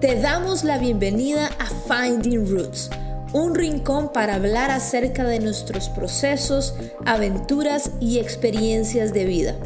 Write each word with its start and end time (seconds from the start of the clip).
Te 0.00 0.18
damos 0.18 0.64
la 0.64 0.78
bienvenida 0.78 1.50
a 1.58 1.66
Finding 1.66 2.48
Roots, 2.50 2.88
un 3.34 3.54
rincón 3.54 4.10
para 4.14 4.36
hablar 4.36 4.70
acerca 4.70 5.24
de 5.24 5.40
nuestros 5.40 5.90
procesos, 5.90 6.74
aventuras 7.04 7.90
y 8.00 8.18
experiencias 8.18 9.12
de 9.12 9.26
vida. 9.26 9.56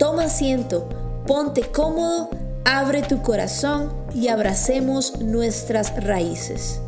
Toma 0.00 0.24
asiento, 0.24 0.88
ponte 1.28 1.62
cómodo, 1.62 2.30
abre 2.64 3.02
tu 3.02 3.22
corazón 3.22 3.92
y 4.12 4.26
abracemos 4.26 5.20
nuestras 5.20 5.94
raíces. 6.04 6.80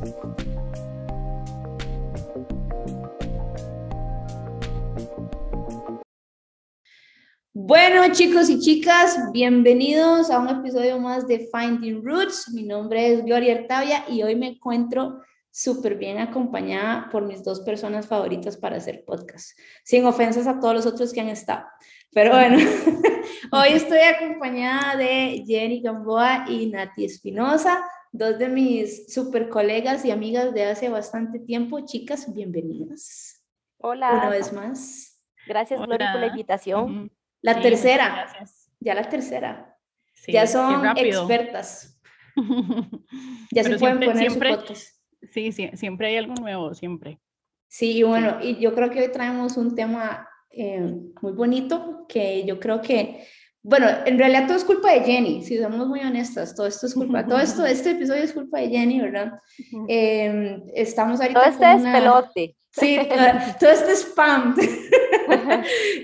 Bueno, 7.66 8.02
chicos 8.12 8.50
y 8.50 8.60
chicas, 8.60 9.32
bienvenidos 9.32 10.30
a 10.30 10.38
un 10.38 10.50
episodio 10.50 10.98
más 10.98 11.26
de 11.26 11.48
Finding 11.50 12.04
Roots. 12.04 12.50
Mi 12.52 12.62
nombre 12.62 13.11
es 13.11 13.25
Gloria 13.25 13.54
Artavia 13.54 14.04
y 14.06 14.22
hoy 14.22 14.36
me 14.36 14.48
encuentro 14.48 15.22
súper 15.50 15.94
bien 15.96 16.18
acompañada 16.18 17.08
por 17.11 17.25
mis 17.25 17.42
dos 17.42 17.61
personas 17.61 18.06
favoritas 18.06 18.58
para 18.58 18.76
hacer 18.76 19.03
podcast. 19.06 19.58
Sin 19.82 20.04
ofensas 20.04 20.46
a 20.46 20.61
todos 20.61 20.75
los 20.75 20.84
otros 20.84 21.11
que 21.11 21.22
han 21.22 21.30
estado. 21.30 21.64
Pero 22.12 22.32
bueno, 22.32 22.58
hoy 23.53 23.68
estoy 23.70 24.00
acompañada 24.00 24.96
de 24.96 25.42
Jenny 25.46 25.81
Gamboa 25.81 26.44
y 26.46 26.67
Nati 26.67 27.06
Espinosa, 27.06 27.82
dos 28.12 28.39
de 28.39 28.50
mis 28.50 29.11
super 29.11 29.48
colegas 29.48 30.04
y 30.04 30.11
amigas 30.11 30.53
de 30.53 30.67
hace 30.67 30.90
bastante 30.90 31.39
tiempo. 31.39 31.81
Chicas, 31.86 32.31
bienvenidas. 32.34 33.42
Hola. 33.78 34.12
Una 34.12 34.28
vez 34.28 34.53
más. 34.53 35.19
Gracias, 35.47 35.81
Gloria, 35.81 36.12
por 36.12 36.20
la 36.20 36.27
invitación. 36.27 37.11
La 37.44 37.61
tercera. 37.61 38.27
Ya 38.80 38.94
la 38.94 39.06
tercera. 39.06 39.77
ya 40.27 40.47
son 40.47 40.97
expertas. 40.97 42.00
ya 43.53 43.62
se 43.62 43.78
pueden 43.78 44.00
poner 44.00 44.17
siempre, 44.17 44.50
su 44.50 44.56
podcast. 44.56 44.89
Sí, 45.31 45.53
sí, 45.53 45.70
siempre 45.75 46.06
hay 46.06 46.17
algo 46.17 46.34
nuevo, 46.37 46.72
siempre. 46.75 47.20
Sí, 47.69 48.03
bueno, 48.03 48.39
y 48.42 48.59
yo 48.61 48.75
creo 48.75 48.89
que 48.89 49.03
hoy 49.03 49.12
traemos 49.12 49.59
un 49.59 49.75
tema 49.75 50.27
eh, 50.50 50.81
muy 51.20 51.33
bonito 51.33 52.06
que 52.09 52.47
yo 52.47 52.59
creo 52.59 52.81
que, 52.81 53.27
bueno, 53.65 53.89
en 54.05 54.19
realidad 54.19 54.47
todo 54.47 54.59
es 54.59 54.65
culpa 54.65 54.93
de 54.93 55.01
Jenny, 55.01 55.43
si 55.43 55.59
somos 55.59 55.89
muy 55.89 56.01
honestas, 56.01 56.55
todo 56.55 56.67
esto 56.67 56.87
es 56.87 56.93
culpa, 56.93 57.27
todo 57.27 57.39
esto, 57.39 57.65
este 57.67 57.93
episodio 57.93 58.23
es 58.23 58.34
culpa 58.34 58.61
de 58.61 58.69
Jenny, 58.69 59.01
¿verdad? 59.01 59.33
Eh, 59.89 60.62
estamos 60.75 61.21
ahorita 61.21 61.41
Todo 61.41 61.51
este 61.51 61.73
es 61.73 61.83
pelote. 61.83 62.56
Sí, 62.71 62.98
todo, 63.59 63.71
este 63.71 63.93
spam. 63.93 64.55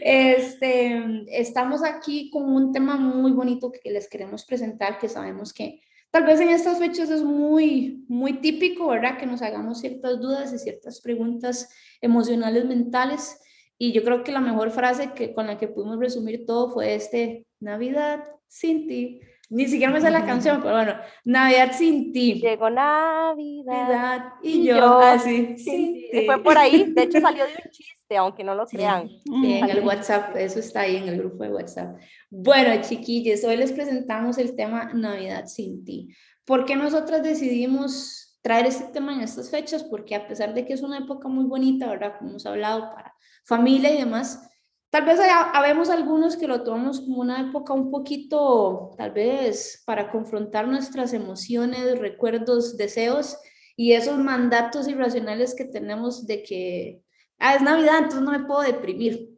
este, 0.01 1.03
estamos 1.29 1.85
aquí 1.85 2.31
con 2.31 2.51
un 2.51 2.73
tema 2.73 2.97
muy 2.97 3.33
bonito 3.33 3.71
que 3.71 3.91
les 3.91 4.09
queremos 4.09 4.47
presentar, 4.47 4.99
que 4.99 5.09
sabemos 5.09 5.53
que 5.53 5.83
Tal 6.11 6.25
vez 6.25 6.41
en 6.41 6.49
estas 6.49 6.79
fechas 6.79 7.09
es 7.09 7.23
muy, 7.23 8.05
muy 8.09 8.41
típico, 8.41 8.89
¿verdad? 8.89 9.17
Que 9.17 9.27
nos 9.27 9.43
hagamos 9.43 9.79
ciertas 9.79 10.19
dudas 10.19 10.53
y 10.53 10.59
ciertas 10.59 11.01
preguntas 11.01 11.69
emocionales, 12.01 12.65
mentales. 12.65 13.39
Y 13.83 13.93
yo 13.93 14.05
creo 14.05 14.23
que 14.23 14.31
la 14.31 14.41
mejor 14.41 14.71
frase 14.71 15.13
que, 15.15 15.33
con 15.33 15.47
la 15.47 15.57
que 15.57 15.67
pudimos 15.67 15.99
resumir 15.99 16.45
todo 16.45 16.71
fue 16.71 16.95
este, 16.95 17.47
Navidad 17.61 18.23
sin 18.47 18.87
ti. 18.87 19.23
Ni 19.49 19.67
siquiera 19.69 19.91
me 19.91 20.03
sé 20.03 20.11
la 20.11 20.27
canción, 20.27 20.61
pero 20.61 20.75
bueno, 20.75 20.97
Navidad 21.25 21.73
sin 21.73 22.13
ti. 22.13 22.35
Llegó 22.35 22.69
Navidad. 22.69 24.35
y, 24.43 24.65
yo, 24.65 24.99
así. 24.99 25.57
Sí, 25.57 26.11
Fue 26.27 26.43
por 26.43 26.59
ahí, 26.59 26.93
de 26.93 27.05
hecho 27.05 27.23
salió 27.23 27.47
de 27.47 27.53
un 27.53 27.71
chiste, 27.71 28.19
aunque 28.19 28.45
no 28.45 28.55
lo 28.55 28.67
crean. 28.67 29.09
en 29.43 29.71
el 29.71 29.81
WhatsApp, 29.81 30.37
eso 30.37 30.59
está 30.59 30.83
ahí 30.83 30.97
en 30.97 31.09
el 31.09 31.17
grupo 31.17 31.43
de 31.43 31.51
WhatsApp. 31.51 31.99
Bueno, 32.29 32.83
chiquillos, 32.83 33.43
hoy 33.45 33.57
les 33.57 33.73
presentamos 33.73 34.37
el 34.37 34.55
tema 34.57 34.93
Navidad 34.93 35.47
sin 35.47 35.87
ti. 35.87 36.15
¿Por 36.45 36.67
qué 36.67 36.77
nosotras 36.77 37.23
decidimos 37.23 38.30
traer 38.43 38.67
este 38.67 38.85
tema 38.93 39.15
en 39.15 39.21
estas 39.21 39.51
fechas? 39.51 39.85
Porque 39.85 40.15
a 40.15 40.27
pesar 40.27 40.55
de 40.55 40.65
que 40.65 40.73
es 40.73 40.83
una 40.83 40.99
época 40.99 41.29
muy 41.29 41.45
bonita, 41.45 41.89
¿verdad? 41.89 42.15
Como 42.19 42.31
hemos 42.31 42.47
hablado, 42.47 42.93
para 42.95 43.15
familia 43.45 43.93
y 43.93 43.99
demás, 43.99 44.51
Tal 44.91 45.05
vez 45.05 45.21
habemos 45.55 45.89
algunos 45.89 46.37
que 46.37 46.49
lo 46.49 46.65
tomamos 46.65 47.01
como 47.01 47.21
una 47.21 47.41
época 47.49 47.73
un 47.73 47.93
poquito, 47.93 48.91
tal 48.99 49.13
vez, 49.13 49.85
para 49.87 50.11
confrontar 50.11 50.67
nuestras 50.67 51.13
emociones, 51.13 51.97
recuerdos, 51.97 52.77
deseos 52.77 53.39
y 53.77 53.93
esos 53.93 54.19
mandatos 54.19 54.89
irracionales 54.89 55.55
que 55.55 55.65
tenemos 55.65 56.27
de 56.27 56.43
que, 56.43 57.03
ah, 57.39 57.55
es 57.55 57.63
Navidad, 57.63 57.99
entonces 57.99 58.23
no 58.23 58.33
me 58.33 58.45
puedo 58.45 58.63
deprimir, 58.63 59.30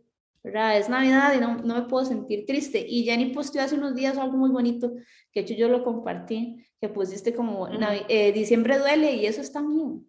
¿verdad? 0.42 0.78
Es 0.78 0.88
Navidad 0.88 1.34
y 1.34 1.40
no, 1.40 1.56
no 1.56 1.74
me 1.74 1.82
puedo 1.82 2.04
sentir 2.04 2.44
triste. 2.46 2.84
Y 2.86 3.04
Jenny 3.04 3.32
posteó 3.32 3.62
hace 3.62 3.76
unos 3.76 3.94
días 3.94 4.18
algo 4.18 4.36
muy 4.36 4.50
bonito, 4.50 4.92
que 5.32 5.40
hecho 5.40 5.54
yo 5.54 5.68
lo 5.68 5.84
compartí, 5.84 6.64
que 6.80 6.88
pusiste 6.88 7.34
como, 7.34 7.68
eh, 8.08 8.32
diciembre 8.32 8.78
duele 8.78 9.14
y 9.14 9.26
eso 9.26 9.40
está 9.40 9.62
bien, 9.62 10.06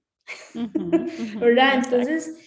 ¿verdad? 1.40 1.76
Entonces 1.76 2.38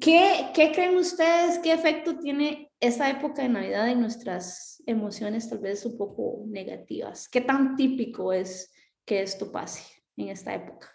¿Qué, 0.00 0.50
¿Qué, 0.54 0.70
creen 0.72 0.96
ustedes? 0.96 1.58
¿Qué 1.58 1.72
efecto 1.72 2.16
tiene 2.16 2.70
esta 2.78 3.10
época 3.10 3.42
de 3.42 3.48
Navidad 3.48 3.88
en 3.88 4.00
nuestras 4.00 4.80
emociones 4.86 5.50
tal 5.50 5.58
vez 5.58 5.84
un 5.84 5.98
poco 5.98 6.44
negativas? 6.46 7.28
¿Qué 7.28 7.40
tan 7.40 7.74
típico 7.74 8.32
es 8.32 8.72
que 9.04 9.22
esto 9.22 9.50
pase 9.50 9.82
en 10.16 10.28
esta 10.28 10.54
época? 10.54 10.88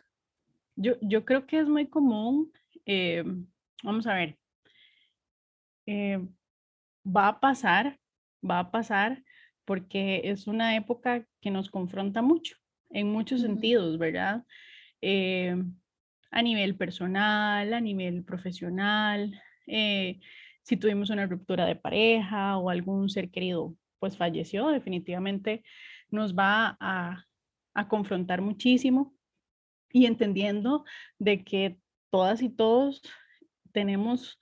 Yo, 0.78 0.94
yo 1.02 1.26
creo 1.26 1.46
que 1.46 1.60
es 1.60 1.68
muy 1.68 1.88
común, 1.88 2.54
eh, 2.86 3.26
vamos 3.84 4.08
a 4.08 4.14
ver, 4.14 4.38
eh, 5.88 6.20
va 7.06 7.30
a 7.30 7.40
pasar, 7.40 8.00
va 8.48 8.60
a 8.60 8.72
pasar 8.72 9.24
porque 9.66 10.22
es 10.26 10.48
una 10.48 10.76
época 10.76 11.26
que 11.42 11.52
nos 11.52 11.70
confronta 11.70 12.22
mucho, 12.22 12.56
en 12.90 13.12
muchos 13.12 13.42
sentidos, 13.42 13.98
¿verdad? 13.98 14.46
Eh, 15.02 15.56
a 16.32 16.42
nivel 16.42 16.76
personal, 16.76 17.74
a 17.74 17.82
nivel 17.82 18.24
profesional, 18.24 19.42
eh, 19.66 20.20
si 20.64 20.78
tuvimos 20.78 21.10
una 21.10 21.26
ruptura 21.26 21.66
de 21.66 21.76
pareja 21.76 22.58
o 22.58 22.70
algún 22.70 23.10
ser 23.10 23.30
querido 23.32 23.76
pues 24.00 24.16
falleció, 24.18 24.68
definitivamente 24.68 25.64
nos 26.10 26.36
va 26.36 26.78
a, 26.80 27.26
a 27.74 27.88
confrontar 27.88 28.42
muchísimo 28.42 29.16
y 29.92 30.06
entendiendo 30.06 30.86
de 31.20 31.44
que 31.44 31.80
todas 32.10 32.42
y 32.42 32.50
todos 32.50 33.02
tenemos 33.72 34.40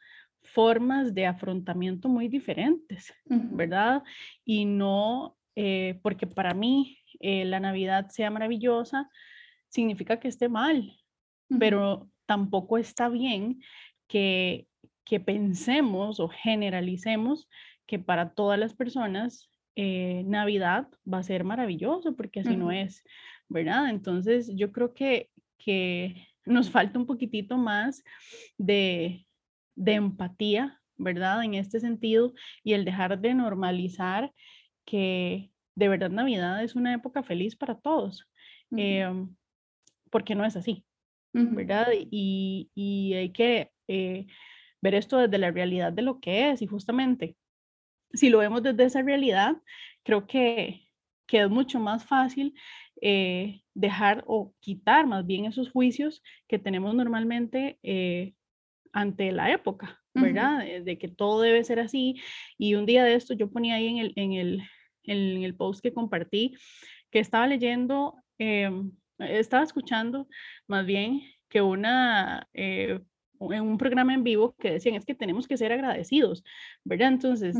formas 0.56 1.14
de 1.14 1.26
afrontamiento 1.26 2.08
muy 2.08 2.30
diferentes, 2.30 3.14
¿verdad? 3.26 4.04
Y 4.46 4.64
no 4.64 5.36
eh, 5.58 6.00
porque 6.02 6.28
para 6.28 6.54
mí 6.54 6.98
eh, 7.20 7.44
la 7.44 7.60
Navidad 7.60 8.08
sea 8.10 8.32
maravillosa, 8.32 9.10
significa 9.68 10.18
que 10.18 10.30
esté 10.30 10.48
mal, 10.48 10.98
pero 11.60 12.10
tampoco 12.26 12.78
está 12.78 13.10
bien 13.10 13.62
que, 14.08 14.68
que 15.04 15.20
pensemos 15.20 16.22
o 16.22 16.30
generalicemos 16.30 17.50
que 17.86 18.00
para 18.00 18.34
todas 18.34 18.58
las 18.58 18.74
personas 18.74 19.50
eh, 19.76 20.24
Navidad 20.26 20.88
va 21.12 21.18
a 21.18 21.24
ser 21.24 21.44
maravilloso, 21.44 22.16
porque 22.16 22.40
así 22.40 22.56
no 22.56 22.72
es, 22.72 23.04
¿verdad? 23.50 23.90
Entonces 23.90 24.50
yo 24.56 24.72
creo 24.72 24.94
que, 24.94 25.30
que 25.58 26.28
nos 26.46 26.70
falta 26.70 26.98
un 26.98 27.06
poquitito 27.06 27.58
más 27.58 28.04
de, 28.58 29.26
de 29.75 29.94
empatía, 29.94 30.81
¿verdad? 30.97 31.44
En 31.44 31.53
este 31.56 31.80
sentido, 31.80 32.34
y 32.63 32.74
el 32.74 32.86
dejar 32.86 33.19
de 33.19 33.34
normalizar 33.34 34.34
que 34.86 35.52
de 35.75 35.90
verdad 35.90 36.09
Navidad 36.09 36.63
es 36.63 36.75
una 36.75 36.94
época 36.94 37.24
feliz 37.24 37.56
para 37.56 37.75
todos, 37.80 38.28
em, 38.72 39.35
porque 40.09 40.35
no 40.35 40.46
es 40.46 40.56
así, 40.56 40.85
¿verdad? 41.34 41.88
Y, 41.94 42.69
y 42.75 43.14
hay 43.14 43.31
que 43.31 43.72
eh, 43.88 44.28
ver 44.81 44.96
esto 44.96 45.18
desde 45.18 45.38
la 45.38 45.52
realidad 45.52 45.91
de 45.94 46.02
lo 46.02 46.19
que 46.19 46.52
es 46.52 46.62
y 46.62 46.68
justamente 46.68 47.35
si 48.16 48.30
lo 48.30 48.40
vemos 48.40 48.64
desde 48.64 48.85
esa 48.85 49.02
realidad, 49.02 49.58
creo 50.03 50.28
que, 50.28 50.90
que 51.28 51.41
es 51.41 51.50
mucho 51.50 51.79
más 51.79 52.05
fácil 52.05 52.53
eh, 53.02 53.61
dejar 53.73 54.23
o 54.28 54.53
quitar 54.59 55.05
más 55.05 55.26
bien 55.26 55.46
esos 55.46 55.70
juicios 55.70 56.23
que 56.47 56.59
tenemos 56.59 56.96
normalmente 56.96 57.79
eh, 57.84 58.34
ante 58.96 59.34
la 59.34 59.52
época, 59.52 60.02
¿verdad? 60.14 60.66
De 60.84 60.97
que 60.97 61.09
todo 61.09 61.42
debe 61.42 61.66
ser 61.66 61.82
así. 61.82 62.16
Y 62.58 62.76
un 62.76 62.86
día 62.86 63.03
de 63.03 63.14
esto 63.14 63.34
yo 63.34 63.52
ponía 63.52 63.76
ahí 63.76 63.88
en 63.88 63.97
el, 63.97 64.14
en 64.16 64.32
el, 64.34 64.64
en 65.03 65.44
el 65.44 65.53
post 65.53 65.84
que 65.84 65.94
compartí 65.94 66.56
que 67.12 67.20
estaba 67.20 67.46
leyendo 67.46 68.16
em, 68.38 68.92
estaba 69.20 69.64
escuchando 69.64 70.28
más 70.68 70.86
bien 70.86 71.22
que 71.50 71.62
una, 71.62 72.47
eh, 72.53 73.02
en 73.40 73.62
un 73.62 73.78
programa 73.78 74.14
en 74.14 74.24
vivo 74.24 74.56
que 74.58 74.72
decían 74.72 74.96
es 74.96 75.06
que 75.06 75.14
tenemos 75.14 75.46
que 75.46 75.58
ser 75.58 75.74
agradecidos, 75.74 76.44
¿verdad? 76.86 77.09
Entonces, 77.09 77.58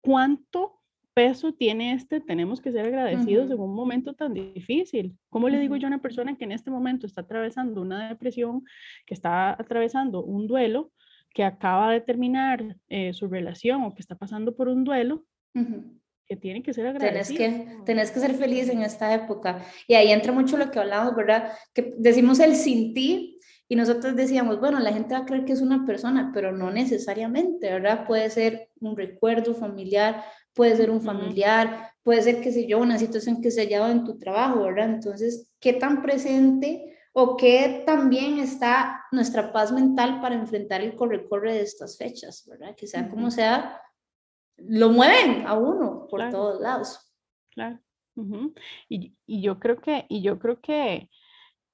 ¿cuánto 0.00 0.79
peso 1.14 1.52
tiene 1.52 1.92
este 1.92 2.20
tenemos 2.20 2.60
que 2.60 2.72
ser 2.72 2.86
agradecidos 2.86 3.50
en 3.50 3.60
un 3.60 3.74
momento 3.74 4.14
tan 4.14 4.34
difícil? 4.34 5.16
¿Cómo 5.28 5.48
le 5.48 5.58
digo 5.58 5.76
yo 5.76 5.86
a 5.86 5.88
una 5.88 6.02
persona 6.02 6.36
que 6.36 6.44
en 6.44 6.52
este 6.52 6.70
momento 6.70 7.06
está 7.06 7.22
atravesando 7.22 7.82
una 7.82 8.08
depresión, 8.08 8.64
que 9.06 9.14
está 9.14 9.50
atravesando 9.50 10.24
un 10.24 10.46
duelo, 10.46 10.92
que 11.32 11.44
acaba 11.44 11.92
de 11.92 12.00
terminar 12.00 12.76
eh, 12.88 13.12
su 13.12 13.28
relación 13.28 13.82
o 13.84 13.94
que 13.94 14.00
está 14.00 14.14
pasando 14.14 14.56
por 14.56 14.68
un 14.68 14.84
duelo? 14.84 15.24
que 16.30 16.36
tiene 16.36 16.62
que 16.62 16.72
ser 16.72 16.84
Tenés 16.96 17.28
agradecido. 17.28 17.38
que, 17.38 17.84
tenés 17.84 18.10
que 18.12 18.20
ser 18.20 18.34
feliz 18.34 18.68
en 18.68 18.82
esta 18.82 19.12
época. 19.12 19.64
Y 19.88 19.94
ahí 19.94 20.12
entra 20.12 20.32
mucho 20.32 20.56
lo 20.56 20.70
que 20.70 20.78
hablamos, 20.78 21.16
¿verdad? 21.16 21.50
Que 21.74 21.92
decimos 21.98 22.38
el 22.38 22.54
sin 22.54 22.94
ti 22.94 23.40
y 23.68 23.74
nosotros 23.74 24.14
decíamos, 24.14 24.60
bueno, 24.60 24.78
la 24.78 24.92
gente 24.92 25.14
va 25.14 25.20
a 25.20 25.24
creer 25.24 25.44
que 25.44 25.52
es 25.52 25.60
una 25.60 25.84
persona, 25.84 26.30
pero 26.32 26.52
no 26.52 26.70
necesariamente, 26.70 27.70
¿verdad? 27.70 28.06
Puede 28.06 28.30
ser 28.30 28.68
un 28.80 28.96
recuerdo 28.96 29.54
familiar, 29.54 30.24
puede 30.54 30.76
ser 30.76 30.90
un 30.90 31.00
familiar, 31.00 31.92
puede 32.02 32.22
ser, 32.22 32.40
qué 32.40 32.52
sé 32.52 32.66
yo, 32.66 32.78
una 32.78 32.98
situación 32.98 33.40
que 33.40 33.50
se 33.50 33.62
haya 33.62 33.80
dado 33.80 33.92
en 33.92 34.04
tu 34.04 34.18
trabajo, 34.18 34.62
¿verdad? 34.62 34.90
Entonces, 34.90 35.52
¿qué 35.60 35.74
tan 35.74 36.02
presente 36.02 36.96
o 37.12 37.36
qué 37.36 37.82
también 37.86 38.38
está 38.38 39.04
nuestra 39.12 39.52
paz 39.52 39.72
mental 39.72 40.20
para 40.20 40.34
enfrentar 40.34 40.80
el 40.80 40.94
corre-corre 40.94 41.54
de 41.54 41.62
estas 41.62 41.98
fechas, 41.98 42.46
¿verdad? 42.48 42.74
Que 42.76 42.86
sea 42.86 43.08
como 43.08 43.30
sea, 43.30 43.80
lo 44.56 44.90
mueven 44.90 45.46
a 45.46 45.54
uno 45.54 46.06
por 46.08 46.30
todos 46.30 46.60
lados. 46.60 47.12
Claro. 47.50 47.80
y, 48.88 49.14
y, 49.26 49.42
yo 49.42 49.58
creo 49.58 49.80
que, 49.80 50.06
y 50.08 50.22
yo 50.22 50.38
creo 50.38 50.60
que, 50.60 51.10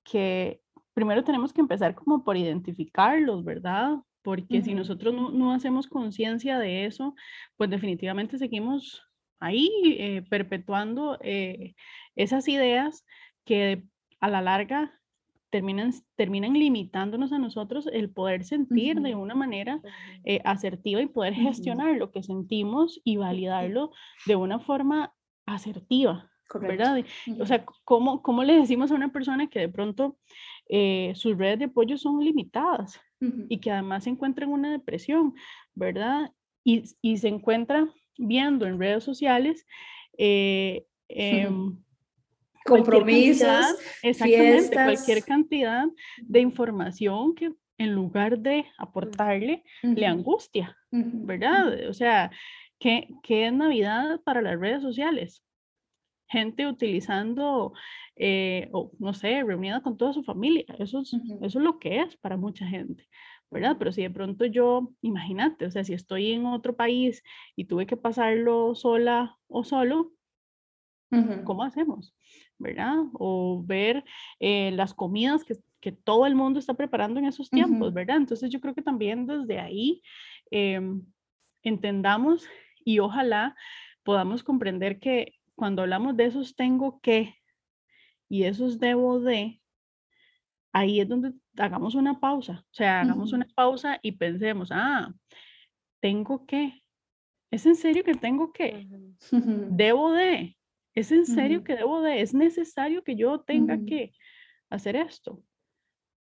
que 0.04 0.62
primero 0.94 1.24
tenemos 1.24 1.52
que 1.52 1.60
empezar 1.60 1.94
como 1.94 2.24
por 2.24 2.36
identificarlos, 2.36 3.44
¿verdad? 3.44 3.96
Porque 4.26 4.60
si 4.60 4.74
nosotros 4.74 5.14
no, 5.14 5.30
no 5.30 5.52
hacemos 5.52 5.86
conciencia 5.86 6.58
de 6.58 6.84
eso, 6.84 7.14
pues 7.56 7.70
definitivamente 7.70 8.38
seguimos 8.38 9.06
ahí 9.38 9.70
eh, 10.00 10.22
perpetuando 10.28 11.16
eh, 11.22 11.76
esas 12.16 12.48
ideas 12.48 13.06
que 13.44 13.84
a 14.18 14.28
la 14.28 14.42
larga 14.42 15.00
terminan, 15.50 15.92
terminan 16.16 16.54
limitándonos 16.54 17.32
a 17.32 17.38
nosotros 17.38 17.88
el 17.92 18.10
poder 18.10 18.42
sentir 18.42 19.00
de 19.00 19.14
una 19.14 19.36
manera 19.36 19.80
eh, 20.24 20.40
asertiva 20.44 21.00
y 21.00 21.06
poder 21.06 21.34
gestionar 21.34 21.94
lo 21.94 22.10
que 22.10 22.24
sentimos 22.24 23.00
y 23.04 23.18
validarlo 23.18 23.92
de 24.26 24.34
una 24.34 24.58
forma 24.58 25.14
asertiva. 25.46 26.32
¿verdad? 26.60 27.04
O 27.38 27.46
sea, 27.46 27.64
¿cómo, 27.84 28.22
¿cómo, 28.22 28.42
le 28.42 28.56
decimos 28.56 28.90
a 28.90 28.96
una 28.96 29.12
persona 29.12 29.46
que 29.46 29.60
de 29.60 29.68
pronto 29.68 30.16
eh, 30.68 31.12
sus 31.14 31.38
redes 31.38 31.60
de 31.60 31.64
apoyo 31.66 31.96
son 31.96 32.24
limitadas 32.24 33.00
y 33.20 33.58
que 33.58 33.70
además 33.70 34.04
se 34.04 34.10
encuentra 34.10 34.44
en 34.44 34.52
una 34.52 34.70
depresión, 34.70 35.34
¿verdad? 35.74 36.32
Y, 36.64 36.84
y 37.00 37.16
se 37.18 37.28
encuentra 37.28 37.88
viendo 38.18 38.66
en 38.66 38.78
redes 38.78 39.04
sociales 39.04 39.66
eh, 40.18 40.86
compromisos, 42.64 43.76
exactamente, 44.02 44.74
cualquier 44.74 45.24
cantidad 45.24 45.84
de 46.22 46.40
información 46.40 47.34
que 47.34 47.52
en 47.78 47.94
lugar 47.94 48.38
de 48.38 48.64
aportarle, 48.78 49.62
le 49.82 50.06
angustia, 50.06 50.76
¿verdad? 50.90 51.88
O 51.88 51.92
sea, 51.92 52.30
¿qué, 52.78 53.08
¿qué, 53.22 53.46
es 53.46 53.52
Navidad 53.52 54.20
para 54.24 54.40
las 54.40 54.58
redes 54.58 54.82
sociales? 54.82 55.44
Gente 56.28 56.66
utilizando, 56.66 57.72
eh, 58.16 58.68
o 58.72 58.90
no 58.98 59.14
sé, 59.14 59.42
reunida 59.42 59.82
con 59.82 59.96
toda 59.96 60.12
su 60.12 60.22
familia. 60.22 60.64
Eso 60.78 61.00
es, 61.00 61.12
eso 61.14 61.58
es 61.58 61.64
lo 61.64 61.78
que 61.78 62.00
es 62.00 62.16
para 62.16 62.36
mucha 62.36 62.66
gente. 62.66 63.08
¿verdad? 63.50 63.76
Pero 63.78 63.92
si 63.92 64.02
de 64.02 64.10
pronto 64.10 64.44
yo, 64.44 64.92
imagínate, 65.02 65.66
o 65.66 65.70
sea, 65.70 65.84
si 65.84 65.94
estoy 65.94 66.32
en 66.32 66.46
otro 66.46 66.74
país 66.74 67.22
y 67.54 67.66
tuve 67.66 67.86
que 67.86 67.96
pasarlo 67.96 68.74
sola 68.74 69.38
o 69.46 69.62
solo, 69.64 70.12
¿cómo 71.44 71.62
hacemos? 71.62 72.12
¿verdad? 72.58 72.94
O 73.12 73.62
ver 73.64 74.04
eh, 74.40 74.70
las 74.72 74.94
comidas 74.94 75.44
que, 75.44 75.56
que, 75.80 75.92
todo 75.92 76.26
el 76.26 76.34
mundo 76.34 76.58
está 76.58 76.74
preparando 76.74 77.20
en 77.20 77.26
esos 77.26 77.50
tiempos, 77.50 77.92
¿verdad? 77.92 78.16
Entonces 78.16 78.50
yo 78.50 78.60
creo 78.60 78.74
que 78.74 78.82
también 78.82 79.26
desde 79.26 79.58
ahí 79.60 80.02
em, 80.50 81.02
entendamos 81.62 82.48
y 82.84 82.98
ojalá 82.98 83.54
podamos 84.02 84.42
comprender 84.42 84.98
que 84.98 85.34
cuando 85.56 85.82
hablamos 85.82 86.16
de 86.16 86.26
esos 86.26 86.54
tengo 86.54 87.00
que 87.00 87.34
y 88.28 88.44
esos 88.44 88.78
debo 88.78 89.20
de, 89.20 89.60
ahí 90.72 91.00
es 91.00 91.08
donde 91.08 91.32
hagamos 91.56 91.94
una 91.94 92.20
pausa, 92.20 92.64
o 92.70 92.74
sea, 92.74 93.00
hagamos 93.00 93.32
una 93.32 93.46
pausa 93.54 93.98
y 94.02 94.12
pensemos, 94.12 94.70
ah, 94.72 95.12
tengo 96.00 96.46
que, 96.46 96.82
¿es 97.50 97.66
en 97.66 97.76
serio 97.76 98.04
que 98.04 98.14
tengo 98.14 98.52
que? 98.52 98.86
Debo 99.70 100.12
de, 100.12 100.56
¿Es 100.96 101.12
en 101.12 101.26
serio 101.26 101.62
que 101.62 101.76
debo 101.76 102.00
de, 102.00 102.22
es 102.22 102.32
necesario 102.32 103.04
que 103.04 103.16
yo 103.16 103.40
tenga 103.40 103.84
que 103.84 104.14
hacer 104.70 104.96
esto? 104.96 105.42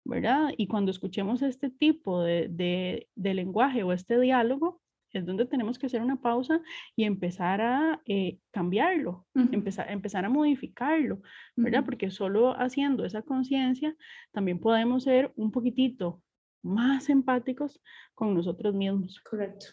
¿Verdad? 0.05 0.51
Y 0.57 0.69
cuando 0.69 0.93
escuchemos 0.93 1.43
este 1.43 1.69
tipo 1.69 2.23
de, 2.23 2.49
de, 2.49 3.35
lenguaje 3.35 3.83
o 3.83 3.93
este 3.93 4.21
diálogo, 4.21 4.81
es 5.13 5.27
donde 5.27 5.47
tenemos 5.47 5.79
que 5.79 5.87
hacer 5.87 6.03
una 6.03 6.17
pausa 6.17 6.61
y 6.97 7.05
empezar 7.05 7.61
a 7.61 8.01
eh, 8.07 8.39
cambiarlo, 8.51 9.27
empezar, 9.35 9.91
empezar 9.91 10.25
a 10.25 10.31
modificarlo, 10.31 11.21
¿verdad? 11.57 11.85
Porque 11.85 12.11
solo 12.11 12.53
haciendo 12.59 13.05
esa 13.05 13.23
conciencia 13.23 13.95
también 14.33 14.59
podemos 14.59 15.05
ser 15.05 15.33
un 15.37 15.53
poquitito 15.53 16.23
más 16.63 17.09
empáticos 17.09 17.81
con 18.15 18.35
nosotros 18.35 18.75
mismos. 18.75 19.21
Correcto. 19.21 19.67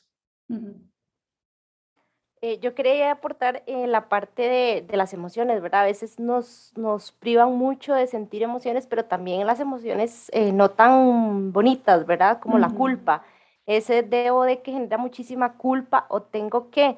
Eh, 2.41 2.59
yo 2.59 2.73
quería 2.73 3.11
aportar 3.11 3.63
en 3.67 3.91
la 3.91 4.07
parte 4.07 4.43
de, 4.43 4.85
de, 4.87 4.97
las 4.97 5.13
emociones, 5.13 5.61
¿verdad? 5.61 5.81
A 5.81 5.85
veces 5.85 6.19
nos, 6.19 6.71
nos 6.77 7.11
privan 7.11 7.57
mucho 7.57 7.93
de 7.93 8.07
sentir 8.07 8.43
emociones, 8.43 8.87
pero 8.87 9.03
también 9.05 9.45
las 9.45 9.59
emociones 9.59 10.31
eh, 10.33 10.53
no 10.53 10.71
tan 10.71 11.51
bonitas, 11.51 12.05
¿verdad? 12.05 12.39
Como 12.39 12.57
la 12.57 12.69
culpa. 12.69 13.23
Ese 13.69 14.01
debo 14.01 14.45
de 14.45 14.63
que 14.63 14.71
genera 14.71 14.97
muchísima 14.97 15.53
culpa 15.53 16.07
o 16.09 16.23
tengo 16.23 16.71
que. 16.71 16.97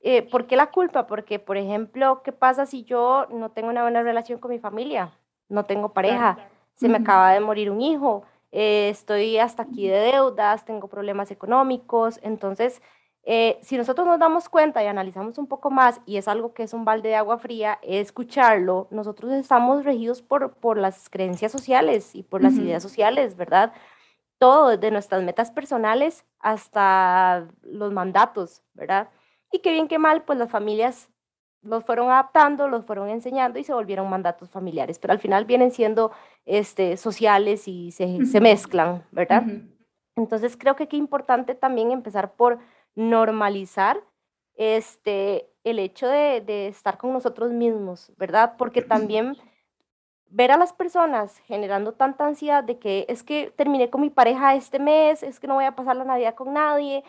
Eh, 0.00 0.22
¿Por 0.22 0.46
qué 0.46 0.54
la 0.54 0.70
culpa? 0.70 1.08
Porque, 1.08 1.40
por 1.40 1.56
ejemplo, 1.56 2.22
¿qué 2.22 2.30
pasa 2.30 2.66
si 2.66 2.84
yo 2.84 3.26
no 3.30 3.50
tengo 3.50 3.70
una 3.70 3.82
buena 3.82 4.00
relación 4.00 4.38
con 4.38 4.52
mi 4.52 4.60
familia? 4.60 5.10
No 5.48 5.64
tengo 5.64 5.92
pareja, 5.92 6.38
se 6.76 6.88
me 6.88 6.98
acaba 6.98 7.32
de 7.32 7.40
morir 7.40 7.68
un 7.68 7.80
hijo, 7.80 8.22
estoy 8.52 9.38
hasta 9.38 9.64
aquí 9.64 9.88
de 9.88 9.98
deudas, 10.12 10.64
tengo 10.64 10.86
problemas 10.86 11.32
económicos, 11.32 12.20
entonces 12.22 12.80
eh, 13.24 13.58
si 13.62 13.76
nosotros 13.76 14.06
nos 14.06 14.20
damos 14.20 14.48
cuenta 14.48 14.84
y 14.84 14.86
analizamos 14.86 15.36
un 15.38 15.48
poco 15.48 15.70
más, 15.72 16.00
y 16.06 16.16
es 16.18 16.28
algo 16.28 16.54
que 16.54 16.62
es 16.62 16.74
un 16.74 16.84
balde 16.84 17.08
de 17.08 17.16
agua 17.16 17.38
fría, 17.38 17.80
escucharlo, 17.82 18.86
nosotros 18.90 19.32
estamos 19.32 19.84
regidos 19.84 20.22
por, 20.22 20.52
por 20.52 20.78
las 20.78 21.10
creencias 21.10 21.50
sociales 21.50 22.14
y 22.14 22.22
por 22.22 22.40
las 22.40 22.54
ideas 22.54 22.84
sociales, 22.84 23.36
¿verdad? 23.36 23.72
Todo, 24.44 24.68
desde 24.68 24.90
nuestras 24.90 25.22
metas 25.22 25.50
personales 25.50 26.26
hasta 26.38 27.48
los 27.62 27.94
mandatos, 27.94 28.62
¿verdad? 28.74 29.08
Y 29.50 29.60
qué 29.60 29.70
bien, 29.70 29.88
qué 29.88 29.98
mal, 29.98 30.22
pues 30.24 30.38
las 30.38 30.50
familias 30.50 31.08
los 31.62 31.82
fueron 31.82 32.10
adaptando, 32.10 32.68
los 32.68 32.84
fueron 32.84 33.08
enseñando 33.08 33.58
y 33.58 33.64
se 33.64 33.72
volvieron 33.72 34.10
mandatos 34.10 34.50
familiares, 34.50 34.98
pero 34.98 35.14
al 35.14 35.18
final 35.18 35.46
vienen 35.46 35.70
siendo 35.70 36.12
este, 36.44 36.98
sociales 36.98 37.66
y 37.68 37.90
se, 37.90 38.26
se 38.26 38.38
mezclan, 38.42 39.02
¿verdad? 39.12 39.44
Entonces 40.14 40.58
creo 40.58 40.76
que 40.76 40.88
qué 40.88 40.98
importante 40.98 41.54
también 41.54 41.90
empezar 41.90 42.34
por 42.34 42.58
normalizar 42.94 43.98
este, 44.56 45.48
el 45.64 45.78
hecho 45.78 46.06
de, 46.06 46.42
de, 46.42 46.68
estar 46.68 46.98
con 46.98 47.14
nosotros 47.14 47.50
mismos, 47.50 48.12
¿verdad? 48.18 48.56
Porque 48.58 48.82
también 48.82 49.38
ver 50.30 50.50
a 50.50 50.56
las 50.56 50.72
personas 50.72 51.38
generando 51.46 51.92
tanta 51.92 52.26
ansiedad 52.26 52.64
de 52.64 52.78
que 52.78 53.06
es 53.08 53.22
que 53.22 53.52
terminé 53.54 53.88
con 53.90 54.00
mi 54.00 54.10
pareja 54.10 54.54
este 54.54 54.78
mes, 54.78 55.22
es 55.22 55.38
que 55.38 55.46
no 55.46 55.54
voy 55.54 55.64
a 55.64 55.76
pasar 55.76 55.96
la 55.96 56.04
Navidad 56.04 56.34
con 56.34 56.52
nadie, 56.52 57.04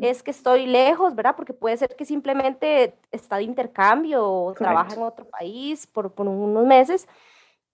es 0.00 0.22
que 0.22 0.30
estoy 0.30 0.66
lejos, 0.66 1.14
¿verdad? 1.14 1.34
Porque 1.34 1.52
puede 1.52 1.76
ser 1.76 1.96
que 1.96 2.04
simplemente 2.04 2.94
está 3.10 3.36
de 3.36 3.42
intercambio 3.42 4.24
o 4.24 4.54
trabaja 4.54 4.94
en 4.94 5.02
otro 5.02 5.24
país 5.24 5.86
por, 5.86 6.12
por 6.12 6.28
unos 6.28 6.66
meses. 6.66 7.08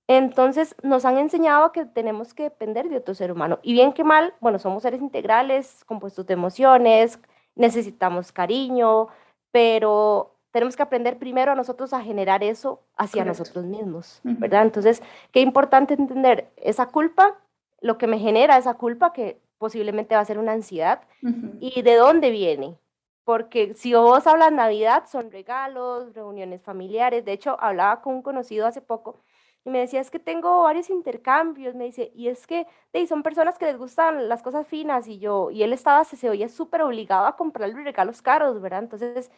Entonces 0.06 0.74
nos 0.82 1.04
han 1.04 1.18
enseñado 1.18 1.72
que 1.72 1.86
tenemos 1.86 2.34
que 2.34 2.44
depender 2.44 2.88
de 2.88 2.98
otro 2.98 3.14
ser 3.14 3.32
humano. 3.32 3.58
Y 3.62 3.72
bien 3.72 3.92
que 3.92 4.04
mal, 4.04 4.34
bueno, 4.40 4.58
somos 4.58 4.82
seres 4.82 5.00
integrales, 5.00 5.84
compuestos 5.84 6.26
de 6.26 6.34
emociones, 6.34 7.18
necesitamos 7.54 8.32
cariño, 8.32 9.08
pero 9.50 10.33
tenemos 10.54 10.76
que 10.76 10.84
aprender 10.84 11.18
primero 11.18 11.50
a 11.50 11.56
nosotros 11.56 11.92
a 11.92 12.00
generar 12.00 12.44
eso 12.44 12.80
hacia 12.96 13.24
nosotros 13.24 13.64
mismos, 13.64 14.20
¿verdad? 14.22 14.62
Entonces, 14.62 15.02
qué 15.32 15.40
importante 15.40 15.94
entender 15.94 16.48
esa 16.54 16.86
culpa, 16.86 17.40
lo 17.80 17.98
que 17.98 18.06
me 18.06 18.20
genera 18.20 18.56
esa 18.56 18.74
culpa, 18.74 19.12
que 19.12 19.40
posiblemente 19.58 20.14
va 20.14 20.20
a 20.20 20.24
ser 20.24 20.38
una 20.38 20.52
ansiedad, 20.52 21.00
y 21.58 21.82
de 21.82 21.96
dónde 21.96 22.30
viene. 22.30 22.78
Porque 23.24 23.74
si 23.74 23.94
vos 23.94 24.28
hablas 24.28 24.52
Navidad, 24.52 25.06
son 25.10 25.32
regalos, 25.32 26.14
reuniones 26.14 26.62
familiares. 26.62 27.24
De 27.24 27.32
hecho, 27.32 27.56
hablaba 27.58 28.00
con 28.00 28.14
un 28.14 28.22
conocido 28.22 28.68
hace 28.68 28.80
poco 28.80 29.24
y 29.64 29.70
me 29.70 29.80
decía, 29.80 30.00
es 30.00 30.10
que 30.12 30.20
tengo 30.20 30.62
varios 30.62 30.88
intercambios, 30.88 31.74
me 31.74 31.84
dice, 31.84 32.12
y 32.14 32.28
es 32.28 32.46
que 32.46 32.68
son 33.08 33.24
personas 33.24 33.58
que 33.58 33.64
les 33.64 33.76
gustan 33.76 34.28
las 34.28 34.42
cosas 34.42 34.68
finas 34.68 35.08
y 35.08 35.18
yo, 35.18 35.50
y 35.50 35.64
él 35.64 35.72
estaba, 35.72 36.04
se, 36.04 36.16
se 36.16 36.30
oía 36.30 36.48
súper 36.48 36.82
obligado 36.82 37.26
a 37.26 37.36
comprarle 37.36 37.82
regalos 37.82 38.22
caros, 38.22 38.60
¿verdad? 38.60 38.84
Entonces, 38.84 39.32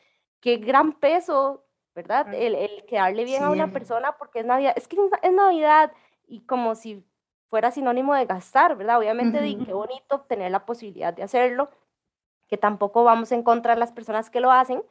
qué 0.46 0.58
gran 0.58 0.92
peso, 0.92 1.64
¿verdad? 1.92 2.32
El, 2.32 2.54
el 2.54 2.84
quedarle 2.86 3.24
bien 3.24 3.42
a 3.42 3.50
una 3.50 3.72
persona 3.72 4.16
porque 4.16 4.38
es 4.38 4.46
Navidad, 4.46 4.74
es 4.76 4.86
que 4.86 4.96
es 5.22 5.32
Navidad 5.32 5.90
y 6.28 6.42
como 6.42 6.76
si 6.76 7.04
fuera 7.48 7.72
sinónimo 7.72 8.14
de 8.14 8.26
gastar, 8.26 8.76
¿verdad? 8.76 8.98
Obviamente, 8.98 9.40
qué 9.40 9.72
bonito 9.72 10.20
tener 10.28 10.52
la 10.52 10.64
posibilidad 10.64 11.12
de 11.12 11.24
hacerlo, 11.24 11.68
que 12.46 12.56
tampoco 12.56 13.02
vamos 13.02 13.32
a 13.32 13.34
encontrar 13.34 13.76
las 13.76 13.90
personas 13.90 14.30
que 14.30 14.38
lo 14.38 14.52
hacen, 14.52 14.84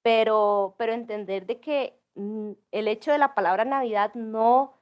pero, 0.00 0.76
pero 0.78 0.92
entender 0.92 1.44
de 1.44 1.58
que 1.58 2.00
mm, 2.14 2.52
el 2.70 2.86
hecho 2.86 3.10
de 3.10 3.18
la 3.18 3.34
palabra 3.34 3.64
Navidad 3.64 4.14
no 4.14 4.74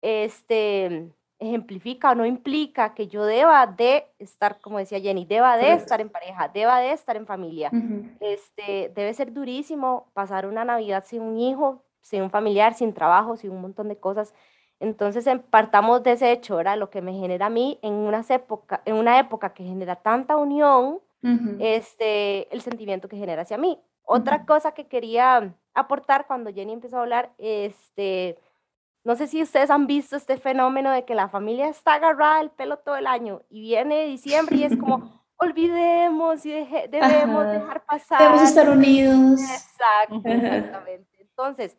este, 0.00 1.10
ejemplifica 1.42 2.10
o 2.10 2.14
no 2.14 2.24
implica 2.24 2.94
que 2.94 3.08
yo 3.08 3.24
deba 3.24 3.66
de 3.66 4.06
estar, 4.18 4.60
como 4.60 4.78
decía 4.78 5.00
Jenny, 5.00 5.24
deba 5.24 5.56
de 5.56 5.72
estar 5.72 6.00
en 6.00 6.08
pareja, 6.08 6.48
deba 6.48 6.80
de 6.80 6.92
estar 6.92 7.16
en 7.16 7.26
familia. 7.26 7.70
este, 8.20 8.92
debe 8.94 9.12
ser 9.14 9.32
durísimo 9.32 10.10
pasar 10.14 10.46
una 10.46 10.64
Navidad 10.64 11.04
sin 11.06 11.22
un 11.22 11.38
hijo, 11.38 11.82
sin 12.00 12.22
un 12.22 12.30
familiar, 12.30 12.74
sin 12.74 12.92
trabajo, 12.94 13.36
sin 13.36 13.50
un 13.50 13.60
montón 13.60 13.88
de 13.88 13.96
cosas. 13.96 14.34
Entonces, 14.80 15.28
partamos 15.50 16.02
de 16.02 16.12
ese 16.12 16.32
hecho, 16.32 16.56
¿verdad? 16.56 16.76
Lo 16.76 16.90
que 16.90 17.02
me 17.02 17.12
genera 17.12 17.46
a 17.46 17.50
mí 17.50 17.78
en, 17.82 17.92
unas 17.92 18.30
época, 18.30 18.82
en 18.84 18.96
una 18.96 19.18
época 19.18 19.52
que 19.54 19.64
genera 19.64 19.96
tanta 19.96 20.36
unión, 20.36 21.00
este, 21.60 22.52
el 22.52 22.62
sentimiento 22.62 23.08
que 23.08 23.16
genera 23.16 23.42
hacia 23.42 23.56
mí. 23.56 23.80
Otra 24.02 24.44
cosa 24.44 24.72
que 24.72 24.88
quería 24.88 25.54
aportar 25.72 26.26
cuando 26.26 26.52
Jenny 26.52 26.72
empezó 26.72 26.98
a 26.98 27.02
hablar, 27.02 27.32
este, 27.38 28.36
no 29.04 29.16
sé 29.16 29.26
si 29.26 29.42
ustedes 29.42 29.70
han 29.70 29.86
visto 29.86 30.16
este 30.16 30.36
fenómeno 30.36 30.90
de 30.90 31.04
que 31.04 31.14
la 31.14 31.28
familia 31.28 31.68
está 31.68 31.94
agarrada 31.94 32.40
el 32.40 32.50
pelo 32.50 32.78
todo 32.78 32.96
el 32.96 33.06
año 33.06 33.42
y 33.50 33.60
viene 33.60 34.04
diciembre 34.04 34.56
y 34.56 34.64
es 34.64 34.76
como, 34.76 35.22
olvidemos 35.36 36.46
y 36.46 36.52
debemos 36.88 37.46
dejar 37.46 37.84
pasar. 37.84 38.18
Debemos 38.18 38.42
estar 38.42 38.68
unidos. 38.68 39.40
Exacto, 39.40 40.22
exactamente. 40.24 41.18
Entonces, 41.20 41.76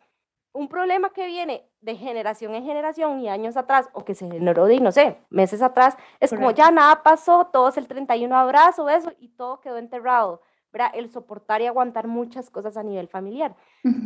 un 0.52 0.68
problema 0.68 1.10
que 1.10 1.26
viene 1.26 1.68
de 1.80 1.96
generación 1.96 2.54
en 2.54 2.64
generación 2.64 3.20
y 3.20 3.28
años 3.28 3.56
atrás, 3.56 3.88
o 3.92 4.04
que 4.04 4.14
se 4.14 4.30
generó 4.30 4.66
de, 4.66 4.78
no 4.80 4.92
sé, 4.92 5.18
meses 5.30 5.62
atrás, 5.62 5.96
es 6.20 6.30
como 6.30 6.50
ya 6.52 6.70
nada 6.70 7.02
pasó, 7.02 7.46
todos 7.46 7.76
el 7.76 7.88
31 7.88 8.36
abrazo, 8.36 8.88
eso, 8.88 9.12
y 9.18 9.28
todo 9.30 9.60
quedó 9.60 9.78
enterrado. 9.78 10.42
¿verdad? 10.72 10.90
El 10.94 11.08
soportar 11.08 11.62
y 11.62 11.66
aguantar 11.66 12.08
muchas 12.08 12.50
cosas 12.50 12.76
a 12.76 12.82
nivel 12.82 13.06
familiar. 13.06 13.54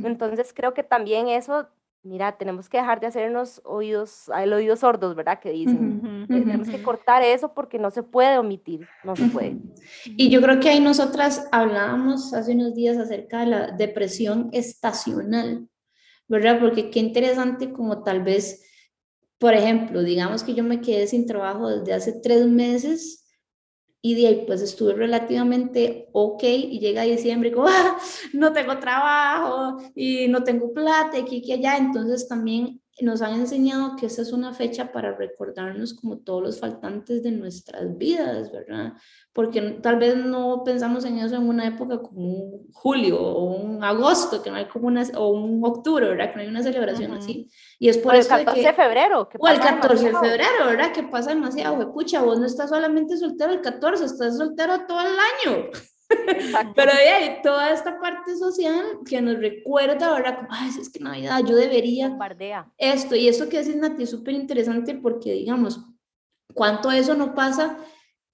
Entonces 0.04 0.52
creo 0.52 0.74
que 0.74 0.82
también 0.82 1.28
eso, 1.28 1.66
mira, 2.02 2.36
tenemos 2.38 2.68
que 2.68 2.78
dejar 2.78 3.00
de 3.00 3.06
hacernos 3.06 3.60
oídos, 3.64 4.30
el 4.40 4.52
oído 4.52 4.76
sordos, 4.76 5.14
¿verdad? 5.14 5.40
Que 5.40 5.50
dicen. 5.50 6.26
Eh, 6.30 6.40
tenemos 6.44 6.68
que 6.68 6.82
cortar 6.82 7.22
eso 7.22 7.54
porque 7.54 7.78
no 7.78 7.90
se 7.90 8.02
puede 8.02 8.38
omitir, 8.38 8.86
no 9.04 9.16
se 9.16 9.26
puede. 9.28 9.56
Y 10.04 10.28
yo 10.28 10.42
creo 10.42 10.60
que 10.60 10.68
ahí 10.68 10.80
nosotras 10.80 11.48
hablábamos 11.52 12.34
hace 12.34 12.52
unos 12.52 12.74
días 12.74 12.98
acerca 12.98 13.40
de 13.40 13.46
la 13.46 13.66
depresión 13.72 14.50
estacional. 14.52 15.68
¿verdad? 16.28 16.60
Porque 16.60 16.90
qué 16.90 17.00
interesante 17.00 17.72
como 17.72 18.04
tal 18.04 18.22
vez, 18.22 18.62
por 19.38 19.54
ejemplo, 19.54 20.02
digamos 20.02 20.44
que 20.44 20.54
yo 20.54 20.62
me 20.62 20.80
quedé 20.80 21.06
sin 21.06 21.26
trabajo 21.26 21.68
desde 21.68 21.94
hace 21.94 22.12
tres 22.20 22.46
meses 22.46 23.27
y 24.00 24.14
de 24.14 24.28
ahí 24.28 24.44
pues 24.46 24.62
estuve 24.62 24.94
relativamente 24.94 26.08
ok 26.12 26.42
y 26.44 26.78
llega 26.78 27.02
diciembre 27.02 27.50
y 27.50 27.52
ah, 27.68 27.98
no 28.32 28.52
tengo 28.52 28.78
trabajo 28.78 29.78
y 29.94 30.28
no 30.28 30.44
tengo 30.44 30.72
plata 30.72 31.18
y 31.18 31.22
aquí 31.22 31.52
allá, 31.52 31.76
entonces 31.76 32.28
también 32.28 32.80
nos 33.04 33.22
han 33.22 33.34
enseñado 33.34 33.96
que 33.96 34.06
esta 34.06 34.22
es 34.22 34.32
una 34.32 34.52
fecha 34.52 34.92
para 34.92 35.14
recordarnos 35.14 35.94
como 35.94 36.18
todos 36.18 36.42
los 36.42 36.60
faltantes 36.60 37.22
de 37.22 37.30
nuestras 37.30 37.96
vidas, 37.96 38.50
¿verdad? 38.50 38.94
Porque 39.32 39.60
tal 39.82 39.98
vez 39.98 40.16
no 40.16 40.62
pensamos 40.64 41.04
en 41.04 41.18
eso 41.18 41.36
en 41.36 41.48
una 41.48 41.66
época 41.66 41.98
como 41.98 42.20
un 42.20 42.72
julio 42.72 43.20
o 43.20 43.44
un 43.54 43.84
agosto, 43.84 44.42
que 44.42 44.50
no 44.50 44.56
hay 44.56 44.66
como 44.66 44.88
una, 44.88 45.04
o 45.16 45.28
un 45.28 45.64
octubre, 45.64 46.08
¿verdad? 46.08 46.30
Que 46.30 46.36
no 46.36 46.42
hay 46.42 46.48
una 46.48 46.62
celebración 46.62 47.12
así. 47.12 47.48
Y 47.78 47.88
es 47.88 47.98
por 47.98 48.14
eso 48.14 48.34
el 48.36 48.44
14 48.44 48.66
de, 48.66 48.74
febrero. 48.74 49.28
Que 49.28 49.38
o 49.40 49.48
el 49.48 49.60
14 49.60 50.04
de 50.04 50.18
febrero, 50.18 50.66
¿verdad? 50.66 50.92
Que 50.92 51.04
pasa 51.04 51.30
demasiado. 51.30 51.92
Pucha, 51.92 52.22
vos 52.22 52.40
no 52.40 52.46
estás 52.46 52.70
solamente 52.70 53.16
soltero 53.16 53.52
el 53.52 53.60
14, 53.60 54.04
estás 54.04 54.36
soltero 54.36 54.86
todo 54.86 55.00
el 55.00 55.06
año. 55.06 55.70
Pero 56.74 56.90
hay 56.92 57.42
toda 57.42 57.70
esta 57.70 57.98
parte 58.00 58.36
social 58.36 59.00
que 59.04 59.20
nos 59.20 59.38
recuerda 59.38 60.08
ahora, 60.08 60.36
como, 60.36 60.48
Ay, 60.50 60.70
es 60.80 60.88
que 60.88 61.00
Navidad, 61.00 61.40
yo 61.44 61.56
debería 61.56 62.08
Bombardea. 62.08 62.70
esto. 62.78 63.14
Y 63.14 63.28
eso 63.28 63.48
que 63.48 63.58
decís, 63.58 63.76
Nati, 63.76 64.04
es 64.04 64.10
súper 64.10 64.34
interesante 64.34 64.94
porque, 64.94 65.32
digamos, 65.32 65.84
cuánto 66.54 66.90
eso 66.90 67.14
no 67.14 67.34
pasa 67.34 67.78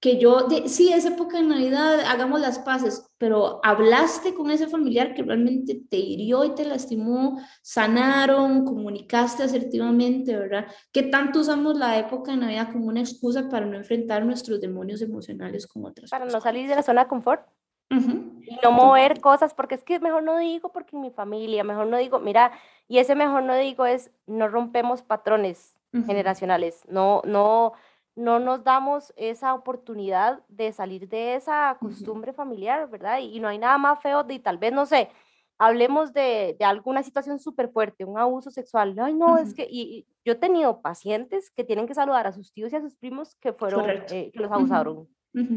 que 0.05 0.19
yo, 0.19 0.49
de, 0.49 0.69
sí, 0.69 0.93
es 0.93 1.07
época 1.07 1.39
de 1.39 1.45
Navidad, 1.45 2.01
hagamos 2.01 2.39
las 2.39 2.59
paces, 2.59 3.11
pero 3.17 3.59
hablaste 3.63 4.35
con 4.35 4.51
ese 4.51 4.69
familiar 4.69 5.15
que 5.15 5.23
realmente 5.23 5.81
te 5.89 5.97
hirió 5.97 6.45
y 6.45 6.55
te 6.55 6.67
lastimó, 6.67 7.41
sanaron, 7.63 8.67
comunicaste 8.67 9.45
asertivamente, 9.45 10.37
¿verdad? 10.37 10.67
¿Qué 10.93 11.05
tanto 11.05 11.41
usamos 11.41 11.79
la 11.79 11.99
época 11.99 12.33
de 12.33 12.37
Navidad 12.37 12.71
como 12.71 12.89
una 12.89 13.01
excusa 13.01 13.49
para 13.49 13.65
no 13.65 13.79
enfrentar 13.79 14.27
nuestros 14.27 14.61
demonios 14.61 15.01
emocionales 15.01 15.67
con 15.67 15.87
otras 15.87 16.11
Para 16.11 16.27
no 16.27 16.39
salir 16.39 16.69
de 16.69 16.77
la 16.77 16.83
zona 16.83 17.05
de 17.05 17.09
confort. 17.09 17.49
Y 17.91 18.59
no 18.63 18.73
mover 18.73 19.21
cosas, 19.21 19.55
porque 19.55 19.75
es 19.75 19.85
que 19.85 20.01
mejor 20.01 20.23
no 20.23 20.39
digo 20.39 20.73
porque 20.73 20.97
mi 20.97 21.11
familia, 21.11 21.65
mejor 21.65 21.87
no 21.87 21.97
digo, 21.97 22.19
mira, 22.19 22.53
y 22.89 22.99
ese 22.99 23.15
mejor 23.15 23.43
no 23.43 23.55
digo 23.57 23.87
es 23.87 24.11
no 24.27 24.49
rompemos 24.49 25.03
patrones 25.03 25.77
generacionales, 26.07 26.83
no, 26.89 27.23
no, 27.25 27.73
no 28.17 28.41
nos 28.41 28.65
damos 28.65 29.13
esa 29.17 29.55
oportunidad 29.55 30.43
de 30.49 30.73
salir 30.73 31.09
de 31.09 31.37
esa 31.37 31.77
costumbre 31.81 32.33
familiar, 32.33 32.91
¿verdad? 32.91 33.21
Y, 33.21 33.39
no 33.39 33.47
hay 33.47 33.59
nada 33.59 33.79
más 33.79 34.01
feo 34.01 34.25
de 34.25 34.41
tal 34.41 34.59
vez, 34.59 34.73
no 34.73 34.87
sé, 34.87 35.09
hablemos 35.57 36.13
de, 36.13 36.57
de 36.59 36.65
alguna 36.65 37.05
situación 37.05 37.39
súper 37.39 37.69
fuerte, 37.69 38.05
un 38.05 38.19
abuso 38.19 38.51
sexual. 38.51 38.97
Ay, 38.99 39.15
no, 39.15 39.39
es 39.39 39.55
que 39.55 39.69
y, 39.71 40.07
yo 40.25 40.33
he 40.33 40.37
tenido 40.37 40.81
pacientes 40.81 41.51
que 41.51 41.65
tienen 41.65 41.87
que 41.87 41.95
saludar 41.95 42.27
a 42.27 42.33
sus 42.33 42.53
tíos 42.53 42.73
y 42.73 42.77
a 42.77 42.81
sus 42.81 42.97
primos 42.97 43.37
que 43.37 43.53
fueron, 43.53 43.89
eh, 43.89 44.31
que 44.33 44.41
los 44.41 44.51
abusaron. 44.51 45.09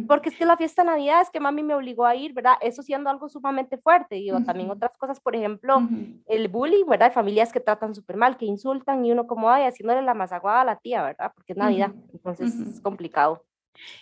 Porque 0.07 0.29
es 0.29 0.35
que 0.35 0.45
la 0.45 0.57
fiesta 0.57 0.81
de 0.81 0.87
Navidad 0.87 1.21
es 1.21 1.29
que 1.29 1.39
mami 1.39 1.61
me 1.61 1.75
obligó 1.75 2.05
a 2.05 2.15
ir, 2.15 2.33
¿verdad? 2.33 2.55
Eso 2.61 2.81
siendo 2.81 3.11
algo 3.11 3.29
sumamente 3.29 3.77
fuerte. 3.77 4.17
Y 4.17 4.31
también 4.43 4.71
otras 4.71 4.97
cosas, 4.97 5.19
por 5.19 5.35
ejemplo, 5.35 5.87
el 6.25 6.47
bullying, 6.47 6.85
¿verdad? 6.87 7.13
Familias 7.13 7.53
que 7.53 7.59
tratan 7.59 7.93
súper 7.93 8.17
mal, 8.17 8.37
que 8.37 8.45
insultan 8.45 9.05
y 9.05 9.11
uno 9.11 9.27
como, 9.27 9.51
ay, 9.51 9.65
haciéndole 9.65 10.01
la 10.01 10.15
mazaguada 10.15 10.61
a 10.61 10.65
la 10.65 10.75
tía, 10.77 11.03
¿verdad? 11.03 11.31
Porque 11.35 11.53
es 11.53 11.57
Navidad, 11.57 11.93
entonces 12.11 12.55
es 12.55 12.81
complicado. 12.81 13.45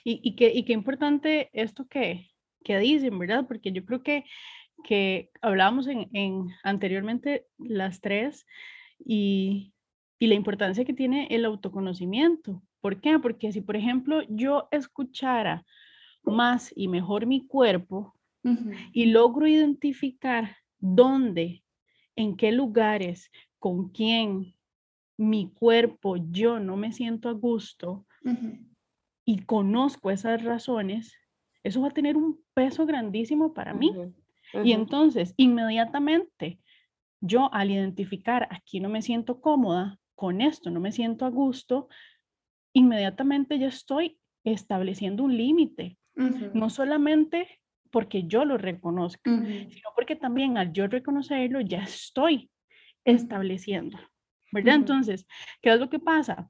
Y, 0.05 0.21
y, 0.23 0.35
qué, 0.37 0.53
y 0.53 0.63
qué 0.63 0.71
importante 0.71 1.49
esto 1.51 1.85
que, 1.89 2.29
que 2.63 2.79
dicen, 2.79 3.19
¿verdad? 3.19 3.45
Porque 3.45 3.73
yo 3.73 3.83
creo 3.85 4.01
que, 4.01 4.23
que 4.85 5.29
hablábamos 5.41 5.87
en, 5.87 6.09
en 6.13 6.47
anteriormente 6.63 7.47
las 7.57 7.99
tres 7.99 8.45
y, 8.97 9.73
y 10.19 10.27
la 10.27 10.35
importancia 10.35 10.85
que 10.85 10.93
tiene 10.93 11.27
el 11.31 11.43
autoconocimiento, 11.43 12.61
¿Por 12.85 13.01
qué? 13.01 13.17
Porque 13.17 13.51
si, 13.51 13.61
por 13.61 13.75
ejemplo, 13.75 14.21
yo 14.29 14.67
escuchara 14.69 15.65
más 16.23 16.71
y 16.75 16.87
mejor 16.87 17.25
mi 17.25 17.47
cuerpo 17.47 18.13
y 18.93 19.07
logro 19.07 19.47
identificar 19.47 20.57
dónde, 20.77 21.63
en 22.15 22.37
qué 22.37 22.51
lugares, 22.51 23.31
con 23.57 23.89
quién 23.89 24.53
mi 25.17 25.49
cuerpo, 25.51 26.17
yo 26.29 26.59
no 26.59 26.77
me 26.77 26.91
siento 26.91 27.27
a 27.27 27.31
gusto 27.31 28.05
y 29.25 29.39
conozco 29.45 30.11
esas 30.11 30.43
razones, 30.43 31.17
eso 31.63 31.81
va 31.81 31.87
a 31.87 31.91
tener 31.91 32.15
un 32.15 32.39
peso 32.53 32.85
grandísimo 32.85 33.51
para 33.55 33.73
mí. 33.73 33.95
Y 34.63 34.73
entonces, 34.73 35.33
inmediatamente, 35.37 36.59
yo 37.19 37.51
al 37.51 37.71
identificar 37.71 38.47
aquí 38.51 38.79
no 38.79 38.89
me 38.89 39.01
siento 39.01 39.41
cómoda, 39.41 39.99
con 40.13 40.39
esto 40.39 40.69
no 40.69 40.79
me 40.79 40.91
siento 40.91 41.25
a 41.25 41.29
gusto, 41.29 41.89
inmediatamente 42.75 43.57
ya 43.57 43.67
estoy 43.67 44.19
estableciendo 44.43 45.23
un 45.23 45.35
límite, 45.35 45.97
no 46.53 46.69
solamente 46.69 47.47
porque 47.89 48.23
yo 48.23 48.45
lo 48.45 48.57
reconozco, 48.57 49.21
sino 49.25 49.89
porque 49.95 50.15
también 50.15 50.57
al 50.57 50.73
yo 50.73 50.85
reconocerlo 50.87 51.61
ya 51.61 51.83
estoy 51.83 52.51
estableciendo, 53.05 53.97
¿verdad? 54.51 54.75
Entonces, 54.75 55.25
¿qué 55.61 55.73
es 55.73 55.79
lo 55.79 55.89
que 55.89 55.99
pasa? 55.99 56.49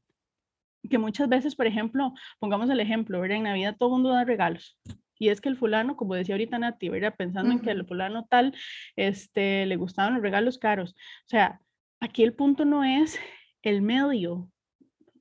Que 0.90 0.98
muchas 0.98 1.30
veces, 1.30 1.56
por 1.56 1.68
ejemplo, 1.68 2.14
pongamos 2.40 2.70
el 2.70 2.80
ejemplo, 2.80 3.22
¿verdad? 3.22 3.38
En 3.38 3.44
Navidad 3.44 3.76
todo 3.78 3.90
el 3.90 3.94
mundo 3.94 4.10
da 4.10 4.24
regalos. 4.24 4.78
Y 5.18 5.30
es 5.30 5.40
que 5.40 5.50
el 5.50 5.58
fulano, 5.58 5.96
como 5.96 6.16
decía 6.16 6.36
ahorita 6.36 6.58
Nati, 6.58 6.90
¿verdad? 6.90 7.16
Pensando 7.16 7.52
en 7.52 7.60
que 7.62 7.72
el 7.72 7.86
fulano 7.86 8.26
tal, 8.26 8.54
este, 8.96 9.66
le 9.66 9.76
gustaban 9.76 10.16
los 10.16 10.24
regalos 10.24 10.58
caros. 10.58 10.92
O 10.92 11.30
sea, 11.30 11.62
aquí 12.00 12.24
el 12.24 12.34
punto 12.34 12.66
no 12.66 12.84
es 12.84 13.20
el 13.62 13.82
medio, 13.82 14.50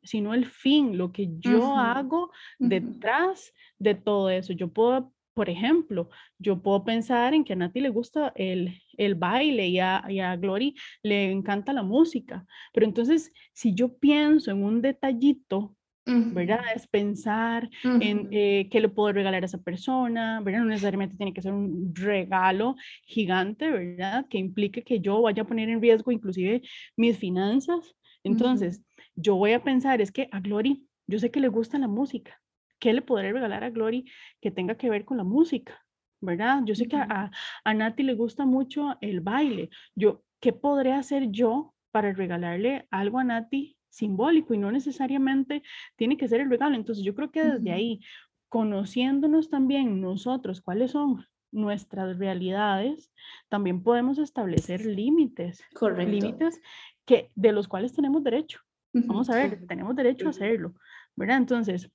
sino 0.05 0.35
el 0.35 0.47
fin, 0.47 0.97
lo 0.99 1.13
que 1.13 1.29
yo 1.39 1.77
hago 1.77 2.31
detrás 2.59 3.53
de 3.79 3.95
todo 3.95 4.31
eso. 4.31 4.53
Yo 4.53 4.73
puedo, 4.73 5.13
por 5.35 5.51
ejemplo, 5.51 6.09
yo 6.39 6.63
puedo 6.63 6.85
pensar 6.85 7.35
en 7.35 7.45
que 7.45 7.55
a 7.55 7.57
Nati 7.57 7.81
le 7.81 7.89
gusta 7.89 8.33
el, 8.37 8.81
el 8.97 9.15
baile 9.15 9.69
y 9.69 9.79
a, 9.81 10.05
y 10.09 10.21
a 10.21 10.37
Glory 10.37 10.75
le 11.03 11.31
encanta 11.31 11.73
la 11.73 11.83
música, 11.83 12.45
pero 12.73 12.87
entonces 12.87 13.33
si 13.53 13.75
yo 13.75 13.97
pienso 13.99 14.51
en 14.51 14.63
un 14.63 14.83
detallito 14.83 15.77
¿verdad? 16.07 16.61
Es 16.75 16.87
pensar 16.87 17.71
en 17.83 18.29
eh, 18.31 18.69
qué 18.71 18.81
le 18.81 18.89
puedo 18.89 19.13
regalar 19.13 19.43
a 19.43 19.47
esa 19.47 19.63
persona, 19.63 20.41
¿verdad? 20.43 20.61
No 20.61 20.67
necesariamente 20.67 21.17
tiene 21.17 21.33
que 21.33 21.41
ser 21.41 21.53
un 21.53 21.95
regalo 21.95 22.77
gigante, 23.07 23.71
¿verdad? 23.71 24.27
Que 24.29 24.39
implique 24.39 24.83
que 24.83 25.01
yo 25.01 25.23
vaya 25.23 25.43
a 25.43 25.47
poner 25.47 25.69
en 25.71 25.81
riesgo 25.81 26.13
inclusive 26.13 26.63
mis 26.97 27.17
finanzas. 27.19 27.95
Entonces, 28.23 28.83
yo 29.17 29.37
voy 29.37 29.53
a 29.53 29.63
pensar, 29.63 30.01
es 30.01 30.13
que 30.13 30.29
a 30.33 30.41
Glory, 30.41 30.87
yo 31.07 31.19
sé 31.19 31.31
que 31.31 31.41
le 31.41 31.49
gusta 31.49 31.79
la 31.79 31.89
música. 31.89 32.41
¿Qué 32.79 32.93
le 32.93 33.03
podré 33.03 33.33
regalar 33.33 33.65
a 33.65 33.71
Glory 33.71 34.05
que 34.41 34.51
tenga 34.51 34.77
que 34.77 34.91
ver 34.91 35.05
con 35.05 35.17
la 35.17 35.25
música? 35.25 35.85
¿verdad? 36.25 36.63
Yo 36.65 36.75
sé 36.75 36.89
que 36.89 36.97
a, 36.97 37.31
a 37.65 37.75
Nati 37.75 38.03
le 38.03 38.15
gusta 38.15 38.45
mucho 38.47 38.97
el 39.01 39.21
baile. 39.21 39.71
Yo, 39.95 40.23
¿qué 40.41 40.53
podré 40.53 40.93
hacer 40.93 41.31
yo 41.31 41.75
para 41.91 42.13
regalarle 42.13 42.89
algo 42.91 43.19
a 43.19 43.25
Nati 43.25 43.77
simbólico 43.89 44.55
y 44.55 44.59
no 44.59 44.73
necesariamente 44.73 45.63
tiene 45.97 46.17
que 46.17 46.29
ser 46.29 46.41
el 46.41 46.51
regalo? 46.51 46.75
Entonces 46.75 47.05
yo 47.05 47.15
creo 47.15 47.31
que 47.31 47.45
desde 47.45 47.73
ahí, 47.73 48.01
conociéndonos 48.49 49.51
también 49.51 50.01
nosotros 50.01 50.61
cuáles 50.61 50.93
son 50.93 51.27
nuestras 51.53 52.19
realidades, 52.19 53.13
también 53.49 53.83
podemos 53.83 54.19
establecer 54.19 54.85
límites. 54.85 55.63
Correcto. 55.75 56.11
Límites 56.11 56.61
que, 57.05 57.31
de 57.37 57.53
los 57.53 57.69
cuales 57.69 57.93
tenemos 57.93 58.25
derecho. 58.25 58.61
Vamos 58.95 59.29
a 59.29 59.37
ver, 59.37 59.67
tenemos 59.67 59.95
derecho 59.97 60.29
a 60.29 60.31
hacerlo, 60.31 60.75
¿verdad? 61.17 61.39
Entonces, 61.39 61.91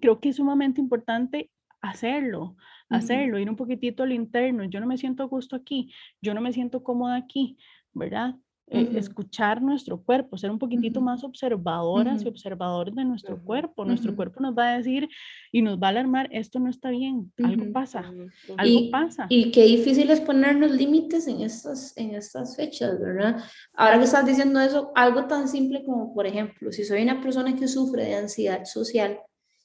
creo 0.00 0.20
que 0.20 0.30
es 0.30 0.36
sumamente 0.36 0.80
importante 0.80 1.50
hacerlo, 1.80 2.56
hacerlo, 2.88 3.38
ir 3.38 3.48
un 3.48 3.56
poquitito 3.56 4.02
al 4.02 4.12
interno. 4.12 4.64
Yo 4.64 4.80
no 4.80 4.86
me 4.86 4.96
siento 4.96 5.22
a 5.22 5.26
gusto 5.26 5.56
aquí, 5.56 5.92
yo 6.20 6.34
no 6.34 6.40
me 6.40 6.52
siento 6.52 6.82
cómoda 6.82 7.16
aquí, 7.16 7.58
¿verdad? 7.92 8.34
Eh, 8.68 8.90
escuchar 8.96 9.62
nuestro 9.62 10.02
cuerpo, 10.02 10.36
ser 10.36 10.50
un 10.50 10.58
poquitito 10.58 11.00
más 11.00 11.22
observadoras 11.22 12.24
y 12.24 12.28
observadores 12.28 12.96
de 12.96 13.04
nuestro 13.04 13.40
cuerpo. 13.40 13.84
Nuestro 13.84 14.16
cuerpo 14.16 14.40
nos 14.40 14.58
va 14.58 14.70
a 14.72 14.76
decir 14.78 15.08
y 15.52 15.62
nos 15.62 15.78
va 15.78 15.86
a 15.86 15.90
alarmar, 15.90 16.28
esto 16.32 16.58
no 16.58 16.68
está 16.68 16.90
bien, 16.90 17.32
algo 17.44 17.72
pasa, 17.72 18.12
algo 18.56 18.90
pasa. 18.90 19.26
Y 19.28 19.52
qué 19.52 19.62
difícil 19.62 20.10
es 20.10 20.20
ponernos 20.20 20.72
límites 20.72 21.28
en 21.28 21.42
estas, 21.42 21.96
en 21.96 22.16
estas 22.16 22.56
fechas, 22.56 22.98
¿verdad? 22.98 23.40
Ahora 23.72 23.98
que 23.98 24.04
estás 24.04 24.26
diciendo 24.26 24.58
eso, 24.58 24.90
algo 24.96 25.26
tan 25.26 25.46
simple 25.46 25.84
como, 25.84 26.12
por 26.12 26.26
ejemplo, 26.26 26.72
si 26.72 26.84
soy 26.84 27.02
una 27.02 27.20
persona 27.20 27.54
que 27.54 27.68
sufre 27.68 28.04
de 28.04 28.16
ansiedad 28.16 28.64
social 28.64 29.20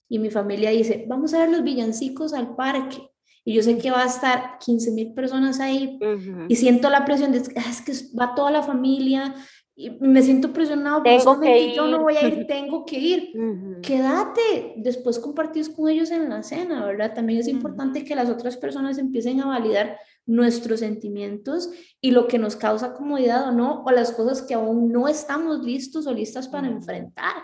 y 0.08 0.20
mi 0.20 0.30
familia 0.30 0.70
dice, 0.70 1.06
vamos 1.08 1.34
a 1.34 1.40
ver 1.40 1.50
los 1.50 1.64
villancicos 1.64 2.36
al 2.36 2.56
parque 2.56 3.11
y 3.44 3.54
yo 3.54 3.64
sé 3.64 3.78
que 3.78 3.92
va 3.92 4.04
a 4.04 4.08
estar 4.08 4.58
15 4.60 4.92
mil 4.92 5.14
personas 5.14 5.60
ahí 5.60 6.00
y 6.48 6.56
siento 6.56 6.90
la 6.90 7.06
presión 7.06 7.32
de, 7.32 7.42
ah, 7.58 7.70
es 7.70 7.82
que 7.82 7.94
va 8.18 8.36
toda 8.36 8.52
la 8.52 8.64
familia 8.64 9.34
y 9.76 9.90
me 9.90 10.22
siento 10.22 10.54
presionado, 10.54 11.02
tengo 11.02 11.40
que 11.40 11.74
yo 11.74 11.88
no 11.88 12.02
voy 12.02 12.16
a 12.16 12.28
ir, 12.28 12.46
tengo 12.48 12.86
que 12.86 13.00
ir. 13.00 13.32
Quédate, 13.82 14.74
después 14.78 15.18
compartís 15.18 15.70
con 15.70 15.90
ellos 15.90 16.12
en 16.12 16.30
la 16.30 16.44
cena, 16.44 16.86
¿verdad? 16.86 17.14
También 17.16 17.40
es 17.40 17.48
importante 17.48 18.04
que 18.04 18.16
las 18.16 18.30
otras 18.30 18.58
personas 18.58 18.98
empiecen 18.98 19.42
a 19.42 19.48
validar 19.48 19.98
nuestros 20.26 20.80
sentimientos 20.80 21.70
y 22.00 22.12
lo 22.12 22.28
que 22.28 22.38
nos 22.38 22.56
causa 22.56 22.94
comodidad 22.94 23.50
o 23.50 23.52
no, 23.52 23.84
o 23.84 23.92
las 23.92 24.12
cosas 24.12 24.42
que 24.42 24.54
aún 24.54 24.92
no 24.92 25.08
estamos 25.08 25.64
listos 25.64 26.08
o 26.08 26.14
listas 26.14 26.48
para 26.48 26.68
enfrentar, 26.68 27.44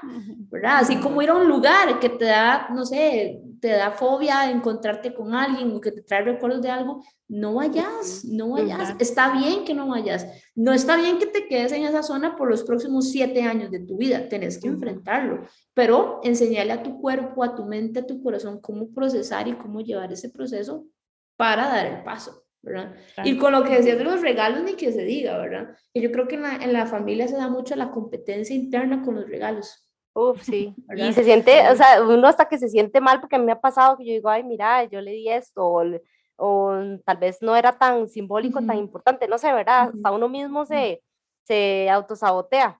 ¿verdad? 0.49 0.77
Así 0.77 0.97
como 0.97 1.21
ir 1.21 1.29
a 1.29 1.35
un 1.35 1.47
lugar 1.47 1.99
que 1.99 2.09
te 2.09 2.25
da, 2.25 2.69
no 2.73 2.85
sé, 2.85 3.41
te 3.59 3.69
da 3.69 3.91
fobia 3.91 4.49
encontrarte 4.49 5.13
con 5.13 5.33
alguien 5.33 5.75
o 5.75 5.81
que 5.81 5.91
te 5.91 6.01
trae 6.01 6.23
recuerdos 6.23 6.61
de 6.61 6.69
algo, 6.69 7.03
no 7.27 7.55
vayas, 7.55 8.23
no 8.23 8.49
vayas. 8.49 8.95
Está 8.99 9.33
bien 9.33 9.65
que 9.65 9.73
no 9.73 9.89
vayas. 9.89 10.27
No 10.55 10.71
está 10.73 10.95
bien 10.95 11.17
que 11.17 11.25
te 11.25 11.47
quedes 11.47 11.71
en 11.71 11.83
esa 11.83 12.03
zona 12.03 12.35
por 12.35 12.49
los 12.49 12.63
próximos 12.63 13.11
siete 13.11 13.41
años 13.43 13.71
de 13.71 13.79
tu 13.79 13.97
vida. 13.97 14.29
Tenés 14.29 14.59
que 14.59 14.67
enfrentarlo, 14.67 15.45
pero 15.73 16.21
enseñarle 16.23 16.73
a 16.73 16.83
tu 16.83 17.01
cuerpo, 17.01 17.43
a 17.43 17.55
tu 17.55 17.65
mente, 17.65 17.99
a 17.99 18.07
tu 18.07 18.21
corazón 18.21 18.61
cómo 18.61 18.93
procesar 18.93 19.47
y 19.47 19.53
cómo 19.53 19.81
llevar 19.81 20.11
ese 20.13 20.29
proceso 20.29 20.85
para 21.35 21.67
dar 21.67 21.85
el 21.85 22.03
paso. 22.03 22.46
¿Verdad? 22.61 22.95
Y 23.23 23.37
con 23.37 23.53
lo 23.53 23.63
que 23.63 23.75
decías 23.75 23.97
de 23.97 24.03
los 24.03 24.21
regalos, 24.21 24.63
ni 24.63 24.75
que 24.75 24.91
se 24.91 25.03
diga, 25.03 25.37
¿verdad? 25.37 25.75
Y 25.93 26.01
yo 26.01 26.11
creo 26.11 26.27
que 26.27 26.35
en 26.35 26.41
la, 26.41 26.55
en 26.55 26.73
la 26.73 26.85
familia 26.85 27.27
se 27.27 27.37
da 27.37 27.47
mucho 27.47 27.75
la 27.75 27.91
competencia 27.91 28.55
interna 28.55 29.03
con 29.03 29.15
los 29.15 29.27
regalos. 29.27 29.87
Uf, 30.13 30.41
sí. 30.41 30.73
Y 30.95 31.13
se 31.13 31.23
siente, 31.23 31.69
o 31.69 31.75
sea, 31.75 32.01
uno 32.01 32.27
hasta 32.27 32.47
que 32.47 32.57
se 32.57 32.69
siente 32.69 32.99
mal 32.99 33.19
porque 33.19 33.35
a 33.35 33.39
mí 33.39 33.45
me 33.45 33.51
ha 33.51 33.61
pasado 33.61 33.97
que 33.97 34.05
yo 34.05 34.13
digo, 34.13 34.29
ay, 34.29 34.43
mira, 34.43 34.83
yo 34.85 34.99
le 34.99 35.11
di 35.11 35.29
esto, 35.29 35.65
o, 35.65 35.83
o 36.37 36.73
tal 37.05 37.17
vez 37.17 37.37
no 37.41 37.55
era 37.55 37.77
tan 37.77 38.09
simbólico, 38.09 38.59
tan 38.61 38.77
importante, 38.77 39.27
no 39.27 39.37
sé, 39.37 39.53
¿verdad? 39.53 39.91
Hasta 39.93 40.11
uno 40.11 40.27
mismo 40.27 40.65
se, 40.65 41.03
se 41.43 41.89
autosabotea. 41.89 42.79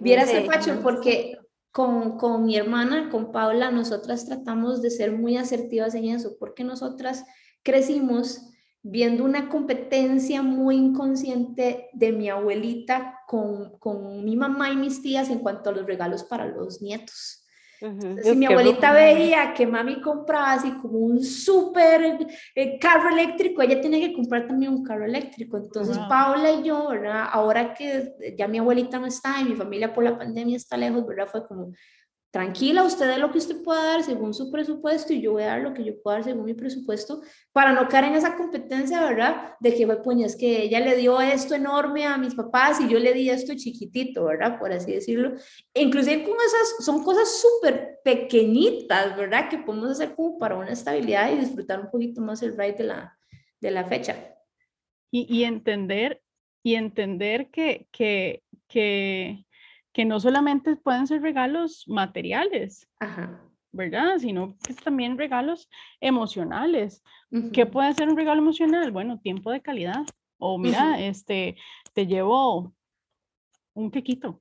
Vieras 0.00 0.32
el 0.32 0.46
Pacho, 0.46 0.80
porque 0.82 1.38
con, 1.70 2.18
con 2.18 2.44
mi 2.44 2.56
hermana, 2.56 3.10
con 3.10 3.32
Paula, 3.32 3.70
nosotras 3.70 4.26
tratamos 4.26 4.82
de 4.82 4.90
ser 4.90 5.12
muy 5.12 5.36
asertivas 5.36 5.94
en 5.94 6.06
eso, 6.06 6.36
porque 6.38 6.64
nosotras 6.64 7.24
crecimos 7.62 8.50
viendo 8.82 9.24
una 9.24 9.48
competencia 9.48 10.42
muy 10.42 10.76
inconsciente 10.76 11.88
de 11.92 12.12
mi 12.12 12.28
abuelita 12.28 13.20
con, 13.26 13.78
con 13.78 14.24
mi 14.24 14.36
mamá 14.36 14.70
y 14.70 14.76
mis 14.76 15.02
tías 15.02 15.30
en 15.30 15.40
cuanto 15.40 15.70
a 15.70 15.72
los 15.72 15.86
regalos 15.86 16.24
para 16.24 16.46
los 16.46 16.80
nietos. 16.80 17.44
si 18.22 18.34
mi 18.34 18.46
abuelita 18.46 18.92
veía 18.92 19.54
que 19.54 19.66
mami 19.66 20.00
compraba 20.00 20.52
así 20.52 20.72
como 20.78 20.98
un 20.98 21.22
súper 21.22 22.26
eh, 22.54 22.78
carro 22.78 23.10
eléctrico, 23.10 23.62
ella 23.62 23.80
tiene 23.80 24.00
que 24.00 24.12
comprar 24.12 24.48
también 24.48 24.72
un 24.72 24.82
carro 24.82 25.04
eléctrico. 25.04 25.58
Entonces, 25.58 25.96
Paula 26.08 26.52
y 26.52 26.62
yo, 26.64 26.88
¿verdad? 26.88 27.28
ahora 27.30 27.74
que 27.74 28.14
ya 28.36 28.48
mi 28.48 28.58
abuelita 28.58 28.98
no 28.98 29.06
está 29.06 29.40
y 29.40 29.44
mi 29.44 29.54
familia 29.54 29.92
por 29.92 30.04
la 30.04 30.18
pandemia 30.18 30.56
está 30.56 30.76
lejos, 30.76 31.06
¿verdad? 31.06 31.28
Fue 31.28 31.46
como, 31.46 31.72
tranquila, 32.30 32.84
usted 32.84 33.08
dé 33.08 33.18
lo 33.18 33.30
que 33.32 33.38
usted 33.38 33.62
pueda 33.62 33.82
dar 33.82 34.02
según 34.02 34.34
su 34.34 34.50
presupuesto 34.50 35.12
y 35.12 35.22
yo 35.22 35.32
voy 35.32 35.44
a 35.44 35.46
dar 35.46 35.60
lo 35.62 35.72
que 35.72 35.84
yo 35.84 36.00
pueda 36.02 36.18
dar 36.18 36.24
según 36.24 36.44
mi 36.44 36.54
presupuesto 36.54 37.22
para 37.52 37.72
no 37.72 37.88
caer 37.88 38.06
en 38.06 38.14
esa 38.16 38.36
competencia, 38.36 39.02
¿verdad? 39.02 39.54
De 39.60 39.74
que, 39.74 39.86
pues, 39.86 40.18
es 40.20 40.36
que 40.36 40.64
ella 40.64 40.80
le 40.80 40.96
dio 40.96 41.20
esto 41.20 41.54
enorme 41.54 42.04
a 42.04 42.18
mis 42.18 42.34
papás 42.34 42.80
y 42.80 42.88
yo 42.88 42.98
le 42.98 43.14
di 43.14 43.30
esto 43.30 43.54
chiquitito, 43.56 44.24
¿verdad? 44.24 44.58
Por 44.58 44.72
así 44.72 44.92
decirlo. 44.92 45.34
E 45.72 45.82
inclusive 45.82 46.22
con 46.24 46.34
esas, 46.34 46.84
son 46.84 47.02
cosas 47.02 47.40
súper 47.40 47.98
pequeñitas, 48.04 49.16
¿verdad? 49.16 49.48
Que 49.48 49.58
podemos 49.58 49.90
hacer 49.90 50.14
como 50.14 50.38
para 50.38 50.56
una 50.56 50.72
estabilidad 50.72 51.32
y 51.32 51.38
disfrutar 51.38 51.80
un 51.80 51.90
poquito 51.90 52.20
más 52.20 52.42
el 52.42 52.56
ride 52.56 52.74
de 52.74 52.84
la, 52.84 53.18
de 53.60 53.70
la 53.70 53.84
fecha. 53.84 54.34
Y, 55.10 55.26
y 55.34 55.44
entender, 55.44 56.20
y 56.62 56.74
entender 56.74 57.48
que, 57.50 57.88
que, 57.90 58.42
que 58.68 59.46
que 59.92 60.04
no 60.04 60.20
solamente 60.20 60.76
pueden 60.76 61.06
ser 61.06 61.22
regalos 61.22 61.84
materiales, 61.88 62.88
¿verdad? 63.72 64.18
Sino 64.18 64.56
que 64.58 64.74
también 64.74 65.18
regalos 65.18 65.68
emocionales. 66.00 67.02
¿Qué 67.52 67.66
puede 67.66 67.92
ser 67.94 68.08
un 68.08 68.16
regalo 68.16 68.40
emocional? 68.40 68.90
Bueno, 68.90 69.20
tiempo 69.20 69.50
de 69.50 69.60
calidad. 69.60 70.04
O 70.38 70.56
mira, 70.58 71.00
este, 71.00 71.56
te 71.94 72.06
llevo 72.06 72.72
un 73.74 73.90
quequito 73.90 74.40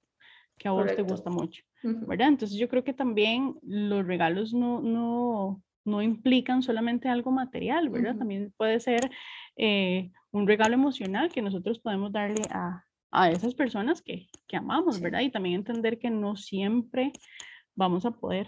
que 0.58 0.68
a 0.68 0.72
vos 0.72 0.96
te 0.96 1.02
gusta 1.04 1.30
mucho, 1.30 1.64
¿verdad? 1.84 2.30
Entonces 2.30 2.58
yo 2.58 2.68
creo 2.68 2.84
que 2.84 2.94
también 2.94 3.56
los 3.62 4.06
regalos 4.06 4.54
no, 4.54 4.82
no, 4.82 5.62
no 5.86 6.02
implican 6.02 6.64
solamente 6.64 7.10
algo 7.10 7.32
material, 7.32 7.90
¿verdad? 7.90 8.18
También 8.18 8.54
puede 8.58 8.80
ser 8.80 9.12
eh, 9.56 10.12
un 10.32 10.48
regalo 10.48 10.74
emocional 10.74 11.32
que 11.32 11.42
nosotros 11.42 11.80
podemos 11.80 12.12
darle 12.12 12.42
a, 12.50 12.87
a 13.12 13.32
esas 13.32 13.54
personas 13.54 14.02
que, 14.02 14.28
que 14.48 14.58
amamos, 14.58 15.00
¿verdad? 15.00 15.22
Y 15.22 15.32
también 15.32 15.56
entender 15.56 15.98
que 16.00 16.10
no 16.10 16.36
siempre 16.36 17.12
vamos 17.76 18.06
a 18.06 18.12
poder. 18.12 18.48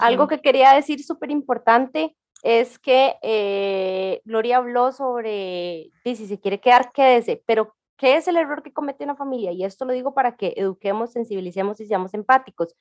Algo 0.00 0.28
que 0.28 0.40
quería 0.40 0.72
decir 0.72 1.02
súper 1.02 1.30
importante 1.30 2.16
es 2.42 2.78
que 2.78 3.16
eh, 3.22 4.20
Gloria 4.24 4.58
habló 4.58 4.92
sobre, 4.92 5.90
si 6.04 6.26
se 6.26 6.38
quiere 6.38 6.60
quedar, 6.60 6.92
quédese, 6.92 7.42
pero 7.46 7.74
¿qué 7.96 8.16
es 8.16 8.28
el 8.28 8.36
error 8.36 8.62
que 8.62 8.72
comete 8.72 9.04
una 9.04 9.16
familia? 9.16 9.50
Y 9.52 9.64
esto 9.64 9.84
lo 9.86 9.92
digo 9.92 10.12
para 10.12 10.36
que 10.36 10.52
eduquemos, 10.56 11.12
sensibilicemos 11.12 11.80
y 11.80 11.86
seamos 11.86 12.12
empáticos. 12.12 12.76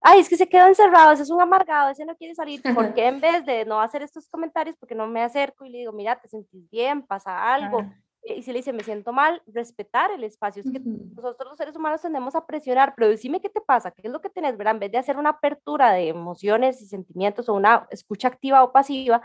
Ay, 0.00 0.20
es 0.20 0.28
que 0.28 0.36
se 0.36 0.48
quedó 0.48 0.66
encerrado, 0.66 1.12
ese 1.12 1.22
es 1.24 1.30
un 1.30 1.40
amargado, 1.40 1.90
ese 1.90 2.04
no 2.04 2.16
quiere 2.16 2.34
salir. 2.34 2.62
¿Por 2.74 2.94
qué 2.94 3.06
en 3.06 3.20
vez 3.20 3.44
de 3.44 3.64
no 3.66 3.80
hacer 3.80 4.02
estos 4.02 4.28
comentarios, 4.28 4.76
porque 4.78 4.94
no 4.94 5.06
me 5.06 5.22
acerco 5.22 5.64
y 5.64 5.70
le 5.70 5.78
digo, 5.78 5.92
mira, 5.92 6.18
te 6.20 6.28
sentís 6.28 6.68
bien, 6.70 7.02
pasa 7.02 7.52
algo? 7.54 7.84
Y 8.24 8.42
si 8.42 8.52
le 8.52 8.58
dice, 8.58 8.72
me 8.72 8.84
siento 8.84 9.12
mal, 9.12 9.42
respetar 9.46 10.10
el 10.12 10.22
espacio. 10.24 10.62
Es 10.62 10.70
que 10.70 10.80
nosotros 10.80 11.48
los 11.50 11.56
seres 11.56 11.74
humanos 11.74 12.02
tendemos 12.02 12.34
a 12.34 12.46
presionar, 12.46 12.94
pero 12.94 13.08
decime 13.08 13.40
qué 13.40 13.48
te 13.48 13.60
pasa, 13.60 13.90
qué 13.90 14.02
es 14.04 14.12
lo 14.12 14.20
que 14.20 14.30
tenés, 14.30 14.56
¿verdad? 14.56 14.74
En 14.74 14.80
vez 14.80 14.92
de 14.92 14.98
hacer 14.98 15.16
una 15.16 15.30
apertura 15.30 15.92
de 15.92 16.08
emociones 16.08 16.80
y 16.80 16.86
sentimientos 16.86 17.48
o 17.48 17.54
una 17.54 17.86
escucha 17.90 18.28
activa 18.28 18.62
o 18.62 18.72
pasiva, 18.72 19.22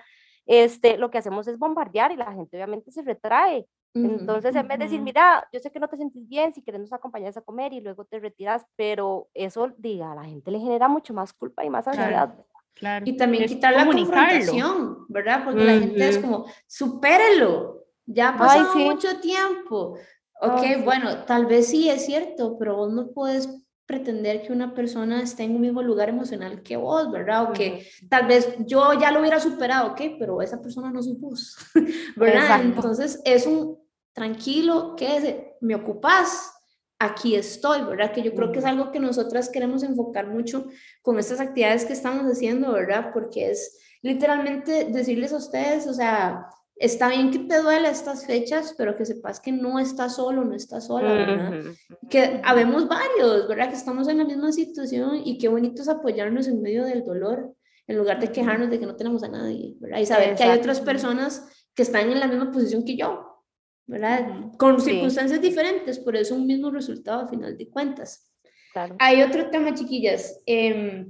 este, 0.47 0.97
lo 0.97 1.11
que 1.11 1.19
hacemos 1.19 1.47
es 1.47 1.59
bombardear 1.59 2.11
y 2.11 2.15
la 2.15 2.31
gente 2.31 2.57
obviamente 2.57 2.91
se 2.91 3.03
retrae. 3.03 3.67
Entonces, 3.93 4.55
en 4.55 4.67
vez 4.67 4.77
de 4.77 4.85
decir, 4.85 5.01
mira, 5.01 5.47
yo 5.51 5.59
sé 5.59 5.71
que 5.71 5.79
no 5.79 5.87
te 5.87 5.97
sentís 5.97 6.27
bien, 6.27 6.53
si 6.53 6.61
queremos 6.61 6.93
acompañar 6.93 7.33
a 7.35 7.41
comer 7.41 7.73
y 7.73 7.81
luego 7.81 8.05
te 8.05 8.19
retiras, 8.19 8.63
pero 8.75 9.27
eso, 9.33 9.71
diga, 9.77 10.11
a 10.11 10.15
la 10.15 10.23
gente 10.23 10.51
le 10.51 10.59
genera 10.59 10.87
mucho 10.87 11.15
más 11.15 11.33
culpa 11.33 11.65
y 11.65 11.69
más 11.71 11.87
ansiedad. 11.87 12.35
Claro. 12.75 13.05
Y 13.07 13.17
también 13.17 13.47
quitar 13.47 13.73
la 13.73 13.87
confrontación, 13.87 15.05
¿verdad? 15.07 15.43
Porque 15.43 15.63
la 15.63 15.79
gente 15.79 16.09
es 16.09 16.19
como, 16.19 16.45
supérelo, 16.67 17.86
ya 18.07 18.29
ha 18.29 18.37
pasado 18.37 18.75
mucho 18.75 19.19
tiempo. 19.19 19.97
Ok, 20.41 20.83
bueno, 20.83 21.25
tal 21.25 21.45
vez 21.45 21.67
sí 21.67 21.89
es 21.89 22.05
cierto, 22.05 22.57
pero 22.57 22.75
vos 22.75 22.91
no 22.91 23.11
puedes 23.11 23.49
pretender 23.85 24.41
que 24.41 24.51
una 24.51 24.73
persona 24.73 25.21
esté 25.21 25.43
en 25.43 25.55
un 25.55 25.61
mismo 25.61 25.81
lugar 25.81 26.09
emocional 26.09 26.61
que 26.61 26.75
vos, 26.77 27.09
¿verdad? 27.11 27.49
O 27.49 27.53
que 27.53 27.87
tal 28.09 28.27
vez 28.27 28.55
yo 28.65 28.93
ya 28.99 29.11
lo 29.11 29.21
hubiera 29.21 29.39
superado, 29.39 29.91
ok, 29.91 30.01
pero 30.19 30.41
esa 30.41 30.61
persona 30.61 30.91
no 30.91 31.01
supuso, 31.01 31.57
¿verdad? 32.15 32.61
Entonces 32.61 33.21
es 33.23 33.45
un 33.45 33.77
tranquilo, 34.13 34.95
que 34.97 35.55
me 35.61 35.75
ocupas, 35.75 36.51
aquí 36.99 37.35
estoy, 37.35 37.83
¿verdad? 37.83 38.11
Que 38.11 38.23
yo 38.23 38.33
creo 38.33 38.51
que 38.51 38.59
es 38.59 38.65
algo 38.65 38.91
que 38.91 38.99
nosotras 38.99 39.49
queremos 39.49 39.83
enfocar 39.83 40.27
mucho 40.27 40.65
con 41.01 41.19
estas 41.19 41.39
actividades 41.39 41.85
que 41.85 41.93
estamos 41.93 42.25
haciendo, 42.25 42.73
¿verdad? 42.73 43.11
Porque 43.13 43.51
es 43.51 43.79
literalmente 44.01 44.85
decirles 44.85 45.33
a 45.33 45.37
ustedes, 45.37 45.87
o 45.87 45.93
sea, 45.93 46.47
está 46.79 47.09
bien 47.09 47.31
que 47.31 47.39
te 47.39 47.61
duele 47.61 47.89
estas 47.89 48.25
fechas, 48.25 48.75
pero 48.77 48.95
que 48.95 49.05
sepas 49.05 49.39
que 49.39 49.51
no 49.51 49.79
estás 49.79 50.15
solo, 50.15 50.43
no 50.43 50.55
estás 50.55 50.87
sola, 50.87 51.13
¿verdad? 51.13 51.63
Que 52.09 52.41
habemos 52.43 52.87
varios, 52.87 53.47
¿verdad? 53.47 53.69
Que 53.69 53.75
estamos 53.75 54.07
en 54.07 54.19
la 54.19 54.25
misma 54.25 54.51
situación 54.51 55.21
y 55.23 55.37
qué 55.37 55.47
bonito 55.47 55.81
es 55.81 55.89
apoyarnos 55.89 56.47
en 56.47 56.61
medio 56.61 56.85
del 56.85 57.03
dolor, 57.03 57.53
en 57.87 57.97
lugar 57.97 58.19
de 58.19 58.31
quejarnos 58.31 58.69
de 58.69 58.79
que 58.79 58.85
no 58.85 58.95
tenemos 58.95 59.23
a 59.23 59.29
nadie, 59.29 59.75
¿verdad? 59.79 59.99
Y 59.99 60.05
saber 60.05 60.35
que 60.35 60.43
hay 60.43 60.57
otras 60.57 60.81
personas 60.81 61.47
que 61.73 61.83
están 61.83 62.11
en 62.11 62.19
la 62.19 62.27
misma 62.27 62.51
posición 62.51 62.83
que 62.83 62.97
yo, 62.97 63.43
¿verdad? 63.87 64.51
Con 64.57 64.79
circunstancias 64.79 65.41
diferentes, 65.41 65.99
por 65.99 66.15
eso 66.15 66.35
un 66.35 66.45
mismo 66.45 66.69
resultado 66.69 67.21
a 67.21 67.27
final 67.27 67.57
de 67.57 67.69
cuentas. 67.69 68.31
Claro. 68.73 68.95
Hay 68.99 69.23
otro 69.23 69.49
tema, 69.49 69.73
chiquillas. 69.73 70.41
Eh, 70.45 71.07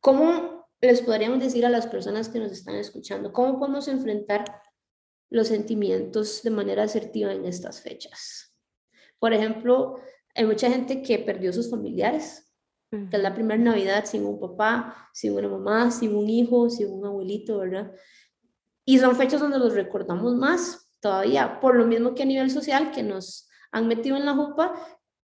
¿Cómo 0.00 0.68
les 0.80 1.00
podríamos 1.00 1.40
decir 1.40 1.64
a 1.64 1.70
las 1.70 1.86
personas 1.86 2.28
que 2.28 2.38
nos 2.38 2.52
están 2.52 2.76
escuchando? 2.76 3.32
¿Cómo 3.32 3.58
podemos 3.58 3.88
enfrentar 3.88 4.44
los 5.30 5.48
sentimientos 5.48 6.42
de 6.42 6.50
manera 6.50 6.84
asertiva 6.84 7.32
en 7.32 7.44
estas 7.44 7.80
fechas. 7.80 8.54
Por 9.18 9.32
ejemplo, 9.32 10.00
hay 10.34 10.44
mucha 10.44 10.70
gente 10.70 11.02
que 11.02 11.18
perdió 11.18 11.52
sus 11.52 11.70
familiares, 11.70 12.42
que 12.90 13.16
es 13.16 13.22
la 13.22 13.34
primera 13.34 13.62
Navidad 13.62 14.04
sin 14.04 14.24
un 14.24 14.38
papá, 14.38 15.10
sin 15.12 15.32
una 15.32 15.48
mamá, 15.48 15.90
sin 15.90 16.14
un 16.14 16.30
hijo, 16.30 16.70
sin 16.70 16.90
un 16.90 17.04
abuelito, 17.04 17.58
¿verdad? 17.58 17.92
Y 18.84 18.98
son 18.98 19.16
fechas 19.16 19.40
donde 19.40 19.58
los 19.58 19.74
recordamos 19.74 20.34
más 20.36 20.92
todavía, 21.00 21.60
por 21.60 21.74
lo 21.74 21.86
mismo 21.86 22.14
que 22.14 22.22
a 22.22 22.26
nivel 22.26 22.50
social, 22.50 22.92
que 22.92 23.02
nos 23.02 23.48
han 23.72 23.88
metido 23.88 24.16
en 24.16 24.24
la 24.24 24.34
jupa, 24.34 24.74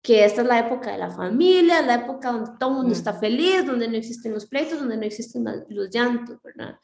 que 0.03 0.25
esta 0.25 0.43
es 0.43 0.49
la 0.49 0.59
época 0.59 0.91
de 0.91 0.99
la 0.99 1.11
familia, 1.11 1.81
la 1.83 1.95
época 1.95 2.33
donde 2.33 2.51
todo 2.59 2.71
el 2.71 2.77
mundo 2.79 2.93
está 2.93 3.15
feliz, 3.15 3.65
donde 3.65 3.87
no 3.87 3.97
existen 3.97 4.35
los 4.35 4.47
pleitos, 4.47 4.81
donde 4.81 4.97
no 4.97 5.05
existen 5.05 5.45
los 5.69 5.91
llantos, 5.91 6.39
¿verdad? 6.43 6.77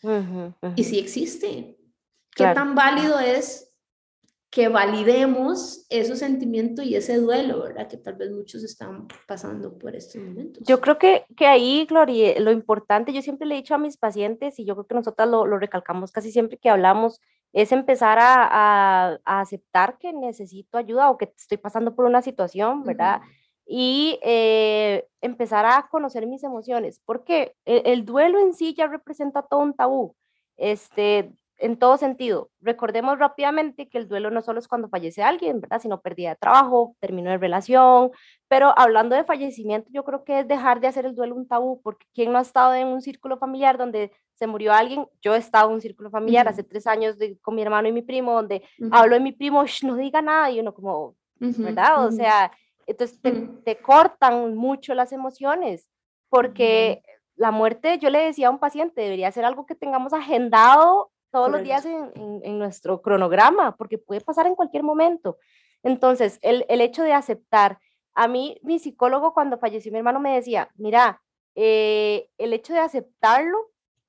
Y 0.76 0.85
sí 0.85 0.98
existe, 0.98 1.78
¿Qué 2.38 2.55
tan 2.55 2.74
válido 2.74 3.18
es 3.18 3.68
que 4.51 4.68
validemos 4.68 5.85
ese 5.90 6.16
sentimiento 6.16 6.83
y 6.83 6.94
ese 6.94 7.18
duelo, 7.18 7.62
¿verdad? 7.62 7.87
Que 7.87 7.98
tal 7.98 8.14
vez 8.14 8.31
muchos 8.31 8.64
están 8.64 9.07
pasando 9.27 9.77
por 9.77 9.94
estos 9.94 10.22
momentos. 10.22 10.66
Yo 10.66 10.81
creo 10.81 10.98
que, 10.98 11.27
que 11.37 11.46
ahí, 11.46 11.85
Gloria, 11.87 12.40
lo 12.40 12.51
importante, 12.51 13.12
yo 13.12 13.20
siempre 13.20 13.46
le 13.46 13.55
he 13.55 13.59
dicho 13.59 13.74
a 13.74 13.79
mis 13.79 13.98
pacientes, 13.98 14.59
y 14.59 14.64
yo 14.64 14.74
creo 14.74 14.87
que 14.87 14.94
nosotras 14.94 15.29
lo, 15.29 15.44
lo 15.44 15.59
recalcamos 15.59 16.12
casi 16.12 16.33
siempre 16.33 16.57
que 16.57 16.70
hablamos, 16.70 17.20
es 17.53 17.72
empezar 17.72 18.18
a, 18.18 18.44
a, 18.44 19.18
a, 19.24 19.40
aceptar 19.40 19.98
que 19.98 20.12
necesito 20.12 20.79
ayuda 20.79 21.11
o 21.11 21.18
que 21.18 21.33
estoy 21.37 21.59
pasando 21.59 21.94
por 21.94 22.07
una 22.07 22.22
situación, 22.22 22.85
¿verdad? 22.85 23.20
Y 23.66 24.18
eh, 24.22 25.07
empezar 25.20 25.66
a 25.66 25.88
conocer 25.90 26.27
mis 26.27 26.42
emociones, 26.42 27.03
porque 27.05 27.55
el, 27.66 27.83
el, 27.85 28.05
duelo 28.07 28.38
en 28.40 28.55
sí 28.55 28.74
ya 28.74 28.87
representa 28.87 29.42
todo 29.42 29.61
un 29.61 29.74
tabú. 29.74 30.14
Este, 30.57 31.33
en 31.59 31.77
todo 31.77 31.97
sentido. 31.97 32.51
Recordemos 32.61 33.18
rápidamente 33.18 33.88
que 33.88 33.99
el 33.99 34.09
duelo 34.09 34.31
no 34.31 34.42
solo 34.42 34.61
es 34.61 34.68
cuando 34.68 34.88
fallece 34.88 35.23
alguien, 35.23 35.61
¿verdad? 35.61 35.81
Sino 35.81 36.01
pérdida 36.01 36.31
de 36.31 36.37
trabajo, 36.37 36.97
término 37.01 37.31
de 37.31 37.38
relación, 37.38 38.12
pero 38.47 38.73
hablando 38.79 39.16
de 39.16 39.25
fallecimiento, 39.25 39.90
yo 39.92 40.05
creo 40.05 40.25
que 40.25 40.40
es 40.40 40.49
dejar 40.49 40.81
de 40.81 40.87
hacer 40.87 41.05
el 41.05 41.16
duelo 41.16 41.35
un 41.35 41.49
tabú, 41.49 41.81
porque 41.83 42.07
¿quién 42.14 42.33
no 42.33 42.38
ha 42.38 42.42
estado 42.42 42.75
en 42.75 42.87
un 42.87 43.03
círculo 43.03 43.38
familiar 43.38 43.77
donde 43.77 44.12
se 44.35 44.47
murió 44.47 44.73
alguien? 44.73 45.07
Yo 45.21 45.35
he 45.35 45.38
estado 45.38 45.68
en 45.68 45.75
un 45.75 45.81
círculo 45.81 46.11
familiar 46.11 46.47
hace 46.49 46.62
tres 46.62 46.87
años 46.87 47.16
con 47.42 47.57
mi 47.57 47.62
hermano 47.62 47.88
y 47.88 47.92
mi 47.92 48.03
primo, 48.03 48.35
donde 48.35 48.62
hablo 48.92 49.14
de 49.14 49.21
mi 49.21 49.33
primo, 49.33 49.64
no 49.83 49.97
diga 49.97 50.23
nada, 50.23 50.51
y 50.51 50.61
uno 50.61 50.73
como, 50.73 51.16
¿verdad? 51.38 52.07
O 52.07 52.12
sea, 52.12 52.53
entonces 52.87 53.21
te, 53.21 53.33
te, 53.64 53.77
cortan 53.77 54.57
mucho 54.57 54.94
las 54.94 55.12
emociones, 55.12 55.88
porque... 56.29 57.03
La 57.40 57.53
muerte, 57.53 58.01
yo 58.01 58.11
le 58.11 58.18
decía 58.18 58.49
a 58.49 58.51
un 58.51 58.59
paciente, 58.59 59.01
debería 59.01 59.31
ser 59.31 59.44
algo 59.44 59.64
que 59.64 59.77
tengamos 59.77 60.12
agendado 60.12 61.12
todos 61.38 61.53
los 61.53 61.62
días 61.62 61.85
en, 61.87 62.40
en, 62.42 62.59
nuestro 62.59 63.01
cronograma, 63.01 63.77
porque 63.77 63.98
puede 63.98 64.20
pasar 64.20 64.46
en 64.46 64.55
cualquier 64.55 64.83
momento. 64.83 65.38
Entonces, 65.83 66.38
el, 66.42 66.64
el, 66.68 66.81
hecho 66.81 67.03
de 67.03 67.12
aceptar, 67.12 67.79
a 68.14 68.27
mí, 68.27 68.59
mi 68.62 68.79
psicólogo 68.79 69.33
cuando 69.33 69.59
falleció 69.59 69.92
mi 69.92 69.98
hermano 69.98 70.20
me 70.20 70.35
decía, 70.35 70.68
mira, 70.77 71.22
eh, 71.55 72.29
el 72.38 72.53
hecho 72.53 72.72
de 72.72 72.81
aceptarlo 72.81 73.57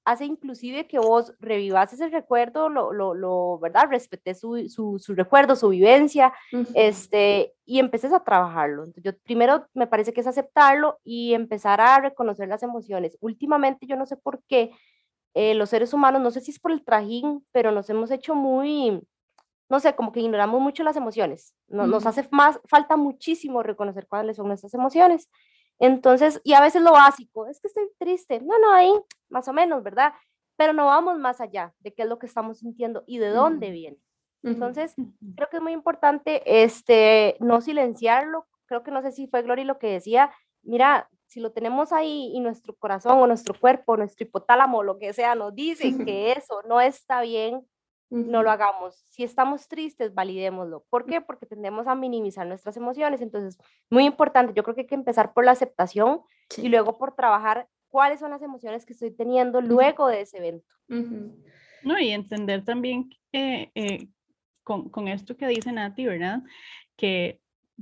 hace 0.05 0.25
inclusive 0.25 0.87
que 0.87 0.97
vos 0.97 1.33
revivas 1.39 1.93
ese 1.93 2.09
recuerdo, 2.09 2.67
lo, 2.67 2.91
lo, 2.91 3.13
lo 3.13 3.59
¿verdad? 3.59 3.89
Respeté 3.91 4.33
su, 4.33 4.67
su, 4.67 4.97
su, 4.97 5.13
recuerdo, 5.13 5.55
su 5.55 5.69
vivencia, 5.69 6.33
este, 6.73 7.53
y 7.65 7.77
empeces 7.77 8.11
a 8.11 8.23
trabajarlo. 8.23 8.85
Entonces, 8.85 9.03
yo 9.03 9.19
primero 9.23 9.67
me 9.75 9.85
parece 9.85 10.11
que 10.11 10.21
es 10.21 10.27
aceptarlo 10.27 10.99
y 11.03 11.35
empezar 11.35 11.79
a 11.79 11.99
reconocer 11.99 12.47
las 12.47 12.63
emociones. 12.63 13.17
Últimamente, 13.21 13.85
yo 13.85 13.95
no 13.95 14.07
sé 14.07 14.17
por 14.17 14.41
qué, 14.47 14.71
eh, 15.33 15.53
los 15.53 15.69
seres 15.69 15.93
humanos, 15.93 16.21
no 16.21 16.31
sé 16.31 16.41
si 16.41 16.51
es 16.51 16.59
por 16.59 16.71
el 16.71 16.83
trajín, 16.83 17.45
pero 17.51 17.71
nos 17.71 17.89
hemos 17.89 18.11
hecho 18.11 18.35
muy, 18.35 19.01
no 19.69 19.79
sé, 19.79 19.95
como 19.95 20.11
que 20.11 20.21
ignoramos 20.21 20.59
mucho 20.61 20.83
las 20.83 20.95
emociones. 20.95 21.53
No, 21.67 21.85
Nos 21.87 22.05
hace 22.05 22.27
más, 22.31 22.59
falta 22.65 22.97
muchísimo 22.97 23.61
reconocer 23.63 24.07
cuáles 24.07 24.37
son 24.37 24.47
nuestras 24.47 24.73
emociones. 24.73 25.29
Entonces, 25.77 26.41
y 26.43 26.53
a 26.53 26.61
veces 26.61 26.81
lo 26.81 26.91
básico, 26.91 27.47
es 27.47 27.59
que 27.61 27.67
estoy 27.67 27.89
triste. 27.97 28.41
No, 28.41 28.59
no, 28.59 28.73
ahí, 28.73 28.91
más 29.29 29.47
o 29.47 29.53
menos, 29.53 29.81
¿verdad? 29.83 30.13
Pero 30.57 30.73
no 30.73 30.87
vamos 30.87 31.17
más 31.19 31.39
allá 31.39 31.73
de 31.79 31.93
qué 31.93 32.03
es 32.03 32.09
lo 32.09 32.19
que 32.19 32.25
estamos 32.25 32.59
sintiendo 32.59 33.03
y 33.07 33.19
de 33.19 33.29
dónde 33.29 33.71
viene. 33.71 33.97
Entonces, 34.41 34.95
creo 35.35 35.49
que 35.49 35.57
es 35.57 35.63
muy 35.63 35.73
importante 35.73 36.63
este, 36.63 37.35
no 37.39 37.61
silenciarlo. 37.61 38.47
Creo 38.65 38.83
que 38.83 38.91
no 38.91 39.01
sé 39.01 39.11
si 39.11 39.27
fue 39.27 39.41
Glory 39.41 39.63
lo 39.63 39.79
que 39.79 39.87
decía, 39.87 40.31
mira, 40.63 41.09
si 41.29 41.39
lo 41.39 41.51
tenemos 41.51 41.93
ahí 41.93 42.31
y 42.33 42.39
nuestro 42.39 42.75
corazón 42.75 43.19
o 43.19 43.27
nuestro 43.27 43.53
cuerpo, 43.57 43.95
nuestro 43.95 44.25
hipotálamo, 44.25 44.81
lo 44.81 44.97
que 44.97 45.13
sea, 45.13 45.35
nos 45.35 45.53
dice 45.53 45.83
que 46.05 46.31
eso 46.31 46.61
no 46.67 46.81
está 46.81 47.21
bien, 47.21 47.65
no 48.09 48.41
lo 48.41 48.49
hagamos. 48.49 49.05
Si 49.09 49.23
estamos 49.23 49.67
tristes, 49.67 50.15
validémoslo. 50.15 50.83
¿Por 50.89 51.05
qué? 51.05 51.21
Porque 51.21 51.45
tendemos 51.45 51.85
a 51.85 51.93
minimizar 51.93 52.47
nuestras 52.47 52.75
emociones. 52.75 53.21
Entonces, 53.21 53.59
muy 53.91 54.05
importante, 54.05 54.53
yo 54.55 54.63
creo 54.63 54.73
que 54.73 54.81
hay 54.81 54.87
que 54.87 54.95
empezar 54.95 55.31
por 55.31 55.45
la 55.45 55.51
aceptación 55.51 56.21
y 56.57 56.69
luego 56.69 56.97
por 56.97 57.15
trabajar 57.15 57.67
cuáles 57.89 58.19
son 58.19 58.31
las 58.31 58.41
emociones 58.41 58.83
que 58.87 58.93
estoy 58.93 59.11
teniendo 59.11 59.61
luego 59.61 60.07
de 60.07 60.21
ese 60.21 60.39
evento. 60.39 60.73
No, 60.87 61.99
y 61.99 62.09
entender 62.09 62.65
también 62.65 63.11
eh, 63.31 64.07
con, 64.63 64.89
con, 64.89 65.07
esto 65.07 65.37
que 65.37 65.45
dice 65.45 65.71
Nati, 65.71 66.07
¿verdad? 66.07 66.41
Que 66.95 67.39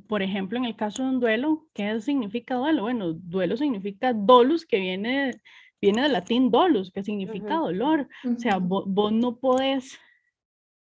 por 0.07 0.21
ejemplo, 0.21 0.57
en 0.57 0.65
el 0.65 0.75
caso 0.75 1.03
de 1.03 1.09
un 1.09 1.19
duelo, 1.19 1.67
¿qué 1.73 1.99
significa 2.01 2.55
duelo? 2.55 2.83
Bueno, 2.83 3.13
duelo 3.13 3.57
significa 3.57 4.13
dolus, 4.13 4.65
que 4.65 4.79
viene, 4.79 5.31
viene 5.81 6.03
del 6.03 6.13
latín 6.13 6.51
dolus, 6.51 6.91
que 6.91 7.03
significa 7.03 7.55
dolor. 7.55 8.07
O 8.23 8.39
sea, 8.39 8.57
vos, 8.57 9.11
no 9.11 9.37
podés 9.37 9.99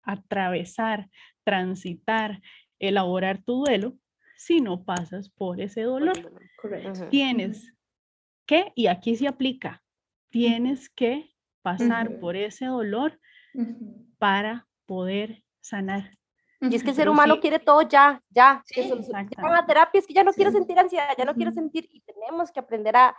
atravesar, 0.03 1.09
transitar, 1.43 2.41
elaborar 2.79 3.41
tu 3.41 3.65
duelo 3.65 3.97
si 4.37 4.59
no 4.59 4.83
pasas 4.83 5.29
por 5.29 5.61
ese 5.61 5.83
dolor. 5.83 6.31
Correcto. 6.57 7.07
Tienes 7.09 7.73
que, 8.45 8.71
y 8.75 8.87
aquí 8.87 9.15
se 9.15 9.27
aplica, 9.27 9.83
tienes 10.29 10.89
que 10.89 11.31
pasar 11.61 12.19
por 12.19 12.35
ese 12.35 12.65
dolor 12.65 13.19
para 14.17 14.67
poder 14.85 15.43
sanar. 15.61 16.11
Y 16.69 16.75
es 16.75 16.83
que 16.83 16.89
el 16.89 16.95
ser 16.95 17.09
humano 17.09 17.39
quiere 17.39 17.59
todo 17.59 17.81
ya, 17.81 18.21
ya. 18.29 18.61
Sí, 18.65 18.89
la 19.11 19.65
terapia 19.65 19.99
es 19.99 20.07
que 20.07 20.13
ya 20.13 20.23
no 20.23 20.33
quiero 20.33 20.51
sentir 20.51 20.79
ansiedad, 20.79 21.09
ya 21.17 21.25
no 21.25 21.35
quiero 21.35 21.51
sentir 21.51 21.87
y 21.91 22.01
tenemos 22.01 22.51
que 22.51 22.59
aprender 22.59 22.95
a, 22.95 23.15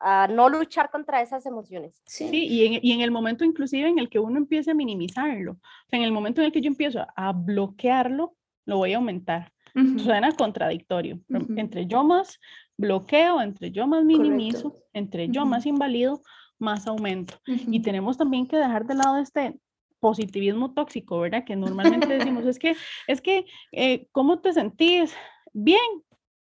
a, 0.00 0.28
no 0.28 0.48
luchar 0.48 0.90
contra 0.90 1.20
esas 1.22 1.46
emociones. 1.46 2.00
Sí, 2.06 2.28
y, 2.32 2.66
en, 2.66 2.80
y, 2.82 2.92
en, 2.92 3.00
el 3.00 3.10
momento 3.10 3.44
inclusive 3.44 3.88
en 3.88 3.98
el 3.98 4.08
que 4.08 4.18
uno 4.18 4.38
empiece 4.38 4.70
a 4.70 4.74
minimizarlo, 4.74 5.52
o 5.52 5.88
sea, 5.88 5.98
en 5.98 6.04
el 6.04 6.12
momento 6.12 6.40
en 6.40 6.46
el 6.46 6.52
que 6.52 6.60
yo 6.60 6.68
empiezo 6.68 7.06
a 7.14 7.32
bloquearlo, 7.32 8.34
lo 8.64 8.76
voy 8.78 8.92
a 8.92 8.96
aumentar. 8.96 9.52
Suena 9.96 10.32
contradictorio. 10.32 11.20
Entre 11.56 11.86
yo 11.86 12.04
más 12.04 12.38
bloqueo, 12.76 13.40
entre 13.40 13.70
yo 13.70 13.86
más 13.86 14.04
minimizo, 14.04 14.76
entre 14.92 15.28
yo 15.28 15.46
más 15.46 15.64
invalido, 15.64 16.20
más 16.58 16.86
aumento. 16.86 17.34
Y 17.46 17.80
tenemos 17.80 18.18
también 18.18 18.46
que 18.46 18.56
dejar 18.56 18.86
de 18.86 18.94
lado 18.94 19.16
este, 19.16 19.58
positivismo 20.02 20.74
tóxico, 20.74 21.20
¿verdad? 21.20 21.44
Que 21.44 21.54
normalmente 21.54 22.08
decimos, 22.08 22.44
es 22.44 22.58
que, 22.58 22.74
es 23.06 23.20
que, 23.20 23.46
eh, 23.70 24.08
¿cómo 24.10 24.40
te 24.40 24.52
sentís? 24.52 25.14
Bien. 25.52 25.78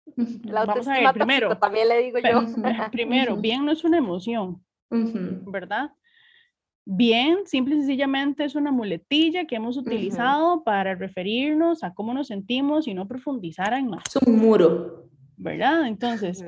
Vamos 0.05 0.87
a 0.87 0.93
ver, 0.93 1.13
primero. 1.13 1.57
También 1.57 1.89
le 1.89 2.01
digo 2.01 2.17
yo. 2.19 2.45
Primero, 2.91 3.35
bien 3.35 3.65
no 3.65 3.73
es 3.73 3.83
una 3.83 3.97
emoción, 3.97 4.63
¿verdad? 4.89 5.91
Bien, 6.85 7.45
simple 7.45 7.75
y 7.75 7.79
sencillamente 7.79 8.45
es 8.45 8.55
una 8.55 8.71
muletilla 8.71 9.45
que 9.45 9.57
hemos 9.57 9.75
utilizado 9.75 10.63
para 10.63 10.95
referirnos 10.95 11.83
a 11.83 11.93
cómo 11.93 12.13
nos 12.13 12.27
sentimos 12.27 12.87
y 12.87 12.93
no 12.93 13.05
profundizar 13.05 13.73
en 13.73 13.89
más. 13.89 14.03
Es 14.07 14.15
un 14.15 14.37
muro. 14.37 15.09
¿Verdad? 15.35 15.87
Entonces, 15.87 16.43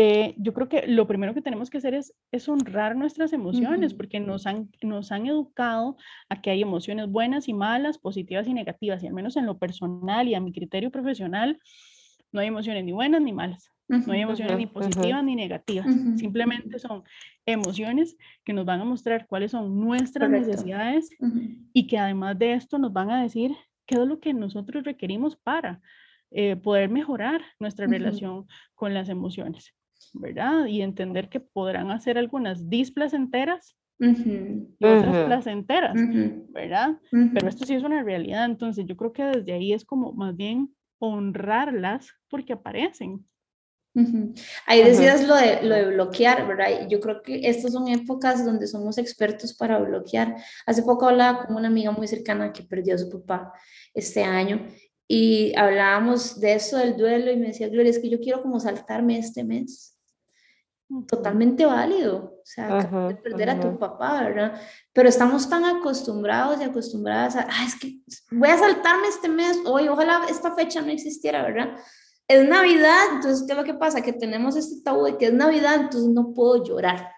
eh, 0.00 0.36
yo 0.38 0.54
creo 0.54 0.68
que 0.68 0.86
lo 0.86 1.08
primero 1.08 1.34
que 1.34 1.42
tenemos 1.42 1.70
que 1.70 1.78
hacer 1.78 1.92
es, 1.92 2.14
es 2.30 2.48
honrar 2.48 2.94
nuestras 2.94 3.32
emociones, 3.32 3.94
porque 3.94 4.20
nos 4.20 4.46
han, 4.46 4.70
nos 4.80 5.10
han 5.10 5.26
educado 5.26 5.96
a 6.28 6.40
que 6.40 6.50
hay 6.50 6.62
emociones 6.62 7.08
buenas 7.08 7.48
y 7.48 7.52
malas, 7.52 7.98
positivas 7.98 8.46
y 8.46 8.54
negativas, 8.54 9.02
y 9.02 9.08
al 9.08 9.12
menos 9.12 9.36
en 9.36 9.44
lo 9.44 9.58
personal 9.58 10.28
y 10.28 10.36
a 10.36 10.40
mi 10.40 10.52
criterio 10.52 10.92
profesional, 10.92 11.58
no 12.30 12.38
hay 12.38 12.46
emociones 12.46 12.84
ni 12.84 12.92
buenas 12.92 13.20
ni 13.22 13.32
malas, 13.32 13.72
No 13.88 14.12
hay 14.12 14.20
emociones 14.20 14.56
ni 14.56 14.66
positivas 14.66 15.24
ni 15.24 15.34
negativas. 15.34 15.88
Simplemente 16.14 16.78
son 16.78 17.02
emociones 17.44 18.16
que 18.44 18.52
nos 18.52 18.64
van 18.66 18.80
a 18.80 18.84
mostrar 18.84 19.26
cuáles 19.26 19.50
son 19.50 19.80
nuestras 19.80 20.30
necesidades 20.30 21.10
y 21.72 21.88
que 21.88 21.98
además 21.98 22.38
de 22.38 22.52
esto 22.52 22.78
nos 22.78 22.92
van 22.92 23.10
a 23.10 23.20
decir 23.20 23.50
qué 23.84 23.96
es 23.96 24.06
lo 24.06 24.20
que 24.20 24.32
nosotros 24.32 24.84
requerimos 24.84 25.34
para 25.34 25.80
eh, 26.30 26.56
poder 26.56 26.90
mejorar 26.90 27.40
nuestra 27.58 27.86
relación 27.86 28.46
con 28.74 28.92
las 28.92 29.08
emociones, 29.08 29.74
¿verdad? 30.14 30.66
Y 30.66 30.82
entender 30.82 31.28
que 31.28 31.40
podrán 31.40 31.90
hacer 31.90 32.18
algunas 32.18 32.68
displacenteras 32.68 33.76
y 34.00 34.84
otras 34.84 35.24
placenteras, 35.26 35.94
¿verdad? 36.50 36.98
Pero 37.10 37.48
esto 37.48 37.66
sí 37.66 37.74
es 37.74 37.82
una 37.82 38.02
realidad, 38.02 38.44
entonces 38.44 38.86
yo 38.86 38.96
creo 38.96 39.12
que 39.12 39.24
desde 39.24 39.52
ahí 39.52 39.72
es 39.72 39.84
como 39.84 40.12
más 40.12 40.36
bien 40.36 40.72
honrarlas 41.00 42.08
porque 42.28 42.52
aparecen. 42.52 43.24
Ahí 44.66 44.84
decías 44.84 45.26
lo 45.26 45.34
de, 45.34 45.62
lo 45.62 45.74
de 45.74 45.86
bloquear, 45.86 46.46
¿verdad? 46.46 46.88
Yo 46.88 47.00
creo 47.00 47.20
que 47.22 47.40
estas 47.48 47.72
son 47.72 47.88
épocas 47.88 48.44
donde 48.44 48.68
somos 48.68 48.96
expertos 48.98 49.56
para 49.56 49.78
bloquear. 49.78 50.36
Hace 50.66 50.82
poco 50.82 51.08
hablaba 51.08 51.46
con 51.46 51.56
una 51.56 51.66
amiga 51.66 51.90
muy 51.90 52.06
cercana 52.06 52.52
que 52.52 52.62
perdió 52.62 52.94
a 52.94 52.98
su 52.98 53.10
papá 53.10 53.52
este 53.92 54.22
año 54.22 54.68
y 55.08 55.56
hablábamos 55.56 56.38
de 56.38 56.54
eso 56.54 56.76
del 56.76 56.96
duelo 56.96 57.32
y 57.32 57.36
me 57.36 57.48
decía, 57.48 57.68
Gloria, 57.68 57.90
es 57.90 57.98
que 57.98 58.10
yo 58.10 58.20
quiero 58.20 58.42
como 58.42 58.60
saltarme 58.60 59.18
este 59.18 59.42
mes 59.42 59.98
totalmente 61.06 61.66
válido, 61.66 62.38
o 62.42 62.44
sea, 62.44 63.08
de 63.08 63.14
perder 63.16 63.50
a 63.50 63.60
tu 63.60 63.78
papá, 63.78 64.22
¿verdad? 64.22 64.60
Pero 64.92 65.08
estamos 65.08 65.48
tan 65.48 65.64
acostumbrados 65.64 66.60
y 66.60 66.64
acostumbradas 66.64 67.36
a, 67.36 67.46
ah, 67.50 67.64
es 67.66 67.78
que 67.78 67.98
voy 68.30 68.48
a 68.48 68.58
saltarme 68.58 69.08
este 69.08 69.28
mes, 69.28 69.58
hoy, 69.66 69.88
ojalá 69.88 70.22
esta 70.30 70.54
fecha 70.54 70.80
no 70.80 70.90
existiera, 70.90 71.42
¿verdad? 71.42 71.76
Es 72.26 72.46
Navidad, 72.46 73.04
entonces, 73.14 73.46
¿qué 73.46 73.52
es 73.52 73.58
lo 73.58 73.64
que 73.64 73.74
pasa? 73.74 74.02
Que 74.02 74.12
tenemos 74.12 74.56
este 74.56 74.82
tabú 74.82 75.04
de 75.04 75.16
que 75.16 75.26
es 75.26 75.32
Navidad, 75.32 75.76
entonces 75.76 76.10
no 76.10 76.32
puedo 76.32 76.62
llorar. 76.64 77.10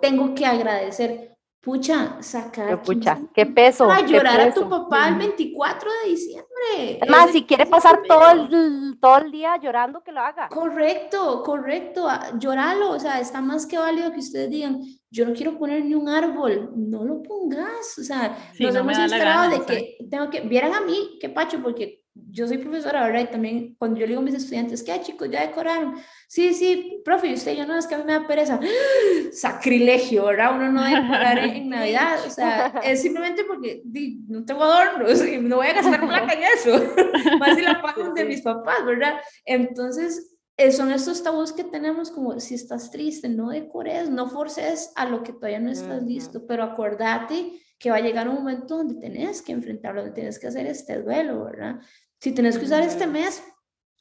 Tengo 0.00 0.34
que 0.34 0.46
agradecer 0.46 1.37
pucha, 1.60 2.22
sacar. 2.22 2.82
Pucha, 2.82 3.18
qué 3.34 3.46
peso. 3.46 3.90
A 3.90 4.00
llorar 4.00 4.40
a 4.40 4.54
tu 4.54 4.68
papá 4.68 5.08
el 5.08 5.16
24 5.16 5.90
de 6.02 6.10
diciembre. 6.10 6.98
Además, 7.00 7.30
si 7.32 7.44
quiere 7.44 7.66
pasar 7.66 8.00
todo 8.06 8.30
el, 8.30 8.98
todo 9.00 9.18
el 9.18 9.30
día 9.30 9.56
llorando, 9.56 10.02
que 10.02 10.12
lo 10.12 10.20
haga. 10.20 10.48
Correcto, 10.48 11.42
correcto. 11.42 12.08
Lloralo, 12.38 12.90
o 12.90 13.00
sea, 13.00 13.20
está 13.20 13.40
más 13.40 13.66
que 13.66 13.78
válido 13.78 14.12
que 14.12 14.20
ustedes 14.20 14.50
digan, 14.50 14.80
yo 15.10 15.26
no 15.26 15.32
quiero 15.32 15.58
poner 15.58 15.84
ni 15.84 15.94
un 15.94 16.08
árbol, 16.08 16.72
no 16.76 17.04
lo 17.04 17.22
pongas. 17.22 17.98
O 17.98 18.02
sea, 18.02 18.36
nos 18.58 18.74
hemos 18.74 18.98
instalado 18.98 19.50
de 19.50 19.64
que 19.64 19.98
tengo 20.10 20.30
que, 20.30 20.40
vieran 20.40 20.74
a 20.74 20.80
mí, 20.80 21.18
qué 21.20 21.28
pacho, 21.28 21.62
porque 21.62 21.97
yo 22.30 22.46
soy 22.46 22.58
profesora, 22.58 23.04
¿verdad? 23.06 23.22
Y 23.22 23.26
también 23.26 23.76
cuando 23.78 23.98
yo 23.98 24.06
le 24.06 24.10
digo 24.10 24.20
a 24.20 24.24
mis 24.24 24.34
estudiantes, 24.34 24.82
¿qué 24.82 25.00
chicos? 25.00 25.28
¿Ya 25.30 25.46
decoraron? 25.46 25.94
Sí, 26.26 26.52
sí, 26.52 27.00
profe, 27.04 27.28
y 27.28 27.34
usted 27.34 27.54
ya 27.54 27.66
no, 27.66 27.76
es 27.76 27.86
que 27.86 27.94
a 27.94 27.98
mí 27.98 28.04
me 28.04 28.12
da 28.12 28.26
pereza. 28.26 28.60
Sacrilegio, 29.32 30.26
¿verdad? 30.26 30.54
Uno 30.54 30.70
no 30.70 30.84
debe 30.84 31.00
decorar 31.00 31.38
en 31.38 31.68
Navidad, 31.70 32.18
o 32.26 32.30
sea, 32.30 32.80
es 32.84 33.02
simplemente 33.02 33.44
porque 33.44 33.82
no 34.28 34.44
tengo 34.44 34.64
adornos 34.64 35.24
y 35.26 35.38
no 35.38 35.56
voy 35.56 35.68
a 35.68 35.74
gastar 35.74 36.06
plata 36.06 36.34
en 36.34 36.42
eso, 36.42 36.94
más 37.38 37.56
si 37.56 37.62
la 37.62 37.80
pago 37.80 38.12
de 38.12 38.24
mis 38.24 38.42
papás, 38.42 38.84
¿verdad? 38.84 39.14
Entonces, 39.44 40.36
eh, 40.56 40.72
son 40.72 40.90
estos 40.90 41.22
tabús 41.22 41.52
que 41.52 41.64
tenemos 41.64 42.10
como 42.10 42.38
si 42.40 42.54
estás 42.54 42.90
triste, 42.90 43.28
no 43.28 43.50
decores, 43.50 44.10
no 44.10 44.28
forces 44.28 44.92
a 44.96 45.06
lo 45.06 45.22
que 45.22 45.32
todavía 45.32 45.60
no 45.60 45.70
estás 45.70 46.02
listo, 46.02 46.46
pero 46.46 46.64
acordate 46.64 47.52
que 47.78 47.90
va 47.90 47.96
a 47.96 48.00
llegar 48.00 48.28
un 48.28 48.34
momento 48.34 48.78
donde 48.78 48.96
tenés 48.96 49.40
que 49.40 49.52
enfrentarlo, 49.52 50.00
donde 50.00 50.14
tienes 50.14 50.38
que 50.38 50.48
hacer 50.48 50.66
este 50.66 51.00
duelo, 51.00 51.44
¿verdad? 51.44 51.80
Si 52.20 52.32
tienes 52.32 52.58
que 52.58 52.64
usar 52.64 52.82
este 52.82 53.06
mes, 53.06 53.42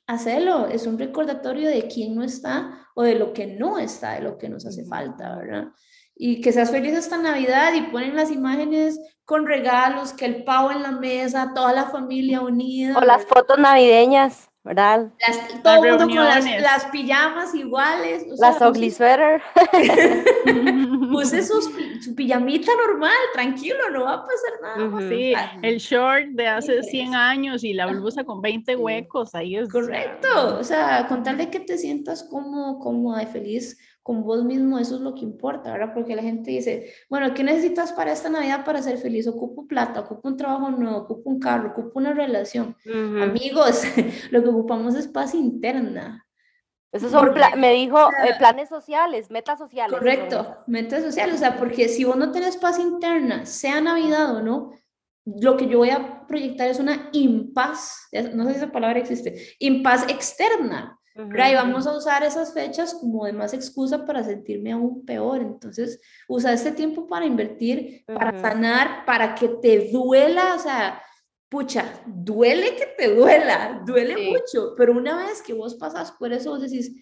hacelo. 0.07 0.67
Es 0.67 0.87
un 0.87 0.97
recordatorio 0.97 1.69
de 1.69 1.87
quién 1.87 2.15
no 2.15 2.23
está 2.23 2.87
o 2.95 3.03
de 3.03 3.15
lo 3.15 3.33
que 3.33 3.47
no 3.47 3.77
está, 3.77 4.13
de 4.13 4.21
lo 4.21 4.37
que 4.37 4.49
nos 4.49 4.65
hace 4.65 4.85
falta, 4.85 5.35
¿verdad? 5.35 5.65
Y 6.15 6.41
que 6.41 6.51
seas 6.51 6.71
feliz 6.71 6.93
esta 6.93 7.17
Navidad 7.17 7.73
y 7.73 7.91
ponen 7.91 8.15
las 8.15 8.31
imágenes 8.31 8.99
con 9.23 9.45
regalos, 9.45 10.13
que 10.13 10.25
el 10.25 10.43
pavo 10.45 10.71
en 10.71 10.81
la 10.81 10.91
mesa, 10.91 11.51
toda 11.53 11.73
la 11.73 11.89
familia 11.89 12.41
unida. 12.41 12.97
O 12.97 13.01
las 13.01 13.25
fotos 13.25 13.59
navideñas. 13.59 14.49
¿Verdad? 14.67 15.07
todo 15.63 15.83
el 15.83 15.91
mundo 15.91 16.05
con 16.07 16.15
las, 16.15 16.85
pijamas 16.91 17.55
iguales. 17.55 18.25
las 18.37 18.61
ugly 18.61 18.91
sweater. 18.91 19.41
Puse 21.11 21.43
su 22.01 22.15
pijamita 22.15 22.71
normal, 22.75 23.11
tranquilo, 23.33 23.89
no 23.91 24.03
va 24.03 24.13
a 24.13 24.25
pasar 24.25 24.77
nada. 24.77 25.09
Sí, 25.09 25.33
el 25.61 25.77
short 25.77 26.27
de 26.31 26.47
hace 26.47 26.83
100 26.83 27.15
años 27.15 27.63
y 27.63 27.73
la 27.73 27.87
blusa 27.87 28.23
con 28.23 28.41
20 28.41 28.75
huecos, 28.75 29.33
ahí 29.33 29.55
es. 29.55 29.69
Correcto, 29.69 30.57
o 30.59 30.63
sea, 30.63 31.07
con 31.07 31.23
tal 31.23 31.37
de 31.37 31.49
que 31.49 31.59
te 31.59 31.77
sientas 31.77 32.23
como, 32.23 32.79
cómoda 32.79 33.23
y 33.23 33.27
feliz 33.27 33.77
con 34.07 34.23
vos 34.23 34.41
mismo, 34.45 34.79
eso 34.79 34.95
es 34.95 35.01
lo 35.01 35.13
que 35.13 35.19
importa, 35.19 35.69
¿verdad? 35.69 35.91
Porque 35.93 36.15
la 36.15 36.21
gente 36.21 36.49
dice, 36.49 36.93
bueno, 37.09 37.33
¿qué 37.33 37.43
necesitas 37.43 37.91
para 37.91 38.13
esta 38.13 38.29
Navidad 38.29 38.63
para 38.63 38.81
ser 38.81 38.97
feliz? 38.99 39.27
Ocupo 39.27 39.67
plata, 39.67 39.99
ocupo 39.99 40.29
un 40.29 40.37
trabajo 40.37 40.71
nuevo, 40.71 40.99
ocupo 40.99 41.29
un 41.29 41.41
carro, 41.41 41.71
ocupo 41.71 41.99
una 41.99 42.13
relación. 42.13 42.73
Amigos, 43.21 43.83
lo 44.31 44.41
que 44.41 44.47
ocupamos 44.47 44.95
es 44.95 45.09
paz 45.09 45.35
interna. 45.35 46.25
Esos 46.89 47.11
son, 47.11 47.33
me 47.57 47.73
dijo, 47.73 47.99
eh, 48.25 48.33
planes 48.37 48.69
sociales, 48.69 49.29
metas 49.29 49.59
sociales. 49.59 49.99
Correcto, 49.99 50.55
metas 50.67 51.03
sociales, 51.03 51.35
o 51.35 51.39
sea, 51.39 51.57
porque 51.57 51.89
si 51.89 52.05
vos 52.05 52.15
no 52.15 52.31
tenés 52.31 52.55
paz 52.55 52.79
interna, 52.79 53.45
sea 53.45 53.81
Navidad 53.81 54.37
o 54.37 54.41
no, 54.41 54.71
lo 55.25 55.57
que 55.57 55.67
yo 55.67 55.79
voy 55.79 55.89
a 55.89 56.25
proyectar 56.25 56.69
es 56.69 56.79
una 56.79 57.09
impaz, 57.11 58.07
no 58.33 58.45
sé 58.45 58.51
si 58.51 58.55
esa 58.55 58.71
palabra 58.71 58.99
existe, 58.99 59.57
impaz 59.59 60.03
externa. 60.09 60.96
Y 61.17 61.55
vamos 61.55 61.87
a 61.87 61.97
usar 61.97 62.23
esas 62.23 62.53
fechas 62.53 62.93
como 62.93 63.25
de 63.25 63.33
más 63.33 63.53
excusa 63.53 64.05
para 64.05 64.23
sentirme 64.23 64.71
aún 64.71 65.05
peor. 65.05 65.41
Entonces, 65.41 65.99
usa 66.27 66.53
este 66.53 66.71
tiempo 66.71 67.07
para 67.07 67.25
invertir, 67.25 68.03
para 68.05 68.39
sanar, 68.39 69.05
para 69.05 69.33
que 69.33 69.47
te 69.47 69.89
duela, 69.91 70.55
o 70.55 70.59
sea, 70.59 71.01
pucha, 71.49 72.01
duele 72.05 72.75
que 72.75 72.85
te 72.97 73.15
duela, 73.15 73.81
duele 73.85 74.31
mucho, 74.31 74.73
pero 74.77 74.93
una 74.93 75.25
vez 75.25 75.41
que 75.41 75.53
vos 75.53 75.75
pasas 75.75 76.11
por 76.11 76.33
eso, 76.33 76.51
vos 76.51 76.61
decís, 76.61 76.93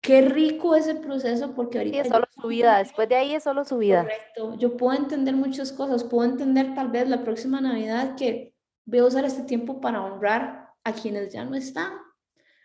qué 0.00 0.22
rico 0.22 0.74
ese 0.74 0.94
proceso 0.94 1.54
porque 1.54 1.78
ahorita... 1.78 2.00
es 2.00 2.08
solo 2.08 2.26
su 2.30 2.48
vida, 2.48 2.78
después 2.78 3.08
de 3.08 3.16
ahí 3.16 3.34
es 3.34 3.44
solo 3.44 3.64
su 3.64 3.78
vida. 3.78 4.02
Correcto, 4.02 4.56
yo 4.58 4.76
puedo 4.76 4.98
entender 4.98 5.34
muchas 5.34 5.72
cosas, 5.72 6.04
puedo 6.04 6.28
entender 6.28 6.74
tal 6.74 6.88
vez 6.88 7.08
la 7.08 7.22
próxima 7.22 7.60
Navidad 7.60 8.16
que 8.16 8.54
voy 8.84 8.98
a 9.00 9.04
usar 9.04 9.24
este 9.24 9.42
tiempo 9.42 9.80
para 9.80 10.02
honrar 10.02 10.70
a 10.84 10.92
quienes 10.92 11.32
ya 11.32 11.44
no 11.44 11.54
están 11.54 11.92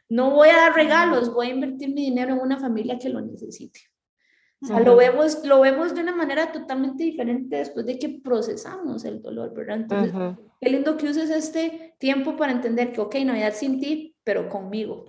no 0.10 0.32
voy 0.32 0.50
a 0.50 0.58
dar 0.58 0.76
regalos, 0.76 1.34
voy 1.34 1.48
a 1.48 1.54
invertir 1.54 1.90
mi 1.90 2.06
dinero 2.06 2.34
en 2.34 2.40
una 2.40 2.60
familia 2.60 2.98
que 2.98 3.10
lo 3.10 3.22
necesite. 3.22 3.82
O 4.62 4.66
sea, 4.66 4.80
lo, 4.80 4.96
vemos, 4.96 5.46
lo 5.46 5.62
vemos 5.62 5.94
de 5.94 6.02
una 6.02 6.16
manera 6.16 6.52
totalmente 6.52 7.04
diferente 7.04 7.58
después 7.58 7.86
de 7.86 8.00
que 8.00 8.10
procesamos 8.24 9.06
el 9.06 9.22
dolor, 9.22 9.54
¿verdad? 9.54 9.78
Entonces, 9.78 10.14
qué 10.60 10.70
lindo 10.70 10.98
que 10.98 11.08
uses 11.08 11.30
este 11.30 11.96
tiempo 12.00 12.36
para 12.36 12.54
entender 12.54 12.92
que, 12.92 13.02
ok, 13.02 13.16
Navidad 13.24 13.54
sin 13.54 13.80
ti, 13.80 14.16
pero 14.24 14.50
conmigo. 14.50 15.06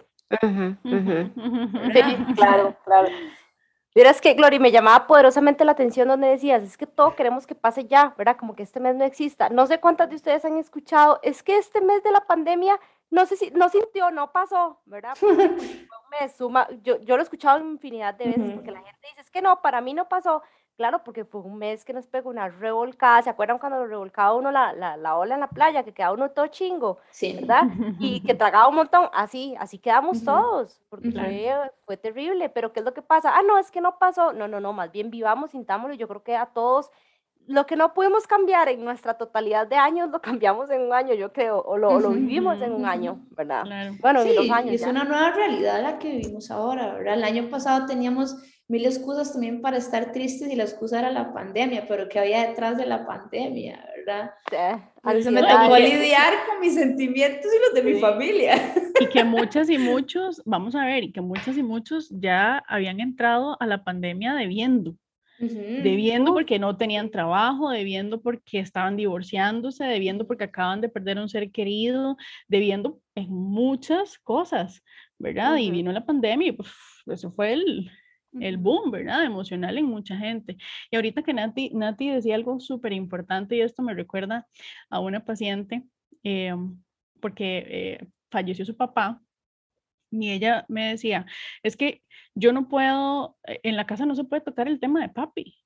claro, 2.37 2.76
claro. 2.84 3.08
Verás 3.94 4.20
que, 4.20 4.34
Glory, 4.34 4.58
me 4.58 4.70
llamaba 4.70 5.06
poderosamente 5.06 5.64
la 5.64 5.72
atención 5.72 6.08
donde 6.08 6.28
decías, 6.28 6.62
es 6.62 6.76
que 6.76 6.87
todo 6.87 7.16
queremos 7.16 7.46
que 7.46 7.54
pase 7.54 7.87
ya, 7.87 8.14
¿verdad? 8.18 8.37
Como 8.38 8.54
que 8.54 8.62
este 8.62 8.80
mes 8.80 8.94
no 8.94 9.04
exista. 9.04 9.48
No 9.48 9.66
sé 9.66 9.80
cuántas 9.80 10.11
de 10.11 10.16
ustedes 10.16 10.44
han 10.44 10.58
escuchado, 10.58 11.20
es 11.22 11.42
que 11.42 11.56
este 11.56 11.80
mes 11.80 12.02
de 12.02 12.12
la 12.12 12.26
pandemia 12.26 12.78
no 13.10 13.26
sé 13.26 13.36
si, 13.36 13.50
no 13.50 13.68
sintió, 13.68 14.10
no 14.10 14.32
pasó, 14.32 14.80
¿verdad? 14.84 15.16
me 16.20 16.28
suma, 16.28 16.68
yo, 16.82 17.00
yo 17.00 17.16
lo 17.16 17.22
he 17.22 17.24
escuchado 17.24 17.58
infinidad 17.60 18.14
de 18.14 18.26
veces 18.26 18.52
porque 18.54 18.70
la 18.70 18.82
gente 18.82 19.08
dice, 19.08 19.20
es 19.20 19.30
que 19.30 19.42
no, 19.42 19.60
para 19.62 19.80
mí 19.80 19.94
no 19.94 20.08
pasó. 20.08 20.42
Claro, 20.78 21.02
porque 21.02 21.24
fue 21.24 21.40
un 21.40 21.58
mes 21.58 21.84
que 21.84 21.92
nos 21.92 22.06
pegó 22.06 22.30
una 22.30 22.48
revolcada. 22.48 23.20
¿Se 23.22 23.28
acuerdan 23.28 23.58
cuando 23.58 23.84
revolcaba 23.84 24.36
uno 24.36 24.52
la, 24.52 24.72
la, 24.72 24.96
la, 24.96 25.16
ola 25.16 25.34
en 25.34 25.40
la 25.40 25.48
playa? 25.48 25.82
Que 25.82 25.92
quedaba 25.92 26.14
uno 26.14 26.30
todo 26.30 26.46
chingo, 26.46 26.98
sí. 27.10 27.34
¿verdad? 27.34 27.64
Y 27.98 28.20
que 28.22 28.32
tragaba 28.32 28.68
un 28.68 28.76
montón. 28.76 29.10
Así, 29.12 29.56
así 29.58 29.78
quedamos 29.78 30.22
todos, 30.24 30.80
porque 30.88 31.10
fue, 31.84 31.96
terrible. 31.96 32.48
Pero 32.48 32.72
¿qué 32.72 32.78
es 32.78 32.86
lo 32.86 32.94
que 32.94 33.02
pasa? 33.02 33.36
Ah, 33.36 33.42
no, 33.42 33.58
es 33.58 33.72
que 33.72 33.80
no 33.80 33.98
pasó. 33.98 34.32
No, 34.32 34.46
no, 34.46 34.60
no, 34.60 34.72
más 34.72 34.92
bien 34.92 35.10
vivamos, 35.10 35.50
sintámoslo. 35.50 35.96
Yo 35.96 36.06
creo 36.06 36.22
que 36.22 36.36
a 36.36 36.46
todos 36.46 36.92
lo 37.48 37.66
que 37.66 37.76
no 37.76 37.94
pudimos 37.94 38.26
cambiar 38.26 38.68
en 38.68 38.84
nuestra 38.84 39.14
totalidad 39.14 39.66
de 39.66 39.76
años, 39.76 40.11
lo 40.11 40.20
cambiamos 40.22 40.70
en 40.70 40.82
un 40.82 40.92
año, 40.92 41.14
yo 41.14 41.32
creo, 41.32 41.61
o 41.61 41.76
lo, 41.76 41.98
lo 41.98 42.11
vivimos 42.11 42.61
en 42.61 42.72
un 42.72 42.87
año, 42.87 43.26
¿verdad? 43.30 43.64
Bueno, 44.00 44.22
sí, 44.22 44.30
en 44.30 44.37
dos 44.37 44.50
años. 44.50 44.74
Es 44.74 44.87
una 44.87 45.04
nueva 45.04 45.30
realidad 45.30 45.82
la 45.82 45.98
que 45.98 46.11
vivimos 46.11 46.50
ahora, 46.50 46.94
¿verdad? 46.94 47.14
El 47.14 47.24
año 47.24 47.48
pasado 47.50 47.87
teníamos 47.87 48.37
mil 48.68 48.84
excusas 48.84 49.32
también 49.32 49.62
para 49.62 49.78
estar 49.78 50.12
tristes 50.12 50.52
y 50.52 50.54
la 50.54 50.64
excusa 50.64 50.98
era 50.98 51.11
la 51.11 51.32
pandemia, 51.32 51.87
pero 51.88 52.08
¿qué 52.08 52.18
había 52.18 52.46
detrás 52.46 52.76
de 52.76 52.84
la 52.84 53.06
pandemia, 53.06 53.82
verdad? 53.96 54.34
Sí, 54.50 55.30
me 55.30 55.40
tocó 55.40 55.78
lidiar 55.78 56.34
con 56.46 56.61
mis 56.61 56.74
sentimientos 56.74 57.46
y 57.46 57.58
los 57.64 57.74
de 57.74 57.90
mi 57.90 57.98
familia. 57.98 58.74
Y 59.00 59.06
que 59.06 59.24
muchas 59.24 59.70
y 59.70 59.78
muchos, 59.78 60.42
vamos 60.44 60.74
a 60.74 60.84
ver, 60.84 61.04
y 61.04 61.12
que 61.12 61.22
muchas 61.22 61.56
y 61.56 61.62
muchos 61.62 62.11
ya 62.11 62.62
habían 62.68 63.00
entrado 63.00 63.56
a 63.58 63.66
la 63.66 63.84
pandemia 63.84 64.34
debiendo 64.34 64.94
debiendo 65.38 66.35
porque 66.35 66.59
no 66.59 66.77
tenían 66.77 67.11
trabajo, 67.11 67.70
debiendo 67.70 68.20
porque 68.20 68.59
estaban 68.59 68.96
divorciándose, 68.96 69.85
debiendo 69.85 70.27
porque 70.27 70.44
acaban 70.44 70.81
de 70.81 70.88
perder 70.88 71.18
un 71.18 71.29
ser 71.29 71.51
querido, 71.51 72.16
debiendo 72.48 73.01
en 73.14 73.31
muchas 73.31 74.18
cosas, 74.18 74.83
¿verdad? 75.18 75.57
Y 75.57 75.70
vino 75.70 75.92
la 75.92 76.05
pandemia 76.05 76.48
y 76.48 76.53
pues, 76.53 76.70
eso 77.07 77.31
fue 77.31 77.53
el, 77.53 77.90
el 78.40 78.57
boom, 78.57 78.90
¿verdad? 78.90 79.24
Emocional 79.24 79.79
en 79.79 79.87
mucha 79.87 80.16
gente. 80.16 80.57
Y 80.90 80.96
ahorita 80.96 81.22
que 81.22 81.33
Nati, 81.33 81.70
Nati 81.70 82.11
decía 82.11 82.35
algo 82.35 82.61
súper 82.61 82.92
importante 82.92 83.57
y 83.57 83.61
esto 83.61 83.83
me 83.83 83.94
recuerda 83.94 84.46
a 84.90 85.01
una 85.01 85.24
paciente 85.24 85.85
eh, 86.24 86.55
porque 87.20 87.64
eh, 87.68 88.09
falleció 88.31 88.64
su 88.64 88.77
papá 88.77 89.20
y 90.10 90.30
ella 90.30 90.64
me 90.68 90.90
decía, 90.90 91.26
es 91.62 91.76
que 91.76 92.02
yo 92.34 92.52
no 92.52 92.68
puedo, 92.68 93.36
eh, 93.46 93.60
en 93.62 93.76
la 93.76 93.86
casa 93.86 94.06
no 94.06 94.14
se 94.14 94.24
puede 94.24 94.42
tocar 94.42 94.68
el 94.68 94.80
tema 94.80 95.00
de 95.00 95.08
papi, 95.08 95.56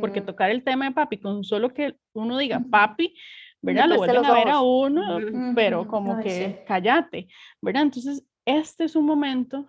porque 0.00 0.20
tocar 0.20 0.50
el 0.50 0.62
tema 0.62 0.84
de 0.84 0.92
papi 0.92 1.16
con 1.18 1.44
solo 1.44 1.72
que 1.72 1.96
uno 2.12 2.36
diga 2.36 2.62
papi, 2.70 3.16
¿verdad? 3.62 3.88
Lo 3.88 3.96
vuelven 3.96 4.24
a 4.24 4.34
ver 4.34 4.48
a 4.50 4.60
uno, 4.60 5.18
pero 5.54 5.88
como 5.88 6.20
que 6.20 6.62
cállate, 6.66 7.28
¿verdad? 7.60 7.82
Entonces, 7.84 8.22
este 8.44 8.84
es 8.84 8.96
un 8.96 9.06
momento 9.06 9.66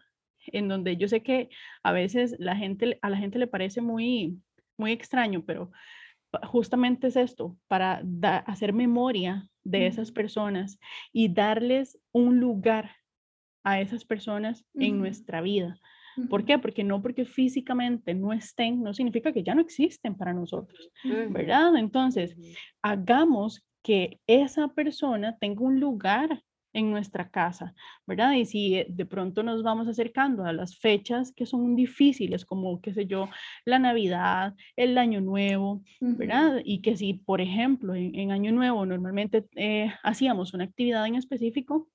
en 0.48 0.68
donde 0.68 0.98
yo 0.98 1.08
sé 1.08 1.24
que 1.24 1.50
a 1.84 1.94
veces 1.94 2.36
la 2.38 2.56
gente, 2.56 3.00
a 3.02 3.10
la 3.10 3.18
gente 3.18 3.40
le 3.40 3.48
parece 3.48 3.80
muy, 3.80 4.38
muy 4.78 4.92
extraño, 4.92 5.44
pero 5.46 5.72
justamente 6.44 7.08
es 7.08 7.16
esto, 7.16 7.56
para 7.68 8.04
hacer 8.46 8.74
memoria 8.74 9.48
de 9.64 9.88
esas 9.88 10.12
personas 10.12 10.80
y 11.12 11.34
darles 11.34 11.98
un 12.12 12.40
lugar 12.40 12.92
a 13.64 13.80
esas 13.80 14.06
personas 14.06 14.66
en 14.74 15.00
nuestra 15.00 15.42
vida. 15.42 15.80
¿Por 16.30 16.46
qué? 16.46 16.60
Porque 16.60 16.84
no 16.84 17.02
porque 17.02 17.26
físicamente 17.26 18.14
no 18.14 18.34
estén, 18.34 18.84
no 18.84 18.94
significa 18.94 19.32
que 19.32 19.44
ya 19.44 19.56
no 19.56 19.62
existen 19.62 20.16
para 20.16 20.34
nosotros, 20.34 20.92
¿verdad? 21.04 21.76
Entonces, 21.76 22.36
hagamos 22.82 23.66
que 23.82 24.20
esa 24.28 24.68
persona 24.70 25.38
tenga 25.40 25.62
un 25.62 25.80
lugar 25.80 26.44
en 26.74 26.90
nuestra 26.92 27.30
casa, 27.30 27.74
¿verdad? 28.06 28.34
Y 28.34 28.46
si 28.46 28.76
eh, 28.76 28.88
de 28.90 29.06
pronto 29.06 29.44
nos 29.44 29.64
vamos 29.64 29.88
acercando 29.88 30.44
a 30.44 30.54
las 30.54 30.78
fechas 30.78 31.32
que 31.32 31.46
son 31.46 31.76
difíciles, 31.76 32.46
como, 32.46 32.82
qué 32.82 32.94
sé 32.94 33.06
yo, 33.06 33.30
la 33.64 33.80
Navidad, 33.80 34.56
el 34.76 34.98
Año 34.98 35.22
Nuevo, 35.22 35.84
¿verdad? 36.00 36.62
Y 36.66 36.82
que 36.82 36.98
si, 36.98 37.14
por 37.14 37.42
ejemplo, 37.42 37.94
en, 37.94 38.32
Año 38.32 38.52
Nuevo 38.52 38.86
normalmente 38.86 39.46
eh, 39.56 39.94
hacíamos 40.02 40.54
una 40.54 40.64
actividad 40.64 41.06
en 41.06 41.16
específico, 41.16 41.90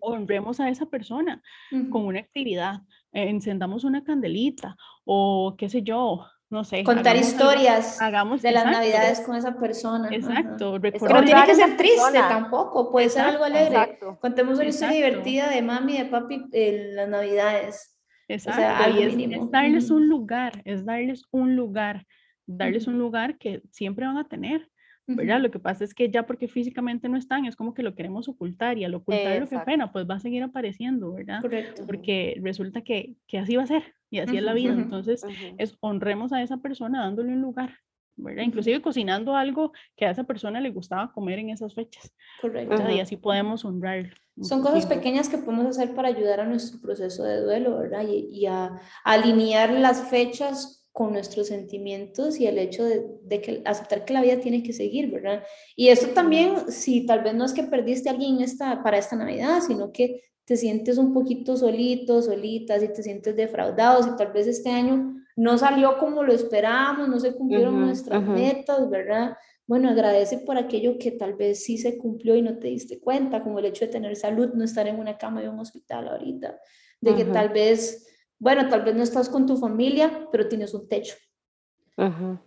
honremos 0.00 0.60
a 0.60 0.68
esa 0.68 0.86
persona 0.86 1.42
con 1.90 2.06
una 2.06 2.20
actividad, 2.20 2.82
encendamos 3.12 3.84
una 3.84 4.04
candelita 4.04 4.76
o 5.04 5.54
qué 5.58 5.68
sé 5.68 5.82
yo, 5.82 6.26
no 6.50 6.64
sé. 6.64 6.82
Contar 6.82 7.16
historias 7.16 7.98
de 7.98 8.52
las 8.52 8.64
navidades 8.64 9.20
con 9.20 9.36
esa 9.36 9.58
persona. 9.58 10.08
Exacto. 10.10 10.80
Que 10.80 10.92
no 10.98 11.22
tiene 11.22 11.44
que 11.44 11.54
ser 11.54 11.76
triste 11.76 12.18
tampoco, 12.18 12.90
puede 12.90 13.10
ser 13.10 13.22
algo 13.22 13.44
alegre. 13.44 13.98
Contemos 14.20 14.58
una 14.58 14.68
historia 14.68 14.96
divertida 14.96 15.50
de 15.50 15.62
mami 15.62 15.98
de 15.98 16.06
papi 16.06 16.46
en 16.52 16.96
las 16.96 17.08
navidades. 17.08 17.98
Exacto. 18.28 18.60
O 18.60 18.64
sea, 18.64 18.90
y 18.90 19.02
es, 19.34 19.50
darles 19.50 19.90
un 19.90 20.08
lugar, 20.08 20.60
es 20.64 20.84
darles 20.84 21.24
un 21.30 21.56
lugar, 21.56 22.06
darles 22.46 22.86
un 22.86 22.98
lugar 22.98 23.38
que 23.38 23.62
siempre 23.70 24.06
van 24.06 24.18
a 24.18 24.28
tener. 24.28 24.68
¿Verdad? 25.08 25.40
Lo 25.40 25.50
que 25.50 25.58
pasa 25.58 25.84
es 25.84 25.94
que 25.94 26.10
ya 26.10 26.26
porque 26.26 26.48
físicamente 26.48 27.08
no 27.08 27.16
están, 27.16 27.46
es 27.46 27.56
como 27.56 27.72
que 27.72 27.82
lo 27.82 27.94
queremos 27.94 28.28
ocultar 28.28 28.76
y 28.76 28.84
al 28.84 28.94
ocultar 28.94 29.40
lo 29.40 29.48
que 29.48 29.58
pena, 29.60 29.90
pues 29.90 30.08
va 30.08 30.16
a 30.16 30.20
seguir 30.20 30.42
apareciendo, 30.42 31.14
¿verdad? 31.14 31.40
Correcto. 31.40 31.84
Porque 31.86 32.38
resulta 32.42 32.82
que, 32.82 33.16
que 33.26 33.38
así 33.38 33.56
va 33.56 33.62
a 33.62 33.66
ser 33.66 33.94
y 34.10 34.18
así 34.18 34.36
es 34.36 34.42
la 34.42 34.52
vida. 34.52 34.72
Entonces, 34.72 35.24
es 35.56 35.76
honremos 35.80 36.32
a 36.32 36.42
esa 36.42 36.58
persona 36.58 37.00
dándole 37.00 37.32
un 37.32 37.40
lugar, 37.40 37.74
¿verdad? 38.16 38.42
Inclusive 38.42 38.82
cocinando 38.82 39.34
algo 39.34 39.72
que 39.96 40.04
a 40.04 40.10
esa 40.10 40.24
persona 40.24 40.60
le 40.60 40.70
gustaba 40.70 41.10
comer 41.10 41.38
en 41.38 41.50
esas 41.50 41.74
fechas. 41.74 42.14
Correcto. 42.42 42.90
Y 42.90 43.00
así 43.00 43.16
podemos 43.16 43.64
honrar. 43.64 44.10
Son 44.42 44.62
cosas 44.62 44.84
pequeñas 44.84 45.30
que 45.30 45.38
podemos 45.38 45.66
hacer 45.66 45.94
para 45.94 46.08
ayudar 46.08 46.40
a 46.40 46.46
nuestro 46.46 46.80
proceso 46.80 47.24
de 47.24 47.40
duelo, 47.40 47.78
¿verdad? 47.78 48.06
Y, 48.06 48.28
y 48.30 48.46
a, 48.46 48.66
a 48.66 48.80
alinear 49.04 49.70
las 49.72 50.10
fechas 50.10 50.77
con 50.98 51.12
nuestros 51.12 51.46
sentimientos 51.46 52.40
y 52.40 52.48
el 52.48 52.58
hecho 52.58 52.84
de, 52.84 53.40
que 53.40 53.62
aceptar 53.64 54.04
que 54.04 54.12
la 54.12 54.20
vida 54.20 54.40
tiene 54.40 54.64
que 54.64 54.72
seguir, 54.72 55.12
¿verdad? 55.12 55.44
Y 55.76 55.90
esto 55.90 56.08
también, 56.08 56.72
si 56.72 57.06
tal 57.06 57.22
vez 57.22 57.34
no 57.34 57.44
es 57.44 57.52
que 57.52 57.62
perdiste 57.62 58.08
a 58.08 58.12
alguien 58.14 58.40
esta, 58.40 58.82
para 58.82 58.98
esta 58.98 59.14
Navidad, 59.14 59.60
sino 59.64 59.92
que 59.92 60.24
te 60.44 60.56
sientes 60.56 60.98
un 60.98 61.14
poquito 61.14 61.56
solito, 61.56 62.20
solita, 62.20 62.80
si 62.80 62.88
te 62.88 63.04
sientes 63.04 63.36
defraudado, 63.36 64.02
si 64.02 64.16
tal 64.16 64.32
vez 64.32 64.48
este 64.48 64.70
año 64.70 65.14
no 65.36 65.56
salió 65.56 65.98
como 65.98 66.24
lo 66.24 66.32
esperábamos, 66.32 67.08
no 67.08 67.20
se 67.20 67.32
cumplieron 67.32 67.80
nuestras 67.80 68.20
metas, 68.20 68.90
¿verdad? 68.90 69.36
Bueno, 69.68 69.90
agradece 69.90 70.38
por 70.38 70.58
aquello 70.58 70.98
que 70.98 71.12
tal 71.12 71.34
vez 71.34 71.62
sí 71.62 71.78
se 71.78 71.96
cumplió 71.96 72.34
y 72.34 72.42
no 72.42 72.58
te 72.58 72.66
diste 72.66 72.98
cuenta, 72.98 73.44
como 73.44 73.60
el 73.60 73.66
hecho 73.66 73.84
de 73.84 73.92
tener 73.92 74.16
salud, 74.16 74.50
no 74.52 74.64
estar 74.64 74.88
en 74.88 74.98
una 74.98 75.16
cama 75.16 75.42
de 75.42 75.48
un 75.48 75.60
hospital 75.60 76.08
ahorita, 76.08 76.58
de 77.00 77.14
que 77.14 77.24
tal 77.24 77.50
vez 77.50 78.04
bueno, 78.38 78.68
tal 78.68 78.82
vez 78.82 78.94
no 78.94 79.02
estás 79.02 79.28
con 79.28 79.46
tu 79.46 79.56
familia, 79.56 80.28
pero 80.30 80.48
tienes 80.48 80.74
un 80.74 80.88
techo. 80.88 81.14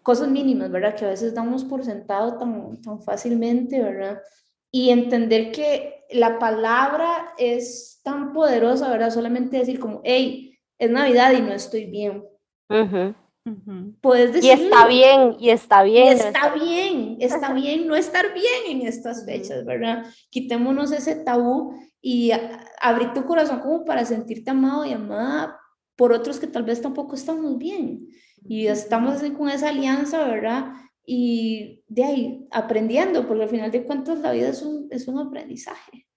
Cosas 0.01 0.30
mínimas, 0.30 0.71
¿verdad? 0.71 0.95
Que 0.95 1.04
a 1.04 1.10
veces 1.10 1.34
damos 1.34 1.65
por 1.65 1.84
sentado 1.84 2.38
tan, 2.38 2.82
tan 2.82 3.01
fácilmente, 3.01 3.82
¿verdad? 3.82 4.21
Y 4.71 4.89
entender 4.91 5.51
que 5.51 6.06
la 6.12 6.39
palabra 6.39 7.34
es 7.38 7.99
tan 8.01 8.32
poderosa, 8.32 8.89
¿verdad? 8.89 9.12
Solamente 9.12 9.58
decir 9.58 9.77
como, 9.77 9.99
hey, 10.06 10.58
es 10.77 10.89
Navidad 10.89 11.34
y 11.34 11.41
no 11.41 11.51
estoy 11.51 11.86
bien. 11.86 12.23
Puedes 13.99 14.32
decir. 14.34 14.49
Y 14.49 14.54
está 14.54 14.88
bien, 14.88 15.36
y 15.38 15.49
está 15.49 15.84
bien. 15.84 16.13
está 16.13 16.54
bien, 16.54 17.17
está 17.19 17.54
bien 17.54 17.88
no 17.88 17.95
estar 17.95 18.34
bien 18.34 18.80
en 18.82 18.88
estas 18.88 19.25
fechas, 19.25 19.65
¿verdad? 19.65 20.06
Quitémonos 20.30 20.93
ese 20.93 21.15
tabú 21.15 21.75
y 22.01 22.32
abrir 22.82 23.12
tu 23.12 23.25
corazón 23.25 23.60
como 23.60 23.84
para 23.84 24.06
sentirte 24.06 24.51
amado 24.51 24.86
y 24.86 24.93
amada 24.93 25.61
por 26.01 26.13
otros 26.13 26.39
que 26.39 26.47
tal 26.47 26.63
vez 26.63 26.81
tampoco 26.81 27.13
estamos 27.13 27.59
bien. 27.59 28.07
Y 28.43 28.65
estamos 28.65 29.21
con 29.37 29.49
esa 29.49 29.69
alianza, 29.69 30.27
¿verdad? 30.27 30.73
Y 31.05 31.83
de 31.87 32.03
ahí 32.03 32.47
aprendiendo, 32.49 33.27
porque 33.27 33.43
al 33.43 33.49
final 33.49 33.69
de 33.69 33.83
cuentas 33.83 34.17
la 34.17 34.31
vida 34.31 34.49
es 34.49 34.63
un, 34.63 34.87
es 34.89 35.07
un 35.07 35.19
aprendizaje. 35.19 36.07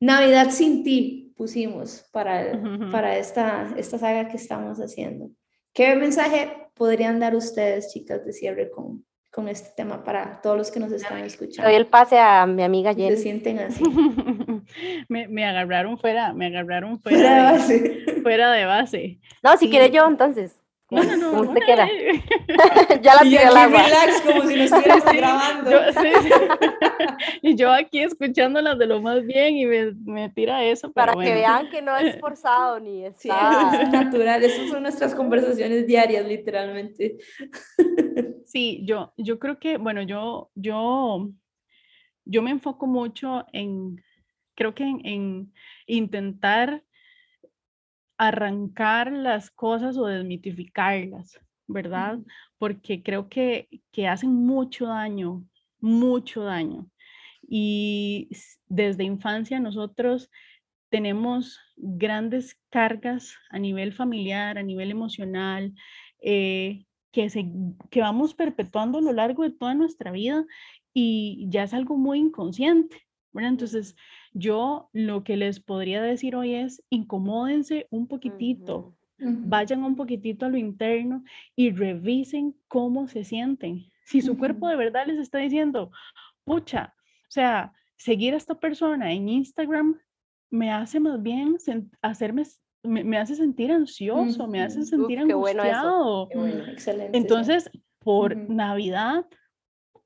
Navidad 0.00 0.50
sin 0.50 0.84
ti 0.84 1.32
pusimos 1.34 2.06
para, 2.12 2.62
para 2.90 3.16
esta, 3.16 3.72
esta 3.78 3.96
saga 3.96 4.28
que 4.28 4.36
estamos 4.36 4.76
haciendo. 4.76 5.30
¿Qué 5.72 5.96
mensaje 5.96 6.68
podrían 6.74 7.20
dar 7.20 7.34
ustedes, 7.34 7.90
chicas, 7.90 8.22
de 8.26 8.34
cierre 8.34 8.70
con, 8.70 9.06
con 9.32 9.48
este 9.48 9.70
tema 9.74 10.04
para 10.04 10.40
todos 10.42 10.58
los 10.58 10.70
que 10.70 10.78
nos 10.78 10.92
están 10.92 11.24
escuchando. 11.24 11.68
Doy 11.68 11.74
el 11.74 11.86
pase 11.86 12.18
a 12.18 12.46
mi 12.46 12.62
amiga 12.62 12.94
Jenny. 12.94 13.16
Se 13.16 13.22
sienten 13.22 13.58
así. 13.60 13.82
me, 15.08 15.26
me, 15.26 15.44
agarraron 15.46 15.98
fuera, 15.98 16.34
me 16.34 16.46
agarraron 16.46 17.00
fuera, 17.00 17.18
de 17.18 17.52
base. 17.52 18.20
Fuera 18.22 18.52
de 18.52 18.64
base. 18.66 19.20
No, 19.42 19.56
si 19.56 19.70
quiere 19.70 19.90
yo 19.90 20.06
entonces. 20.06 20.61
No, 20.92 21.02
no, 21.02 21.16
no. 21.16 21.30
Como 21.30 21.50
usted 21.50 21.64
quiera. 21.64 21.88
ya 23.00 23.14
la 23.14 23.22
tiré 23.22 23.38
al 23.38 23.56
agua. 23.56 23.82
relax, 23.82 24.20
como 24.20 24.42
si 24.42 24.56
nos 24.56 24.72
estuviera 24.72 25.12
grabando. 25.12 25.70
Yo, 25.70 25.78
sí, 25.92 26.30
y 27.42 27.54
yo 27.56 27.72
aquí 27.72 28.00
escuchándolas 28.02 28.78
de 28.78 28.86
lo 28.86 29.00
más 29.00 29.24
bien 29.24 29.56
y 29.56 29.64
me, 29.64 29.92
me 30.04 30.28
tira 30.28 30.62
eso. 30.64 30.92
Para 30.92 31.14
que 31.14 31.34
vean 31.34 31.70
que 31.70 31.80
no 31.80 31.96
es 31.96 32.16
forzado 32.20 32.78
ni 32.78 33.06
es, 33.06 33.16
sí, 33.16 33.30
es 33.30 33.90
natural. 33.90 34.44
Esas 34.44 34.68
son 34.68 34.82
nuestras 34.82 35.14
conversaciones 35.14 35.86
diarias, 35.86 36.26
literalmente. 36.26 37.16
Sí, 38.44 38.82
yo, 38.84 39.14
yo 39.16 39.38
creo 39.38 39.58
que, 39.58 39.78
bueno, 39.78 40.02
yo, 40.02 40.50
yo, 40.54 41.30
yo 42.26 42.42
me 42.42 42.50
enfoco 42.50 42.86
mucho 42.86 43.46
en, 43.50 43.96
creo 44.54 44.74
que 44.74 44.82
en, 44.84 45.00
en 45.04 45.52
intentar 45.86 46.84
arrancar 48.22 49.10
las 49.10 49.50
cosas 49.50 49.96
o 49.96 50.06
desmitificarlas, 50.06 51.40
¿verdad? 51.66 52.20
Porque 52.56 53.02
creo 53.02 53.28
que, 53.28 53.68
que 53.90 54.06
hacen 54.06 54.32
mucho 54.32 54.86
daño, 54.86 55.44
mucho 55.80 56.44
daño. 56.44 56.88
Y 57.42 58.28
desde 58.68 59.02
infancia 59.02 59.58
nosotros 59.58 60.30
tenemos 60.88 61.58
grandes 61.76 62.56
cargas 62.70 63.34
a 63.50 63.58
nivel 63.58 63.92
familiar, 63.92 64.56
a 64.56 64.62
nivel 64.62 64.92
emocional, 64.92 65.74
eh, 66.20 66.84
que, 67.10 67.28
se, 67.28 67.50
que 67.90 68.02
vamos 68.02 68.34
perpetuando 68.34 68.98
a 68.98 69.02
lo 69.02 69.12
largo 69.12 69.42
de 69.42 69.50
toda 69.50 69.74
nuestra 69.74 70.12
vida 70.12 70.46
y 70.94 71.46
ya 71.48 71.64
es 71.64 71.74
algo 71.74 71.96
muy 71.96 72.20
inconsciente. 72.20 73.02
Bueno, 73.32 73.48
entonces 73.48 73.96
yo 74.32 74.88
lo 74.92 75.24
que 75.24 75.36
les 75.36 75.60
podría 75.60 76.02
decir 76.02 76.36
hoy 76.36 76.54
es 76.54 76.82
incomódense 76.90 77.86
un 77.90 78.06
poquitito, 78.06 78.94
vayan 79.18 79.84
un 79.84 79.94
poquitito 79.94 80.46
a 80.46 80.48
lo 80.48 80.56
interno 80.56 81.22
y 81.54 81.70
revisen 81.70 82.56
cómo 82.68 83.08
se 83.08 83.24
sienten. 83.24 83.86
Si 84.04 84.20
su 84.20 84.36
cuerpo 84.36 84.68
de 84.68 84.76
verdad 84.76 85.06
les 85.06 85.18
está 85.18 85.38
diciendo, 85.38 85.90
pucha, 86.44 86.94
o 86.96 87.30
sea, 87.30 87.72
seguir 87.96 88.34
a 88.34 88.38
esta 88.38 88.58
persona 88.58 89.12
en 89.12 89.28
Instagram 89.28 90.00
me 90.50 90.70
hace 90.70 91.00
más 91.00 91.22
bien 91.22 91.56
hacerme 92.02 92.44
me, 92.82 93.16
hace 93.16 93.36
sentir 93.36 93.70
ansioso, 93.70 94.46
me 94.48 94.60
hace 94.60 94.84
sentir 94.84 95.20
angustiado. 95.20 96.28
Excelente. 96.68 97.16
Entonces, 97.16 97.70
por 98.00 98.36
Navidad 98.36 99.24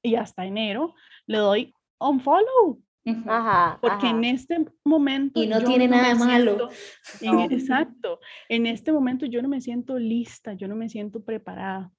y 0.03 0.17
hasta 0.17 0.45
enero, 0.45 0.95
le 1.27 1.39
doy 1.39 1.75
un 1.99 2.21
follow 2.21 2.83
Ajá, 3.07 3.79
Porque 3.81 4.09
en 4.09 4.25
este 4.25 4.65
momento... 4.85 5.43
Y 5.43 5.47
no 5.47 5.63
tiene 5.63 5.87
nada 5.89 6.15
malo. 6.15 6.69
exacto. 7.51 8.21
En 8.49 8.67
este 8.67 8.93
momento 8.93 9.27
yo 9.27 9.43
no 9.43 9.49
me 9.49 9.61
siento 9.61 9.99
lista, 9.99 10.55
yo 10.55 10.67
no 10.67 10.77
me 10.77 10.89
siento 10.89 11.23
preparada. 11.23 11.93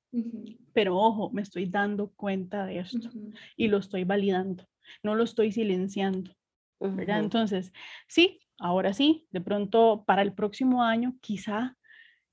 Pero 0.73 0.97
ojo, 0.97 1.29
me 1.31 1.41
estoy 1.41 1.65
dando 1.65 2.11
cuenta 2.15 2.65
de 2.65 2.79
esto 2.79 3.09
y 3.55 3.67
lo 3.67 3.77
estoy 3.77 4.03
validando, 4.03 4.65
no 5.03 5.15
lo 5.15 5.23
estoy 5.23 5.51
silenciando. 5.51 6.31
¿verdad? 6.79 7.19
Entonces, 7.19 7.71
sí, 8.07 8.39
ahora 8.59 8.93
sí, 8.93 9.27
de 9.31 9.41
pronto 9.41 10.03
para 10.05 10.21
el 10.21 10.33
próximo 10.33 10.83
año 10.83 11.15
quizá 11.21 11.75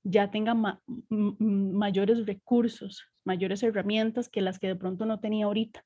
ya 0.03 0.29
tenga 0.29 0.79
mayores 1.09 2.25
recursos, 2.25 3.03
mayores 3.23 3.63
herramientas 3.63 4.29
que 4.29 4.41
las 4.41 4.59
que 4.59 4.67
de 4.67 4.75
pronto 4.75 5.05
no 5.05 5.19
tenía 5.19 5.45
ahorita. 5.45 5.83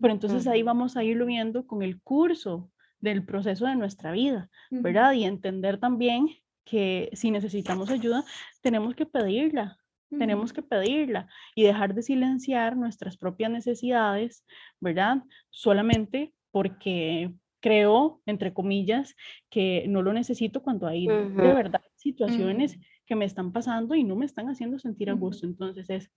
Pero 0.00 0.12
entonces 0.12 0.46
ahí 0.46 0.62
vamos 0.62 0.96
a 0.96 1.04
irlo 1.04 1.26
viendo 1.26 1.66
con 1.66 1.82
el 1.82 2.00
curso 2.00 2.70
del 3.00 3.24
proceso 3.24 3.66
de 3.66 3.76
nuestra 3.76 4.10
vida, 4.12 4.50
¿verdad? 4.70 5.12
Y 5.12 5.24
entender 5.24 5.78
también 5.78 6.28
que 6.64 7.10
si 7.12 7.30
necesitamos 7.30 7.90
ayuda, 7.90 8.24
tenemos 8.60 8.94
que 8.94 9.06
pedirla, 9.06 9.78
tenemos 10.10 10.52
que 10.52 10.62
pedirla 10.62 11.28
y 11.54 11.62
dejar 11.62 11.94
de 11.94 12.02
silenciar 12.02 12.76
nuestras 12.76 13.16
propias 13.16 13.50
necesidades, 13.50 14.44
¿verdad? 14.80 15.22
Solamente 15.50 16.32
porque 16.50 17.32
creo, 17.60 18.20
entre 18.26 18.52
comillas, 18.52 19.14
que 19.50 19.84
no 19.88 20.02
lo 20.02 20.12
necesito 20.12 20.62
cuando 20.62 20.86
hay 20.86 21.06
de 21.06 21.52
verdad 21.52 21.82
situaciones 21.96 22.78
que 23.06 23.16
me 23.16 23.24
están 23.24 23.52
pasando 23.52 23.94
y 23.94 24.04
no 24.04 24.16
me 24.16 24.26
están 24.26 24.48
haciendo 24.48 24.78
sentir 24.78 25.10
a 25.10 25.14
gusto. 25.14 25.46
Entonces 25.46 25.88
es, 25.88 26.10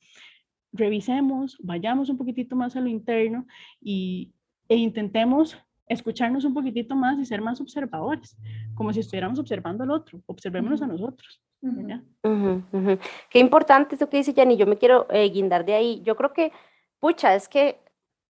revisemos, 0.73 1.57
vayamos 1.61 2.09
un 2.09 2.17
poquitito 2.17 2.55
más 2.55 2.75
a 2.75 2.81
lo 2.81 2.87
interno 2.87 3.45
y, 3.81 4.31
e 4.67 4.75
intentemos 4.75 5.57
escucharnos 5.87 6.45
un 6.45 6.53
poquitito 6.53 6.95
más 6.95 7.19
y 7.19 7.25
ser 7.25 7.41
más 7.41 7.59
observadores, 7.59 8.37
como 8.75 8.93
si 8.93 9.01
estuviéramos 9.01 9.39
observando 9.39 9.83
al 9.83 9.91
otro, 9.91 10.21
observémonos 10.25 10.81
a 10.81 10.87
nosotros. 10.87 11.41
Qué 13.29 13.39
importante 13.39 13.95
eso 13.95 14.09
que 14.09 14.17
dice 14.17 14.33
Jenny, 14.33 14.57
yo 14.57 14.65
me 14.65 14.77
quiero 14.77 15.07
eh, 15.11 15.29
guindar 15.29 15.65
de 15.65 15.75
ahí. 15.75 16.01
Yo 16.03 16.15
creo 16.15 16.33
que, 16.33 16.51
pucha, 16.99 17.35
es 17.35 17.47
que, 17.47 17.79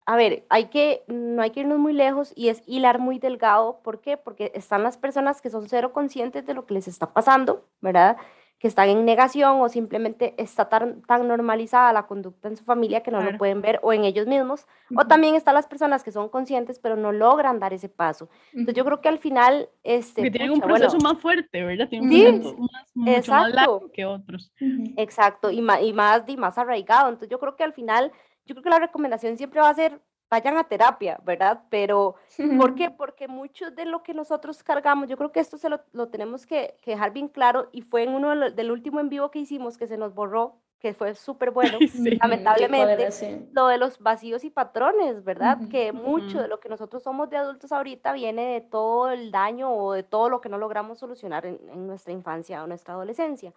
a 0.07 0.17
ver, 0.17 0.45
hay 0.49 0.67
que, 0.67 1.05
no 1.07 1.43
hay 1.43 1.51
que 1.51 1.61
irnos 1.61 1.79
muy 1.79 1.93
lejos 1.93 2.33
y 2.35 2.49
es 2.49 2.63
hilar 2.67 2.99
muy 2.99 3.19
delgado. 3.19 3.81
¿Por 3.85 4.01
qué? 4.01 4.17
Porque 4.17 4.51
están 4.55 4.83
las 4.83 4.97
personas 4.97 5.41
que 5.41 5.51
son 5.51 5.69
cero 5.69 5.93
conscientes 5.93 6.47
de 6.47 6.55
lo 6.55 6.67
que 6.67 6.75
les 6.75 6.89
está 6.89 7.13
pasando, 7.13 7.69
¿verdad? 7.81 8.17
Que 8.61 8.69
están 8.69 8.91
en 8.91 9.07
negación 9.07 9.63
o 9.63 9.71
simplemente 9.71 10.35
está 10.37 10.69
tan, 10.69 11.01
tan 11.01 11.27
normalizada 11.27 11.95
la 11.95 12.07
conducta 12.07 12.47
en 12.47 12.59
su 12.59 12.65
familia 12.65 13.03
que 13.03 13.11
no 13.11 13.23
lo 13.23 13.39
pueden 13.39 13.63
ver 13.63 13.81
o 13.83 13.95
en 13.95 14.05
ellos 14.05 14.27
mismos. 14.27 14.67
O 14.95 15.07
también 15.07 15.35
están 15.35 15.55
las 15.55 15.67
personas 15.67 16.05
que 16.05 16.13
son 16.13 16.29
conscientes 16.29 16.79
pero 16.79 16.95
no 16.95 17.11
logran 17.11 17.59
dar 17.59 17.73
ese 17.73 17.89
paso. 17.89 18.29
Entonces 18.53 18.75
yo 18.75 18.85
creo 18.85 19.01
que 19.01 19.09
al 19.09 19.19
final... 19.19 19.71
Este, 19.83 20.23
que 20.23 20.31
tienen 20.31 20.51
un 20.51 20.61
proceso 20.61 20.99
más 20.99 21.19
fuerte, 21.19 21.65
¿verdad? 21.65 21.89
Tienen 21.89 22.35
un 22.35 22.41
proceso 22.43 22.59
más, 22.59 22.91
mucho 22.95 23.33
más 23.33 23.55
largo 23.55 23.91
que 23.93 24.05
otros. 24.05 24.53
Exacto, 24.99 25.51
y 25.51 25.63
más, 25.63 25.83
y 25.83 25.95
más, 25.95 26.25
y 26.27 26.37
más 26.37 26.59
arraigado. 26.59 27.09
Entonces 27.09 27.31
yo 27.31 27.41
creo 27.41 27.57
que 27.57 27.65
al 27.65 27.73
final, 27.73 28.13
yo 28.45 28.55
creo 28.55 28.63
que 28.63 28.71
la 28.71 28.79
recomendación 28.79 29.39
siempre 29.39 29.63
va 29.63 29.71
a 29.71 29.75
ser 29.75 30.03
vayan 30.31 30.57
a 30.57 30.65
terapia, 30.65 31.21
¿verdad? 31.25 31.63
Pero, 31.69 32.15
¿por 32.57 32.75
qué? 32.77 32.91
Porque 32.91 33.29
mucho 33.29 33.71
de 33.71 33.85
lo 33.85 34.03
que 34.03 34.15
nosotros 34.15 34.63
cargamos, 34.63 35.09
yo 35.09 35.17
creo 35.17 35.33
que 35.33 35.41
esto 35.41 35.59
se 35.59 35.69
lo, 35.69 35.81
lo 35.93 36.09
tenemos 36.09 36.47
que, 36.47 36.77
que, 36.81 36.93
dejar 36.93 37.13
bien 37.13 37.29
claro 37.29 37.69
y 37.73 37.83
fue 37.83 38.05
en 38.05 38.11
uno 38.11 38.51
del 38.51 38.71
último 38.71 39.01
en 39.01 39.09
vivo 39.09 39.31
que 39.31 39.41
hicimos 39.41 39.77
que 39.77 39.89
se 39.89 39.99
nos 39.99 40.15
borró, 40.15 40.57
que 40.79 40.95
fue 40.95 41.15
súper 41.15 41.51
bueno, 41.51 41.79
lamentablemente, 42.23 43.49
lo 43.53 43.67
de 43.67 43.77
los 43.77 43.99
vacíos 43.99 44.45
y 44.45 44.51
patrones, 44.51 45.23
¿verdad? 45.25 45.59
que 45.71 45.93
mucho 45.93 46.41
de 46.41 46.49
lo 46.49 46.59
que 46.59 46.71
nosotros 46.71 47.03
somos 47.03 47.29
de 47.29 47.37
adultos 47.37 47.71
ahorita 47.71 48.15
viene 48.15 48.55
de 48.55 48.61
todo 48.63 49.11
el 49.11 49.31
daño 49.31 49.71
o 49.75 49.93
de 49.93 50.05
todo 50.05 50.31
lo 50.31 50.41
que 50.41 50.49
no 50.49 50.57
logramos 50.57 50.99
solucionar 50.99 51.45
en, 51.45 51.59
en 51.69 51.87
nuestra 51.87 52.15
infancia 52.15 52.65
o 52.65 52.67
nuestra 52.67 52.95
adolescencia. 52.95 53.53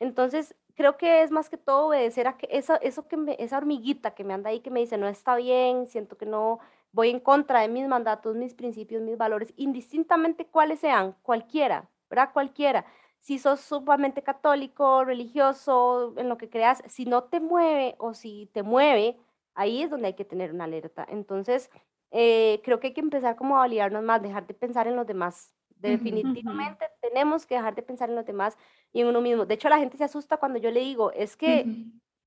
Entonces, 0.00 0.54
creo 0.74 0.96
que 0.96 1.22
es 1.22 1.30
más 1.30 1.50
que 1.50 1.56
todo 1.56 1.88
obedecer 1.88 2.28
a 2.28 2.36
que 2.36 2.48
esa, 2.50 2.76
eso 2.76 3.08
que 3.08 3.16
me, 3.16 3.36
esa 3.38 3.58
hormiguita 3.58 4.14
que 4.14 4.24
me 4.24 4.34
anda 4.34 4.50
ahí 4.50 4.60
que 4.60 4.70
me 4.70 4.80
dice 4.80 4.96
no 4.96 5.08
está 5.08 5.36
bien, 5.36 5.86
siento 5.86 6.16
que 6.16 6.26
no 6.26 6.60
voy 6.92 7.10
en 7.10 7.20
contra 7.20 7.60
de 7.60 7.68
mis 7.68 7.86
mandatos, 7.88 8.36
mis 8.36 8.54
principios, 8.54 9.02
mis 9.02 9.18
valores, 9.18 9.52
indistintamente 9.56 10.46
cuáles 10.46 10.80
sean, 10.80 11.14
cualquiera, 11.22 11.88
¿verdad? 12.08 12.30
Cualquiera. 12.32 12.84
Si 13.20 13.38
sos 13.38 13.60
sumamente 13.60 14.22
católico, 14.22 15.04
religioso, 15.04 16.14
en 16.16 16.28
lo 16.28 16.38
que 16.38 16.48
creas, 16.48 16.82
si 16.86 17.04
no 17.04 17.24
te 17.24 17.40
mueve 17.40 17.96
o 17.98 18.14
si 18.14 18.48
te 18.52 18.62
mueve, 18.62 19.18
ahí 19.54 19.82
es 19.82 19.90
donde 19.90 20.08
hay 20.08 20.14
que 20.14 20.24
tener 20.24 20.52
una 20.52 20.64
alerta. 20.64 21.04
Entonces, 21.08 21.70
eh, 22.10 22.60
creo 22.64 22.80
que 22.80 22.88
hay 22.88 22.94
que 22.94 23.00
empezar 23.00 23.36
como 23.36 23.56
a 23.56 23.60
validarnos 23.60 24.02
más, 24.02 24.22
dejar 24.22 24.46
de 24.46 24.54
pensar 24.54 24.86
en 24.86 24.96
los 24.96 25.06
demás, 25.06 25.52
Definitivamente 25.80 26.86
tenemos 27.00 27.46
que 27.46 27.54
dejar 27.54 27.74
de 27.74 27.82
pensar 27.82 28.08
en 28.08 28.16
los 28.16 28.26
demás 28.26 28.56
y 28.92 29.00
en 29.00 29.06
uno 29.06 29.20
mismo. 29.20 29.46
De 29.46 29.54
hecho, 29.54 29.68
la 29.68 29.78
gente 29.78 29.96
se 29.96 30.04
asusta 30.04 30.36
cuando 30.36 30.58
yo 30.58 30.70
le 30.70 30.80
digo, 30.80 31.12
es 31.12 31.36
que 31.36 31.66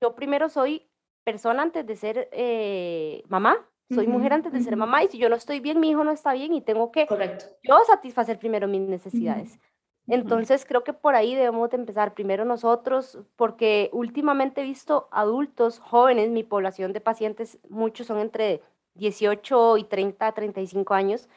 yo 0.00 0.14
primero 0.14 0.48
soy 0.48 0.88
persona 1.24 1.62
antes 1.62 1.86
de 1.86 1.96
ser 1.96 2.28
eh, 2.32 3.22
mamá, 3.28 3.56
soy 3.94 4.06
mujer 4.06 4.32
antes 4.32 4.52
de 4.52 4.62
ser 4.62 4.76
mamá 4.76 5.04
y 5.04 5.08
si 5.08 5.18
yo 5.18 5.28
no 5.28 5.36
estoy 5.36 5.60
bien, 5.60 5.78
mi 5.78 5.90
hijo 5.90 6.02
no 6.02 6.10
está 6.10 6.32
bien 6.32 6.54
y 6.54 6.62
tengo 6.62 6.90
que 6.90 7.06
yo 7.62 7.78
satisfacer 7.86 8.38
primero 8.38 8.66
mis 8.66 8.80
necesidades. 8.80 9.58
Entonces 10.08 10.64
creo 10.66 10.82
que 10.82 10.92
por 10.92 11.14
ahí 11.14 11.34
debemos 11.34 11.70
de 11.70 11.76
empezar 11.76 12.14
primero 12.14 12.44
nosotros, 12.44 13.18
porque 13.36 13.88
últimamente 13.92 14.62
he 14.62 14.64
visto 14.64 15.08
adultos 15.12 15.78
jóvenes, 15.78 16.30
mi 16.30 16.42
población 16.42 16.92
de 16.92 17.00
pacientes, 17.00 17.58
muchos 17.68 18.08
son 18.08 18.18
entre 18.18 18.62
18 18.94 19.78
y 19.78 19.84
30, 19.84 20.32
35 20.32 20.94
años, 20.94 21.28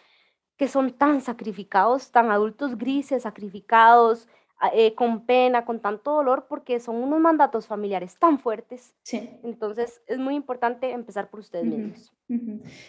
que 0.58 0.68
son 0.68 0.92
tan 0.92 1.22
sacrificados, 1.22 2.12
tan 2.12 2.32
adultos 2.32 2.78
grises, 2.78 3.24
sacrificados, 3.24 4.28
ah, 4.60 4.72
eh, 4.74 4.96
con 4.96 5.26
pena, 5.26 5.66
con 5.66 5.80
tanto 5.80 6.14
dolor, 6.14 6.46
porque 6.48 6.80
son 6.80 6.98
unos 6.98 7.20
mandatos 7.20 7.68
familiares 7.68 8.18
tan 8.18 8.40
fuertes. 8.40 8.96
Sí. 9.04 9.30
Entonces 9.44 10.02
es 10.08 10.18
muy 10.18 10.36
importante 10.36 10.92
empezar 10.92 11.30
por 11.30 11.42
ustedes 11.42 11.66
mismos. 11.66 12.14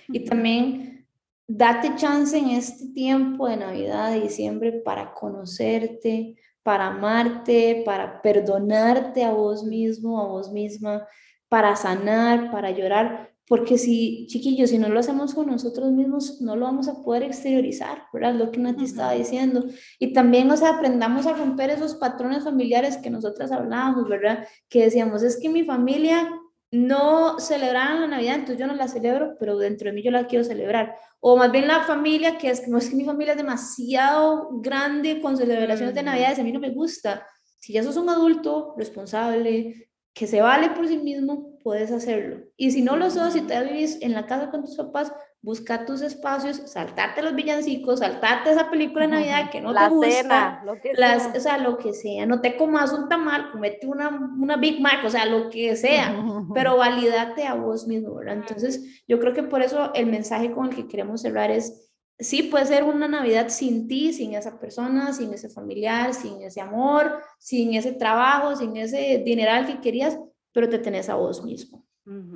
Y 0.08 0.24
también 0.24 1.06
date 1.48 1.94
chance 1.96 2.36
en 2.36 2.50
este 2.50 2.88
tiempo 2.92 3.48
de 3.48 3.56
Navidad, 3.56 4.12
de 4.12 4.20
diciembre, 4.20 4.72
para 4.72 5.12
conocerte, 5.12 6.36
para 6.62 6.88
amarte, 6.88 7.82
para 7.84 8.20
perdonarte 8.22 9.24
a 9.24 9.32
vos 9.32 9.64
mismo, 9.64 10.20
a 10.20 10.26
vos 10.26 10.50
misma, 10.50 11.06
para 11.48 11.76
sanar, 11.76 12.50
para 12.50 12.70
llorar, 12.70 13.32
porque 13.48 13.78
si, 13.78 14.26
chiquillos, 14.28 14.70
si 14.70 14.78
no 14.78 14.88
lo 14.88 14.98
hacemos 14.98 15.34
con 15.34 15.46
nosotros 15.46 15.92
mismos, 15.92 16.40
no 16.40 16.56
lo 16.56 16.66
vamos 16.66 16.88
a 16.88 17.02
poder 17.02 17.22
exteriorizar, 17.22 18.02
¿verdad? 18.12 18.34
Lo 18.34 18.50
que 18.50 18.58
Nati 18.58 18.84
estaba 18.84 19.12
diciendo. 19.12 19.64
Y 20.00 20.12
también, 20.12 20.50
o 20.50 20.56
sea, 20.56 20.70
aprendamos 20.70 21.26
a 21.26 21.34
romper 21.34 21.70
esos 21.70 21.94
patrones 21.94 22.42
familiares 22.42 22.96
que 22.96 23.10
nosotras 23.10 23.52
hablábamos, 23.52 24.08
¿verdad? 24.08 24.46
Que 24.68 24.82
decíamos, 24.82 25.22
es 25.22 25.38
que 25.40 25.48
mi 25.48 25.62
familia 25.62 26.28
no 26.72 27.38
celebraban 27.38 28.00
la 28.00 28.06
Navidad, 28.08 28.34
entonces 28.34 28.58
yo 28.58 28.66
no 28.66 28.74
la 28.74 28.88
celebro, 28.88 29.36
pero 29.38 29.56
dentro 29.56 29.88
de 29.88 29.92
mí 29.94 30.02
yo 30.02 30.10
la 30.10 30.26
quiero 30.26 30.44
celebrar. 30.44 30.96
O 31.20 31.36
más 31.36 31.52
bien 31.52 31.68
la 31.68 31.84
familia, 31.84 32.38
que 32.38 32.50
es 32.50 32.66
no 32.66 32.78
es 32.78 32.90
que 32.90 32.96
mi 32.96 33.04
familia 33.04 33.32
es 33.32 33.38
demasiado 33.38 34.48
grande 34.60 35.20
con 35.20 35.36
celebraciones 35.36 35.94
de 35.94 36.02
Navidad, 36.02 36.38
a 36.38 36.42
mí 36.42 36.50
no 36.50 36.60
me 36.60 36.70
gusta. 36.70 37.24
Si 37.60 37.72
ya 37.72 37.84
sos 37.84 37.96
un 37.96 38.10
adulto 38.10 38.74
responsable, 38.76 39.88
que 40.16 40.26
se 40.26 40.40
vale 40.40 40.70
por 40.70 40.88
sí 40.88 40.96
mismo, 40.96 41.58
puedes 41.62 41.92
hacerlo. 41.92 42.38
Y 42.56 42.70
si 42.70 42.80
no 42.80 42.96
lo 42.96 43.10
sos, 43.10 43.34
si 43.34 43.42
te 43.42 43.62
vivís 43.62 44.00
en 44.00 44.14
la 44.14 44.24
casa 44.24 44.50
con 44.50 44.62
tus 44.62 44.74
papás, 44.74 45.12
busca 45.42 45.84
tus 45.84 46.00
espacios, 46.00 46.56
saltarte 46.56 47.20
los 47.20 47.34
villancicos, 47.34 47.98
saltarte 47.98 48.50
esa 48.50 48.70
película 48.70 49.02
de 49.02 49.12
Navidad 49.12 49.50
que 49.50 49.60
no 49.60 49.74
te 49.74 49.88
gusta. 49.90 50.10
Cena, 50.10 50.62
lo 50.64 50.80
que 50.80 50.94
las, 50.94 51.22
sea. 51.22 51.32
O 51.36 51.40
sea, 51.40 51.58
lo 51.58 51.76
que 51.76 51.92
sea. 51.92 52.24
No 52.24 52.40
te 52.40 52.56
comas 52.56 52.94
un 52.94 53.10
tamal, 53.10 53.50
comete 53.52 53.86
una, 53.86 54.08
una 54.08 54.56
Big 54.56 54.80
Mac, 54.80 55.04
o 55.04 55.10
sea, 55.10 55.26
lo 55.26 55.50
que 55.50 55.76
sea. 55.76 56.16
Pero 56.54 56.78
validate 56.78 57.46
a 57.46 57.52
vos 57.52 57.86
mismo, 57.86 58.14
¿verdad? 58.14 58.36
Entonces, 58.36 59.04
yo 59.06 59.20
creo 59.20 59.34
que 59.34 59.42
por 59.42 59.60
eso 59.60 59.92
el 59.92 60.06
mensaje 60.06 60.50
con 60.50 60.68
el 60.68 60.74
que 60.74 60.88
queremos 60.88 61.20
cerrar 61.20 61.50
es 61.50 61.85
sí 62.18 62.44
puede 62.44 62.66
ser 62.66 62.84
una 62.84 63.08
Navidad 63.08 63.48
sin 63.48 63.88
ti, 63.88 64.12
sin 64.12 64.34
esa 64.34 64.58
persona, 64.58 65.12
sin 65.12 65.32
ese 65.32 65.48
familiar, 65.48 66.14
sin 66.14 66.42
ese 66.42 66.60
amor, 66.60 67.20
sin 67.38 67.74
ese 67.74 67.92
trabajo, 67.92 68.56
sin 68.56 68.76
ese 68.76 69.22
dineral 69.24 69.66
que 69.66 69.80
querías, 69.80 70.18
pero 70.52 70.68
te 70.68 70.78
tenés 70.78 71.08
a 71.08 71.16
vos 71.16 71.44
mismo, 71.44 71.84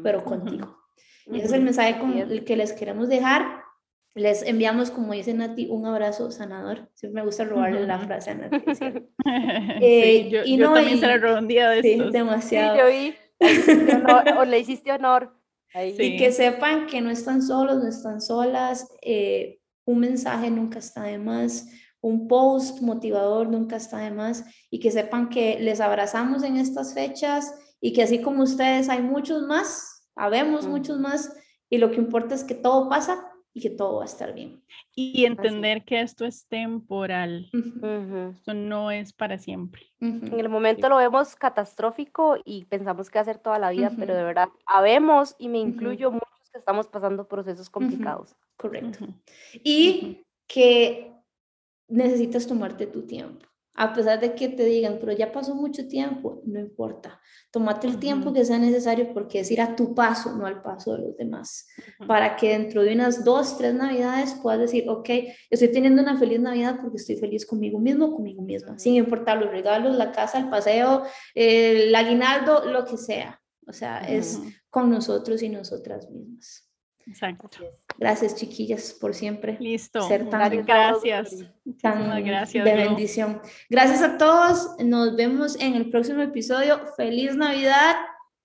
pero 0.03 0.25
contigo. 0.25 0.77
Y 1.27 1.37
ese 1.37 1.47
es 1.47 1.53
el 1.53 1.63
mensaje 1.63 1.99
con 1.99 2.13
el 2.17 2.45
que 2.45 2.57
les 2.57 2.73
queremos 2.73 3.09
dejar. 3.09 3.63
Les 4.15 4.43
enviamos, 4.43 4.91
como 4.91 5.13
dice 5.13 5.33
Nati, 5.33 5.69
un 5.71 5.87
abrazo 5.87 6.33
sanador. 6.33 6.91
Siempre 6.95 7.23
me 7.23 7.27
gusta 7.27 7.45
robarle 7.45 7.87
la 7.87 8.01
frase 8.01 8.31
a 8.31 8.35
Nati. 8.35 8.57
Eh, 9.83 10.29
yo, 10.29 10.41
y 10.45 10.57
no, 10.57 10.75
también 10.75 10.99
se 10.99 11.07
la 11.07 11.17
robé 11.17 11.39
un 11.39 11.49
día 11.49 11.71
de 11.71 11.83
sí, 11.83 11.99
demasiado. 12.11 12.75
Sí, 12.75 12.81
yo 12.81 12.87
vi. 12.89 14.37
o 14.37 14.45
le 14.45 14.59
hiciste 14.59 14.93
honor. 14.93 15.37
Y 15.73 16.17
que 16.17 16.33
sepan 16.33 16.89
que 16.89 17.01
no 17.01 17.11
están 17.11 17.43
solos, 17.43 17.77
no 17.77 17.89
están 17.89 18.21
solas. 18.21 18.89
Eh, 19.03 19.60
un 19.85 20.01
mensaje 20.01 20.51
nunca 20.51 20.79
está 20.79 21.05
de 21.05 21.19
más, 21.19 21.69
un 22.01 22.29
post 22.29 22.81
motivador 22.81 23.49
nunca 23.49 23.77
está 23.77 23.99
de 23.99 24.11
más 24.11 24.45
y 24.71 24.81
que 24.81 24.91
sepan 24.91 25.29
que 25.29 25.59
les 25.61 25.81
abrazamos 25.81 26.43
en 26.43 26.57
estas 26.57 26.95
fechas 26.95 27.55
y 27.81 27.93
que 27.93 28.03
así 28.03 28.21
como 28.21 28.43
ustedes 28.43 28.89
hay 28.89 29.03
muchos 29.03 29.43
más, 29.43 30.09
habemos 30.17 30.67
muchos 30.67 30.99
más 30.99 31.35
y 31.69 31.79
lo 31.79 31.91
que 31.91 31.97
importa 31.97 32.35
es 32.35 32.45
que 32.45 32.55
todo 32.55 32.89
pasa 32.89 33.27
y 33.53 33.61
que 33.61 33.71
todo 33.71 33.97
va 33.97 34.03
a 34.03 34.07
estar 34.07 34.33
bien. 34.33 34.63
Y 34.95 35.25
entender 35.25 35.85
que 35.85 36.01
esto 36.01 36.25
es 36.25 36.47
temporal, 36.47 37.51
esto 37.53 38.55
no 38.55 38.91
es 38.91 39.13
para 39.13 39.39
siempre. 39.39 39.83
En 40.01 40.39
el 40.39 40.49
momento 40.49 40.89
lo 40.89 40.97
vemos 40.97 41.35
catastrófico 41.37 42.37
y 42.45 42.65
pensamos 42.67 43.11
que 43.11 43.19
va 43.19 43.23
a 43.23 43.25
ser 43.25 43.39
toda 43.39 43.59
la 43.59 43.71
vida, 43.71 43.91
pero 43.99 44.15
de 44.15 44.23
verdad, 44.23 44.49
habemos 44.67 45.35
y 45.39 45.49
me 45.49 45.59
incluyo 45.59 46.13
muchos 46.13 46.29
que 46.53 46.59
estamos 46.59 46.89
pasando 46.89 47.27
procesos 47.27 47.71
complicados. 47.71 48.37
Correcto. 48.57 49.05
Ujú. 49.05 49.15
Y 49.65 50.25
que 50.47 51.13
necesitas 51.89 52.47
tomarte 52.47 52.87
tu 52.87 53.07
tiempo. 53.07 53.47
A 53.75 53.95
pesar 53.95 54.21
de 54.21 54.35
que 54.35 54.49
te 54.49 54.65
digan, 54.65 54.99
pero 55.01 55.13
ya 55.13 55.33
pasó 55.33 55.55
mucho 55.55 55.87
tiempo, 55.87 56.43
no 56.45 56.59
importa. 56.59 57.21
Tómate 57.51 57.87
el 57.87 57.99
tiempo 57.99 58.33
que 58.33 58.45
sea 58.45 58.59
necesario 58.59 59.15
porque 59.15 59.41
es 59.41 59.51
ir 59.51 59.61
a 59.61 59.75
tu 59.77 59.95
paso, 59.95 60.37
no 60.37 60.45
al 60.45 60.61
paso 60.61 60.93
de 60.93 61.03
los 61.05 61.17
demás. 61.17 61.67
Para 62.07 62.37
que 62.37 62.51
dentro 62.51 62.83
de 62.83 62.93
unas 62.93 63.25
dos, 63.25 63.57
tres 63.57 63.73
navidades 63.73 64.35
puedas 64.43 64.61
decir, 64.61 64.89
ok, 64.89 65.09
estoy 65.49 65.73
teniendo 65.73 66.03
una 66.03 66.19
feliz 66.19 66.41
Navidad 66.41 66.79
porque 66.83 66.97
estoy 66.97 67.17
feliz 67.17 67.47
conmigo 67.47 67.79
mismo, 67.79 68.13
conmigo 68.13 68.43
misma, 68.43 68.79
sin 68.79 68.97
importar 68.97 69.39
los 69.39 69.51
regalos, 69.51 69.97
la 69.97 70.13
casa, 70.13 70.39
el 70.39 70.51
paseo, 70.51 71.05
el 71.35 71.95
aguinaldo, 71.95 72.67
lo 72.67 72.85
que 72.85 72.99
sea. 72.99 73.41
O 73.67 73.73
sea, 73.73 74.01
es. 74.01 74.41
Con 74.71 74.91
nosotros 74.91 75.43
y 75.43 75.49
nosotras 75.49 76.09
mismas. 76.11 76.67
Exacto. 77.07 77.49
Gracias, 77.99 78.37
chiquillas, 78.37 78.93
por 78.93 79.15
siempre. 79.15 79.57
Listo. 79.59 80.03
Ser 80.03 80.29
tan- 80.31 80.53
Muchas 80.53 80.67
Gracias 80.67 81.31
tan 81.83 82.25
gracias. 82.25 82.65
de 82.65 82.75
bendición. 82.75 83.41
Gracias 83.69 84.03
a 84.03 84.17
todos. 84.19 84.77
Nos 84.85 85.17
vemos 85.17 85.57
en 85.61 85.75
el 85.75 85.91
próximo 85.91 86.21
episodio. 86.23 86.81
Feliz 86.97 87.35
Navidad 87.35 87.97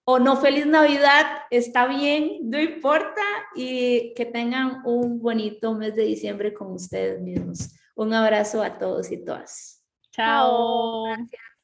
o 0.08 0.20
no 0.20 0.36
feliz 0.38 0.68
Navidad, 0.68 1.26
está 1.50 1.88
bien, 1.88 2.38
no 2.44 2.60
importa. 2.60 3.22
Y 3.56 4.14
que 4.16 4.26
tengan 4.26 4.82
un 4.86 5.20
bonito 5.20 5.74
mes 5.74 5.96
de 5.96 6.04
diciembre 6.04 6.54
con 6.54 6.72
ustedes 6.72 7.22
mismos. 7.22 7.76
Un 7.96 8.14
abrazo 8.14 8.62
a 8.64 8.78
todos 8.78 9.12
y 9.12 9.18
todas. 9.24 9.84
Chao. 10.12 11.06
Gracias. 11.06 11.55